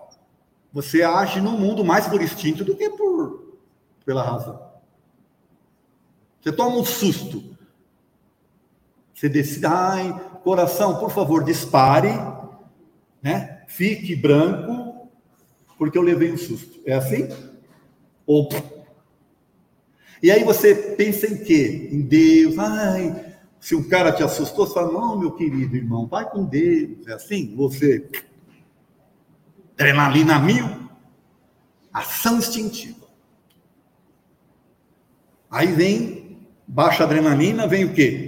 você 0.70 1.02
age 1.02 1.40
no 1.40 1.52
mundo 1.52 1.82
mais 1.82 2.06
por 2.06 2.20
instinto 2.20 2.62
do 2.62 2.76
que 2.76 2.90
por 2.90 3.56
pela 4.04 4.22
razão. 4.22 4.70
Você 6.40 6.52
toma 6.52 6.76
um 6.76 6.84
susto. 6.84 7.57
Você 9.18 9.28
decide, 9.28 9.66
ai, 9.66 10.12
coração, 10.44 11.00
por 11.00 11.10
favor, 11.10 11.42
dispare, 11.42 12.12
né? 13.20 13.64
Fique 13.66 14.14
branco, 14.14 15.08
porque 15.76 15.98
eu 15.98 16.02
levei 16.02 16.30
um 16.30 16.36
susto. 16.36 16.80
É 16.86 16.94
assim? 16.94 17.28
Ou 18.24 18.48
e 20.22 20.30
aí 20.30 20.44
você 20.44 20.72
pensa 20.96 21.26
em 21.26 21.36
quê? 21.36 21.88
Em 21.90 22.00
Deus. 22.00 22.56
Ai, 22.58 23.34
se 23.58 23.74
um 23.74 23.88
cara 23.88 24.12
te 24.12 24.22
assustou, 24.22 24.66
você 24.66 24.74
fala, 24.74 24.92
não, 24.92 25.18
meu 25.18 25.32
querido 25.32 25.74
irmão, 25.74 26.06
vai 26.06 26.28
com 26.28 26.44
Deus. 26.44 27.04
É 27.08 27.14
assim? 27.14 27.56
Você. 27.56 28.08
Adrenalina 29.74 30.38
mil. 30.38 30.88
Ação 31.92 32.38
instintiva. 32.38 33.06
Aí 35.50 35.72
vem 35.72 36.46
baixa 36.68 37.02
adrenalina, 37.02 37.66
vem 37.66 37.84
o 37.84 37.92
quê? 37.92 38.27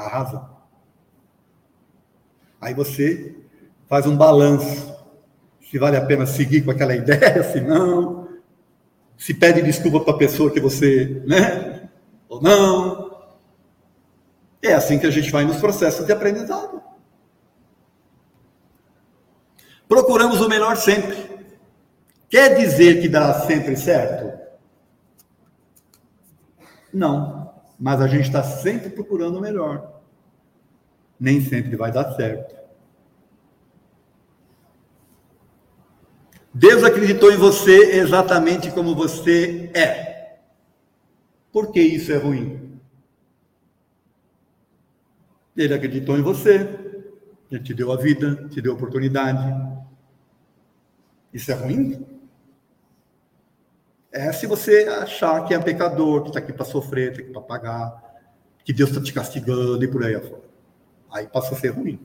A 0.00 0.08
razão. 0.08 0.48
Aí 2.58 2.72
você 2.72 3.36
faz 3.86 4.06
um 4.06 4.16
balanço. 4.16 4.98
Se 5.70 5.78
vale 5.78 5.96
a 5.96 6.04
pena 6.04 6.24
seguir 6.26 6.62
com 6.62 6.70
aquela 6.70 6.96
ideia, 6.96 7.42
se 7.42 7.60
não. 7.60 8.28
Se 9.18 9.34
pede 9.34 9.60
desculpa 9.60 10.00
para 10.00 10.14
a 10.14 10.18
pessoa 10.18 10.50
que 10.50 10.58
você, 10.58 11.22
né? 11.26 11.90
Ou 12.30 12.40
não. 12.40 13.10
É 14.62 14.72
assim 14.72 14.98
que 14.98 15.06
a 15.06 15.10
gente 15.10 15.30
vai 15.30 15.44
nos 15.44 15.58
processos 15.58 16.06
de 16.06 16.12
aprendizado. 16.12 16.82
Procuramos 19.86 20.40
o 20.40 20.48
melhor 20.48 20.76
sempre. 20.76 21.28
Quer 22.30 22.56
dizer 22.56 23.02
que 23.02 23.08
dá 23.08 23.40
sempre 23.40 23.76
certo? 23.76 24.38
Não, 26.92 27.39
mas 27.80 27.98
a 28.02 28.06
gente 28.06 28.26
está 28.26 28.42
sempre 28.42 28.90
procurando 28.90 29.38
o 29.38 29.40
melhor. 29.40 30.02
Nem 31.18 31.40
sempre 31.40 31.74
vai 31.76 31.90
dar 31.90 32.12
certo. 32.14 32.54
Deus 36.52 36.84
acreditou 36.84 37.32
em 37.32 37.36
você 37.36 37.96
exatamente 37.96 38.70
como 38.70 38.94
você 38.94 39.70
é. 39.72 40.40
Por 41.50 41.72
que 41.72 41.80
isso 41.80 42.12
é 42.12 42.16
ruim? 42.16 42.78
Ele 45.56 45.72
acreditou 45.72 46.18
em 46.18 46.22
você, 46.22 46.68
ele 47.50 47.62
te 47.62 47.72
deu 47.72 47.92
a 47.92 47.96
vida, 47.96 48.48
te 48.48 48.60
deu 48.60 48.72
a 48.72 48.74
oportunidade. 48.74 49.54
Isso 51.32 51.50
é 51.50 51.54
ruim? 51.54 52.19
É 54.12 54.32
se 54.32 54.46
você 54.46 54.84
achar 54.84 55.44
que 55.44 55.54
é 55.54 55.58
pecador, 55.58 56.22
que 56.22 56.28
está 56.28 56.40
aqui 56.40 56.52
para 56.52 56.64
sofrer, 56.64 57.12
está 57.12 57.22
aqui 57.22 57.32
para 57.32 57.42
pagar, 57.42 58.14
que 58.64 58.72
Deus 58.72 58.90
está 58.90 59.02
te 59.02 59.12
castigando 59.12 59.82
e 59.82 59.88
por 59.88 60.04
aí 60.04 60.16
afora. 60.16 60.42
Aí 61.12 61.26
passa 61.28 61.54
a 61.54 61.58
ser 61.58 61.68
ruim. 61.68 62.00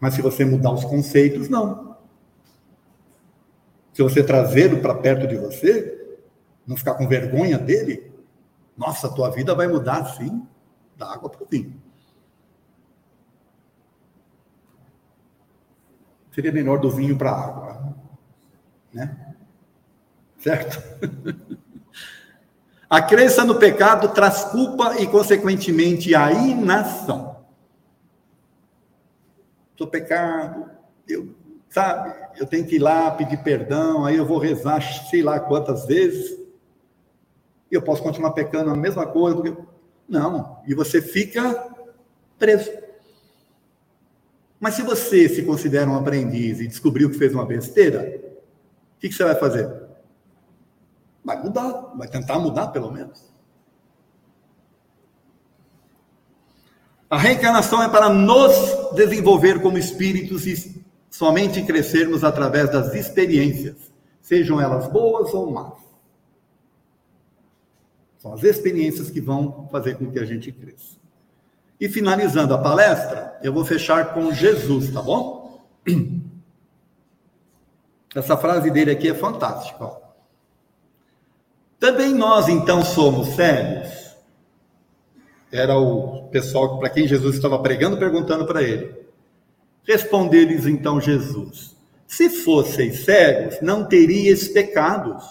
Mas 0.00 0.14
se 0.14 0.22
você 0.22 0.44
mudar 0.44 0.72
os 0.72 0.84
conceitos, 0.84 1.48
não. 1.48 1.96
Se 3.92 4.02
você 4.02 4.22
trazê-lo 4.24 4.80
para 4.80 4.94
perto 4.94 5.26
de 5.26 5.36
você, 5.36 6.18
não 6.66 6.76
ficar 6.76 6.94
com 6.94 7.06
vergonha 7.06 7.58
dele, 7.58 8.10
nossa, 8.76 9.08
tua 9.08 9.30
vida 9.30 9.54
vai 9.54 9.68
mudar 9.68 10.04
sim, 10.16 10.46
da 10.96 11.12
água 11.12 11.28
para 11.28 11.42
o 11.42 11.46
vinho. 11.46 11.80
Seria 16.34 16.50
melhor 16.50 16.80
do 16.80 16.90
vinho 16.90 17.16
para 17.18 17.30
a 17.30 17.46
água, 17.46 17.94
né? 18.92 19.21
Certo? 20.42 20.82
A 22.90 23.00
crença 23.00 23.42
no 23.42 23.54
pecado 23.54 24.08
traz 24.08 24.44
culpa 24.44 25.00
e, 25.00 25.06
consequentemente, 25.06 26.14
a 26.14 26.30
inação. 26.30 27.42
Sou 29.78 29.86
pecado, 29.86 30.68
eu 31.08 31.34
sabe? 31.72 32.14
Eu 32.36 32.46
tenho 32.46 32.66
que 32.66 32.76
ir 32.76 32.78
lá 32.78 33.10
pedir 33.10 33.38
perdão, 33.38 34.04
aí 34.04 34.16
eu 34.16 34.26
vou 34.26 34.38
rezar 34.38 34.82
sei 35.08 35.22
lá 35.22 35.40
quantas 35.40 35.86
vezes. 35.86 36.38
E 37.70 37.74
eu 37.74 37.82
posso 37.82 38.02
continuar 38.02 38.32
pecando 38.32 38.70
a 38.70 38.76
mesma 38.76 39.06
coisa. 39.06 39.36
Porque... 39.36 39.56
Não, 40.06 40.60
e 40.66 40.74
você 40.74 41.00
fica 41.00 41.74
preso. 42.38 42.70
Mas 44.60 44.74
se 44.74 44.82
você 44.82 45.28
se 45.28 45.42
considera 45.42 45.88
um 45.88 45.96
aprendiz 45.96 46.60
e 46.60 46.68
descobriu 46.68 47.10
que 47.10 47.18
fez 47.18 47.32
uma 47.32 47.46
besteira, 47.46 48.20
o 48.96 49.00
que, 49.00 49.08
que 49.08 49.14
você 49.14 49.24
vai 49.24 49.34
fazer? 49.34 49.82
Vai 51.24 51.42
mudar, 51.42 51.92
vai 51.96 52.08
tentar 52.08 52.38
mudar 52.38 52.68
pelo 52.68 52.90
menos. 52.90 53.32
A 57.08 57.18
reencarnação 57.18 57.82
é 57.82 57.88
para 57.88 58.08
nos 58.08 58.94
desenvolver 58.94 59.60
como 59.60 59.76
espíritos 59.76 60.46
e 60.46 60.82
somente 61.10 61.62
crescermos 61.62 62.24
através 62.24 62.70
das 62.72 62.94
experiências, 62.94 63.92
sejam 64.20 64.58
elas 64.58 64.88
boas 64.88 65.32
ou 65.34 65.50
más. 65.50 65.74
São 68.18 68.32
as 68.32 68.42
experiências 68.42 69.10
que 69.10 69.20
vão 69.20 69.68
fazer 69.70 69.98
com 69.98 70.10
que 70.10 70.18
a 70.18 70.24
gente 70.24 70.50
cresça. 70.50 70.96
E 71.78 71.88
finalizando 71.88 72.54
a 72.54 72.58
palestra, 72.58 73.38
eu 73.42 73.52
vou 73.52 73.64
fechar 73.64 74.14
com 74.14 74.32
Jesus, 74.32 74.90
tá 74.92 75.02
bom? 75.02 75.60
Essa 78.14 78.36
frase 78.36 78.70
dele 78.70 78.92
aqui 78.92 79.08
é 79.08 79.14
fantástica. 79.14 79.84
Ó. 79.84 80.01
Também 81.82 82.14
nós 82.14 82.46
então 82.48 82.84
somos 82.84 83.34
cegos. 83.34 84.14
Era 85.50 85.76
o 85.76 86.28
pessoal 86.28 86.78
para 86.78 86.88
quem 86.88 87.08
Jesus 87.08 87.34
estava 87.34 87.58
pregando 87.58 87.98
perguntando 87.98 88.46
para 88.46 88.62
ele. 88.62 88.94
Respondeu-lhes 89.82 90.64
então 90.64 91.00
Jesus: 91.00 91.76
Se 92.06 92.30
fosseis 92.30 93.04
cegos, 93.04 93.60
não 93.60 93.84
teríeis 93.84 94.46
pecados. 94.46 95.24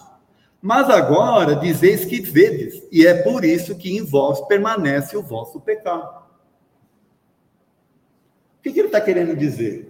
Mas 0.61 0.89
agora 0.89 1.55
dizeis 1.55 2.03
que 2.03 2.19
vedes, 2.19 2.85
e 2.91 3.07
é 3.07 3.13
por 3.23 3.45
isso 3.45 3.77
que 3.77 3.95
em 3.97 4.03
vós 4.03 4.41
permanece 4.41 5.15
o 5.15 5.23
vosso 5.23 5.61
pecado. 5.61 6.21
O 8.59 8.61
que, 8.61 8.73
que 8.73 8.79
ele 8.79 8.89
está 8.89 8.99
querendo 8.99 9.37
dizer? 9.37 9.87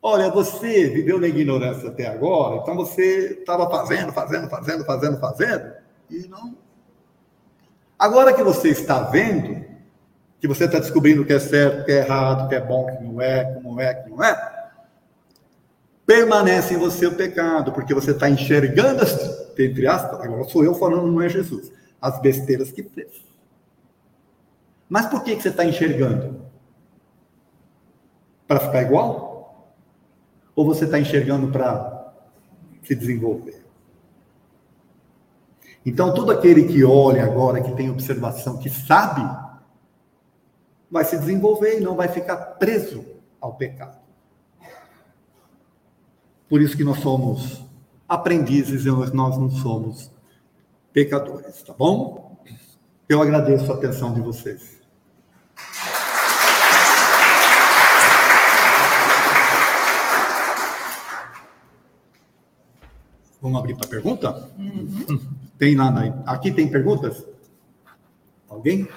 Olha, 0.00 0.30
você 0.30 0.88
viveu 0.88 1.20
na 1.20 1.26
ignorância 1.26 1.88
até 1.88 2.06
agora, 2.06 2.56
então 2.56 2.76
você 2.76 3.38
estava 3.40 3.68
fazendo, 3.68 4.12
fazendo, 4.12 4.48
fazendo, 4.48 4.84
fazendo, 4.84 5.18
fazendo, 5.18 5.72
e 6.08 6.28
não. 6.28 6.56
Agora 7.98 8.32
que 8.32 8.42
você 8.42 8.68
está 8.68 9.02
vendo, 9.02 9.64
que 10.40 10.46
você 10.46 10.66
está 10.66 10.78
descobrindo 10.78 11.22
o 11.22 11.26
que 11.26 11.32
é 11.32 11.40
certo, 11.40 11.82
o 11.82 11.84
que 11.84 11.90
é 11.90 11.98
errado, 11.98 12.46
o 12.46 12.48
que 12.48 12.54
é 12.54 12.60
bom, 12.60 12.84
o 12.84 12.96
que 12.96 13.02
não 13.02 13.20
é, 13.20 13.44
como 13.54 13.80
é, 13.80 13.94
que 13.94 14.08
não 14.08 14.22
é, 14.22 14.70
permanece 16.06 16.74
em 16.74 16.78
você 16.78 17.06
o 17.06 17.16
pecado, 17.16 17.72
porque 17.72 17.92
você 17.92 18.12
está 18.12 18.30
enxergando, 18.30 19.02
as, 19.02 19.52
entre 19.58 19.86
aspas, 19.88 20.20
agora 20.20 20.44
sou 20.44 20.64
eu 20.64 20.74
falando, 20.74 21.10
não 21.10 21.20
é 21.20 21.28
Jesus, 21.28 21.72
as 22.00 22.20
besteiras 22.20 22.70
que 22.70 22.84
fez. 22.84 23.26
Mas 24.88 25.06
por 25.06 25.24
que, 25.24 25.34
que 25.34 25.42
você 25.42 25.48
está 25.48 25.64
enxergando? 25.64 26.40
Para 28.46 28.60
ficar 28.60 28.82
igual? 28.82 29.27
Ou 30.58 30.64
você 30.64 30.86
está 30.86 30.98
enxergando 30.98 31.52
para 31.52 32.12
se 32.82 32.92
desenvolver? 32.92 33.64
Então, 35.86 36.12
todo 36.12 36.32
aquele 36.32 36.64
que 36.64 36.82
olha 36.82 37.22
agora, 37.24 37.62
que 37.62 37.76
tem 37.76 37.88
observação, 37.88 38.58
que 38.58 38.68
sabe, 38.68 39.22
vai 40.90 41.04
se 41.04 41.16
desenvolver 41.16 41.78
e 41.78 41.80
não 41.80 41.94
vai 41.94 42.08
ficar 42.08 42.36
preso 42.56 43.06
ao 43.40 43.54
pecado. 43.54 44.00
Por 46.48 46.60
isso 46.60 46.76
que 46.76 46.82
nós 46.82 46.98
somos 46.98 47.64
aprendizes 48.08 48.84
e 48.84 48.88
nós 48.88 49.38
não 49.38 49.48
somos 49.48 50.10
pecadores, 50.92 51.62
tá 51.62 51.72
bom? 51.72 52.36
Eu 53.08 53.22
agradeço 53.22 53.70
a 53.70 53.76
atenção 53.76 54.12
de 54.12 54.20
vocês. 54.20 54.77
Vamos 63.40 63.58
abrir 63.58 63.76
para 63.76 63.88
pergunta? 63.88 64.50
Uhum. 64.58 65.20
Tem 65.56 65.74
nada 65.74 66.22
Aqui 66.26 66.50
tem 66.50 66.68
perguntas? 66.68 67.24
Alguém? 68.48 68.88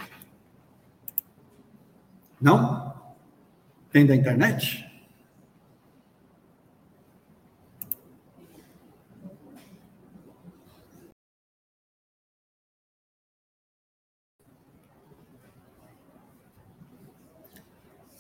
Não? 2.40 2.94
Tem 3.92 4.06
da 4.06 4.16
internet? 4.16 4.92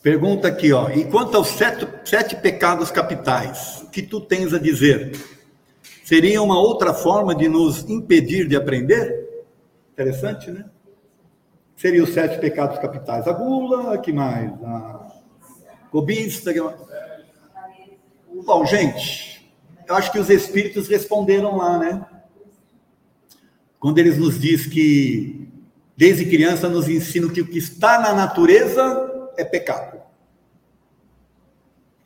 Pergunta 0.03 0.47
aqui, 0.47 0.73
ó. 0.73 0.89
E 0.89 1.05
quanto 1.05 1.37
aos 1.37 1.47
sete, 1.47 1.87
sete 2.03 2.35
pecados 2.35 2.89
capitais, 2.89 3.83
o 3.83 3.89
que 3.89 4.01
tu 4.01 4.19
tens 4.19 4.51
a 4.51 4.57
dizer? 4.57 5.11
Seria 6.11 6.41
uma 6.41 6.59
outra 6.59 6.93
forma 6.93 7.33
de 7.33 7.47
nos 7.47 7.89
impedir 7.89 8.45
de 8.45 8.57
aprender? 8.57 9.45
Interessante, 9.93 10.51
né? 10.51 10.65
Seria 11.77 12.03
os 12.03 12.09
sete 12.09 12.37
pecados 12.37 12.77
capitais. 12.79 13.25
A 13.29 13.31
gula, 13.31 13.97
que 13.97 14.11
mais? 14.11 14.51
A 14.61 15.07
cobiça. 15.89 16.51
Que... 16.51 16.59
Bom, 18.45 18.65
gente, 18.65 19.49
eu 19.87 19.95
acho 19.95 20.11
que 20.11 20.19
os 20.19 20.29
espíritos 20.29 20.89
responderam 20.89 21.55
lá, 21.55 21.77
né? 21.79 22.05
Quando 23.79 23.97
eles 23.97 24.17
nos 24.17 24.37
diz 24.37 24.65
que 24.65 25.47
desde 25.95 26.25
criança 26.25 26.67
nos 26.67 26.89
ensinam 26.89 27.29
que 27.29 27.39
o 27.39 27.47
que 27.47 27.57
está 27.57 28.01
na 28.01 28.11
natureza 28.11 29.31
é 29.37 29.45
pecado. 29.45 30.01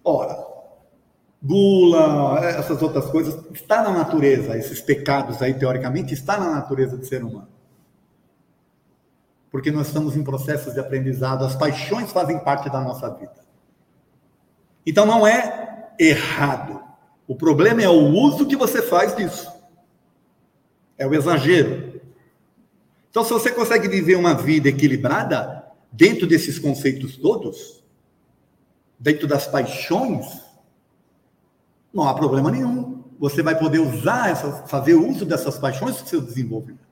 Ora, 0.03 0.54
gula, 1.45 2.39
essas 2.43 2.81
outras 2.81 3.05
coisas, 3.05 3.37
está 3.53 3.83
na 3.83 3.91
natureza, 3.91 4.57
esses 4.57 4.81
pecados 4.81 5.41
aí, 5.41 5.53
teoricamente, 5.53 6.13
está 6.13 6.37
na 6.37 6.49
natureza 6.49 6.97
do 6.97 7.05
ser 7.05 7.23
humano 7.23 7.55
porque 9.55 9.71
nós 9.71 9.87
estamos 9.87 10.17
em 10.17 10.21
processos 10.21 10.73
de 10.73 10.81
aprendizado, 10.81 11.45
as 11.45 11.55
paixões 11.55 12.11
fazem 12.11 12.37
parte 12.37 12.69
da 12.69 12.81
nossa 12.81 13.09
vida. 13.09 13.37
Então 14.85 15.05
não 15.05 15.25
é 15.25 15.93
errado. 15.97 16.83
O 17.25 17.37
problema 17.37 17.81
é 17.81 17.87
o 17.87 18.05
uso 18.05 18.45
que 18.45 18.57
você 18.57 18.81
faz 18.81 19.15
disso. 19.15 19.49
É 20.97 21.07
o 21.07 21.15
exagero. 21.15 22.01
Então, 23.09 23.23
se 23.23 23.31
você 23.31 23.49
consegue 23.49 23.87
viver 23.87 24.17
uma 24.17 24.33
vida 24.33 24.67
equilibrada 24.67 25.63
dentro 25.89 26.27
desses 26.27 26.59
conceitos 26.59 27.15
todos, 27.15 27.81
dentro 28.99 29.25
das 29.25 29.47
paixões, 29.47 30.25
não 31.95 32.07
há 32.07 32.13
problema 32.13 32.51
nenhum. 32.51 33.03
Você 33.17 33.41
vai 33.41 33.57
poder 33.57 33.79
usar 33.79 34.29
essas, 34.29 34.69
fazer 34.69 34.95
uso 34.95 35.25
dessas 35.25 35.57
paixões 35.57 35.95
para 35.95 36.05
o 36.05 36.09
seu 36.09 36.21
desenvolvimento. 36.21 36.85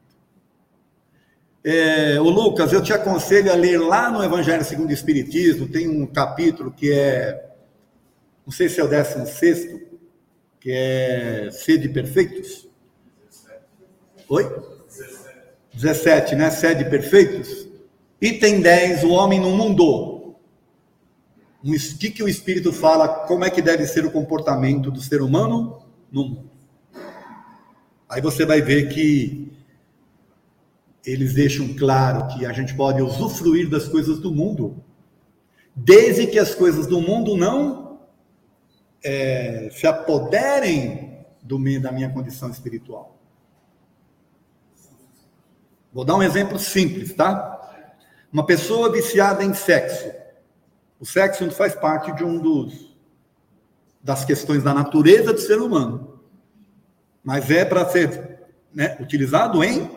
É, 1.61 2.19
o 2.19 2.29
Lucas, 2.29 2.71
eu 2.71 2.81
te 2.81 2.93
aconselho 2.93 3.51
a 3.51 3.55
ler 3.55 3.77
lá 3.77 4.09
no 4.09 4.23
Evangelho 4.23 4.63
segundo 4.63 4.89
o 4.89 4.93
Espiritismo, 4.93 5.67
tem 5.67 5.87
um 5.87 6.05
capítulo 6.05 6.71
que 6.71 6.91
é, 6.91 7.51
não 8.45 8.51
sei 8.51 8.69
se 8.69 8.79
é 8.79 8.83
o 8.83 8.87
16, 8.87 9.81
que 10.59 10.71
é 10.71 11.49
Sede 11.51 11.89
Perfeitos. 11.89 12.69
Oi? 14.29 14.49
17, 15.73 16.35
né? 16.35 16.49
Sede 16.49 16.85
Perfeitos. 16.85 17.67
Item 18.21 18.61
10, 18.61 19.03
o 19.03 19.09
homem 19.09 19.39
no 19.39 19.51
mundo. 19.51 20.12
O 21.63 21.97
que, 21.97 22.09
que 22.09 22.21
o 22.21 22.27
Espírito 22.27 22.73
fala, 22.73 23.07
como 23.07 23.45
é 23.45 23.49
que 23.49 23.61
deve 23.61 23.87
ser 23.87 24.05
o 24.05 24.11
comportamento 24.11 24.91
do 24.91 25.01
ser 25.01 25.21
humano 25.21 25.81
no 26.11 26.25
mundo. 26.25 26.51
Aí 28.07 28.21
você 28.21 28.45
vai 28.45 28.61
ver 28.61 28.93
que 28.93 29.51
eles 31.03 31.33
deixam 31.33 31.73
claro 31.73 32.27
que 32.27 32.45
a 32.45 32.53
gente 32.53 32.75
pode 32.75 33.01
usufruir 33.01 33.69
das 33.69 33.87
coisas 33.87 34.19
do 34.19 34.31
mundo, 34.31 34.83
desde 35.75 36.27
que 36.27 36.37
as 36.37 36.53
coisas 36.53 36.85
do 36.85 37.01
mundo 37.01 37.35
não 37.35 37.99
é, 39.03 39.69
se 39.71 39.87
apoderem 39.87 41.25
do, 41.41 41.57
da 41.81 41.91
minha 41.91 42.09
condição 42.09 42.49
espiritual. 42.51 43.17
Vou 45.91 46.05
dar 46.05 46.15
um 46.15 46.23
exemplo 46.23 46.59
simples, 46.59 47.13
tá? 47.13 47.59
Uma 48.31 48.45
pessoa 48.45 48.91
viciada 48.91 49.43
em 49.43 49.53
sexo. 49.53 50.22
O 50.99 51.05
sexo 51.05 51.49
faz 51.51 51.75
parte 51.75 52.11
de 52.13 52.23
um 52.23 52.39
dos 52.39 52.93
das 54.01 54.25
questões 54.25 54.61
da 54.61 54.73
natureza 54.73 55.31
do 55.31 55.39
ser 55.39 55.59
humano, 55.59 56.19
mas 57.23 57.49
é 57.49 57.63
para 57.63 57.89
ser 57.89 58.41
né, 58.73 58.97
utilizado 58.99 59.63
em 59.63 59.89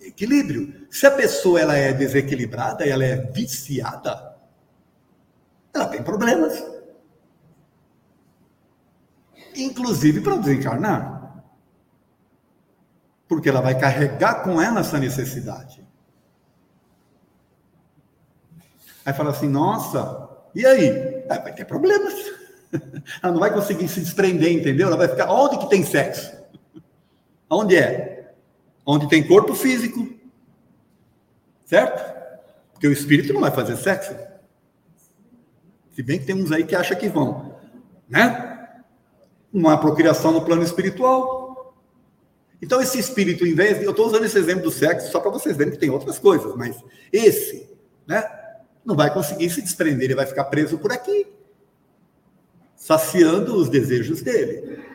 equilíbrio. 0.00 0.86
Se 0.90 1.06
a 1.06 1.10
pessoa 1.10 1.60
ela 1.60 1.76
é 1.76 1.92
desequilibrada, 1.92 2.86
ela 2.86 3.04
é 3.04 3.16
viciada, 3.16 4.36
ela 5.74 5.86
tem 5.86 6.02
problemas. 6.02 6.64
Inclusive 9.54 10.20
para 10.20 10.36
desencarnar. 10.36 11.44
Porque 13.26 13.48
ela 13.48 13.60
vai 13.60 13.78
carregar 13.78 14.42
com 14.42 14.60
ela 14.62 14.80
essa 14.80 14.98
necessidade. 14.98 15.86
Aí 19.08 19.14
fala 19.14 19.30
assim: 19.30 19.48
nossa, 19.48 20.28
e 20.54 20.66
aí? 20.66 21.24
aí 21.30 21.38
vai 21.38 21.54
ter 21.54 21.64
problemas. 21.64 22.12
Ela 23.22 23.32
não 23.32 23.40
vai 23.40 23.50
conseguir 23.50 23.88
se 23.88 24.00
desprender, 24.00 24.52
entendeu? 24.52 24.88
Ela 24.88 24.98
vai 24.98 25.08
ficar. 25.08 25.32
Onde 25.32 25.56
que 25.56 25.70
tem 25.70 25.82
sexo? 25.82 26.36
Onde 27.48 27.74
é? 27.74 28.18
onde 28.90 29.08
tem 29.08 29.26
corpo 29.26 29.54
físico. 29.54 30.08
Certo? 31.64 32.02
Porque 32.72 32.86
o 32.86 32.92
espírito 32.92 33.34
não 33.34 33.40
vai 33.42 33.50
fazer 33.50 33.76
sexo. 33.76 34.14
Se 35.92 36.02
bem 36.02 36.18
que 36.18 36.26
tem 36.26 36.34
uns 36.34 36.52
aí 36.52 36.64
que 36.64 36.74
acham 36.74 36.96
que 36.96 37.08
vão. 37.08 37.54
Né? 38.08 38.66
Não 39.52 39.68
há 39.68 39.76
procriação 39.76 40.32
no 40.32 40.42
plano 40.42 40.62
espiritual. 40.62 41.74
Então, 42.62 42.80
esse 42.80 42.98
espírito, 42.98 43.46
em 43.46 43.54
vez 43.54 43.78
de. 43.78 43.84
Eu 43.84 43.90
estou 43.90 44.06
usando 44.06 44.24
esse 44.24 44.38
exemplo 44.38 44.64
do 44.64 44.70
sexo 44.70 45.10
só 45.10 45.20
para 45.20 45.30
vocês 45.30 45.56
verem 45.56 45.72
que 45.72 45.78
tem 45.78 45.90
outras 45.90 46.18
coisas, 46.18 46.54
mas 46.56 46.82
esse, 47.12 47.70
né? 48.06 48.24
Não 48.88 48.96
vai 48.96 49.12
conseguir 49.12 49.50
se 49.50 49.60
desprender, 49.60 50.06
ele 50.06 50.14
vai 50.14 50.24
ficar 50.24 50.44
preso 50.44 50.78
por 50.78 50.90
aqui, 50.90 51.26
saciando 52.74 53.54
os 53.54 53.68
desejos 53.68 54.22
dele 54.22 54.88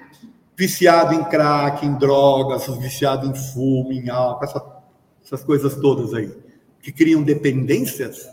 viciado 0.55 1.13
em 1.13 1.23
crack, 1.25 1.85
em 1.85 1.93
drogas, 1.93 2.65
viciado 2.77 3.27
em 3.27 3.35
fumo, 3.35 3.91
em 3.91 4.09
álcool, 4.09 4.45
essa, 4.45 4.83
essas 5.23 5.43
coisas 5.43 5.75
todas 5.75 6.11
aí, 6.13 6.35
que 6.81 6.91
criam 6.91 7.21
dependências, 7.21 8.27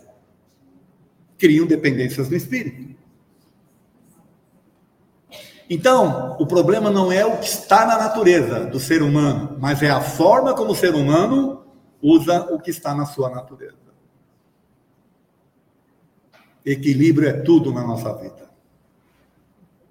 criam 1.37 1.67
dependências 1.67 2.27
no 2.27 2.35
espírito. 2.35 2.91
Então, 5.69 6.35
o 6.39 6.47
problema 6.47 6.89
não 6.89 7.11
é 7.11 7.23
o 7.23 7.37
que 7.37 7.45
está 7.45 7.85
na 7.85 7.97
natureza 7.97 8.65
do 8.65 8.79
ser 8.79 9.03
humano, 9.03 9.57
mas 9.59 9.83
é 9.83 9.91
a 9.91 10.01
forma 10.01 10.55
como 10.55 10.71
o 10.71 10.75
ser 10.75 10.95
humano 10.95 11.63
usa 12.01 12.41
o 12.51 12.59
que 12.59 12.71
está 12.71 12.95
na 12.95 13.05
sua 13.05 13.29
natureza. 13.29 13.80
Equilíbrio 16.65 17.27
é 17.27 17.33
tudo 17.33 17.73
na 17.73 17.85
nossa 17.85 18.13
vida. 18.13 18.49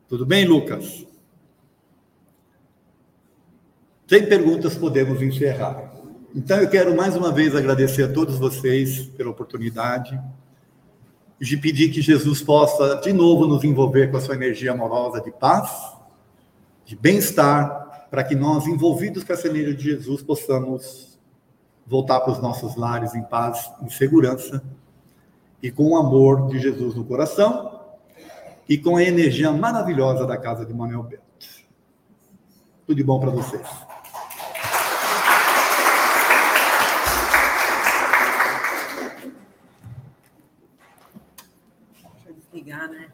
Tudo 0.09 0.25
bem, 0.25 0.47
Lucas? 0.47 1.07
Sem 4.07 4.27
perguntas, 4.27 4.77
podemos 4.77 5.23
encerrar. 5.23 5.93
Então, 6.35 6.59
eu 6.59 6.69
quero 6.69 6.97
mais 6.97 7.17
uma 7.17 7.33
vez 7.33 7.55
agradecer 7.55 8.05
a 8.05 8.13
todos 8.13 8.39
vocês 8.39 9.07
pela 9.17 9.31
oportunidade 9.31 10.21
de 11.41 11.57
pedir 11.57 11.91
que 11.91 12.03
Jesus 12.03 12.43
possa 12.43 12.97
de 12.97 13.13
novo 13.13 13.47
nos 13.47 13.65
envolver 13.65 14.11
com 14.11 14.17
a 14.17 14.21
sua 14.21 14.35
energia 14.35 14.73
amorosa 14.73 15.21
de 15.21 15.31
paz, 15.33 15.95
de 16.85 16.95
bem-estar, 16.95 18.09
para 18.11 18.25
que 18.25 18.35
nós, 18.35 18.67
envolvidos 18.67 19.25
com 19.25 19.33
essa 19.33 19.49
energia 19.49 19.75
de 19.75 19.85
Jesus, 19.85 20.23
possamos 20.23 21.19
voltar 21.87 22.21
para 22.21 22.33
os 22.33 22.41
nossos 22.41 22.77
lares 22.77 23.15
em 23.15 23.23
paz, 23.23 23.71
em 23.81 23.89
segurança 23.89 24.63
e 25.63 25.71
com 25.71 25.91
o 25.91 25.97
amor 25.97 26.49
de 26.49 26.59
Jesus 26.59 26.95
no 26.95 27.05
coração 27.05 27.81
e 28.69 28.79
com 28.79 28.97
a 28.97 29.03
energia 29.03 29.51
maravilhosa 29.53 30.27
da 30.27 30.37
casa 30.37 30.65
de 30.65 30.73
Manuel 30.73 31.03
Bento. 31.03 31.23
Tudo 32.87 32.97
de 32.97 33.05
bom 33.05 33.21
para 33.21 33.31
vocês. 33.31 33.67
ligar, 42.53 42.89
né? 42.89 43.09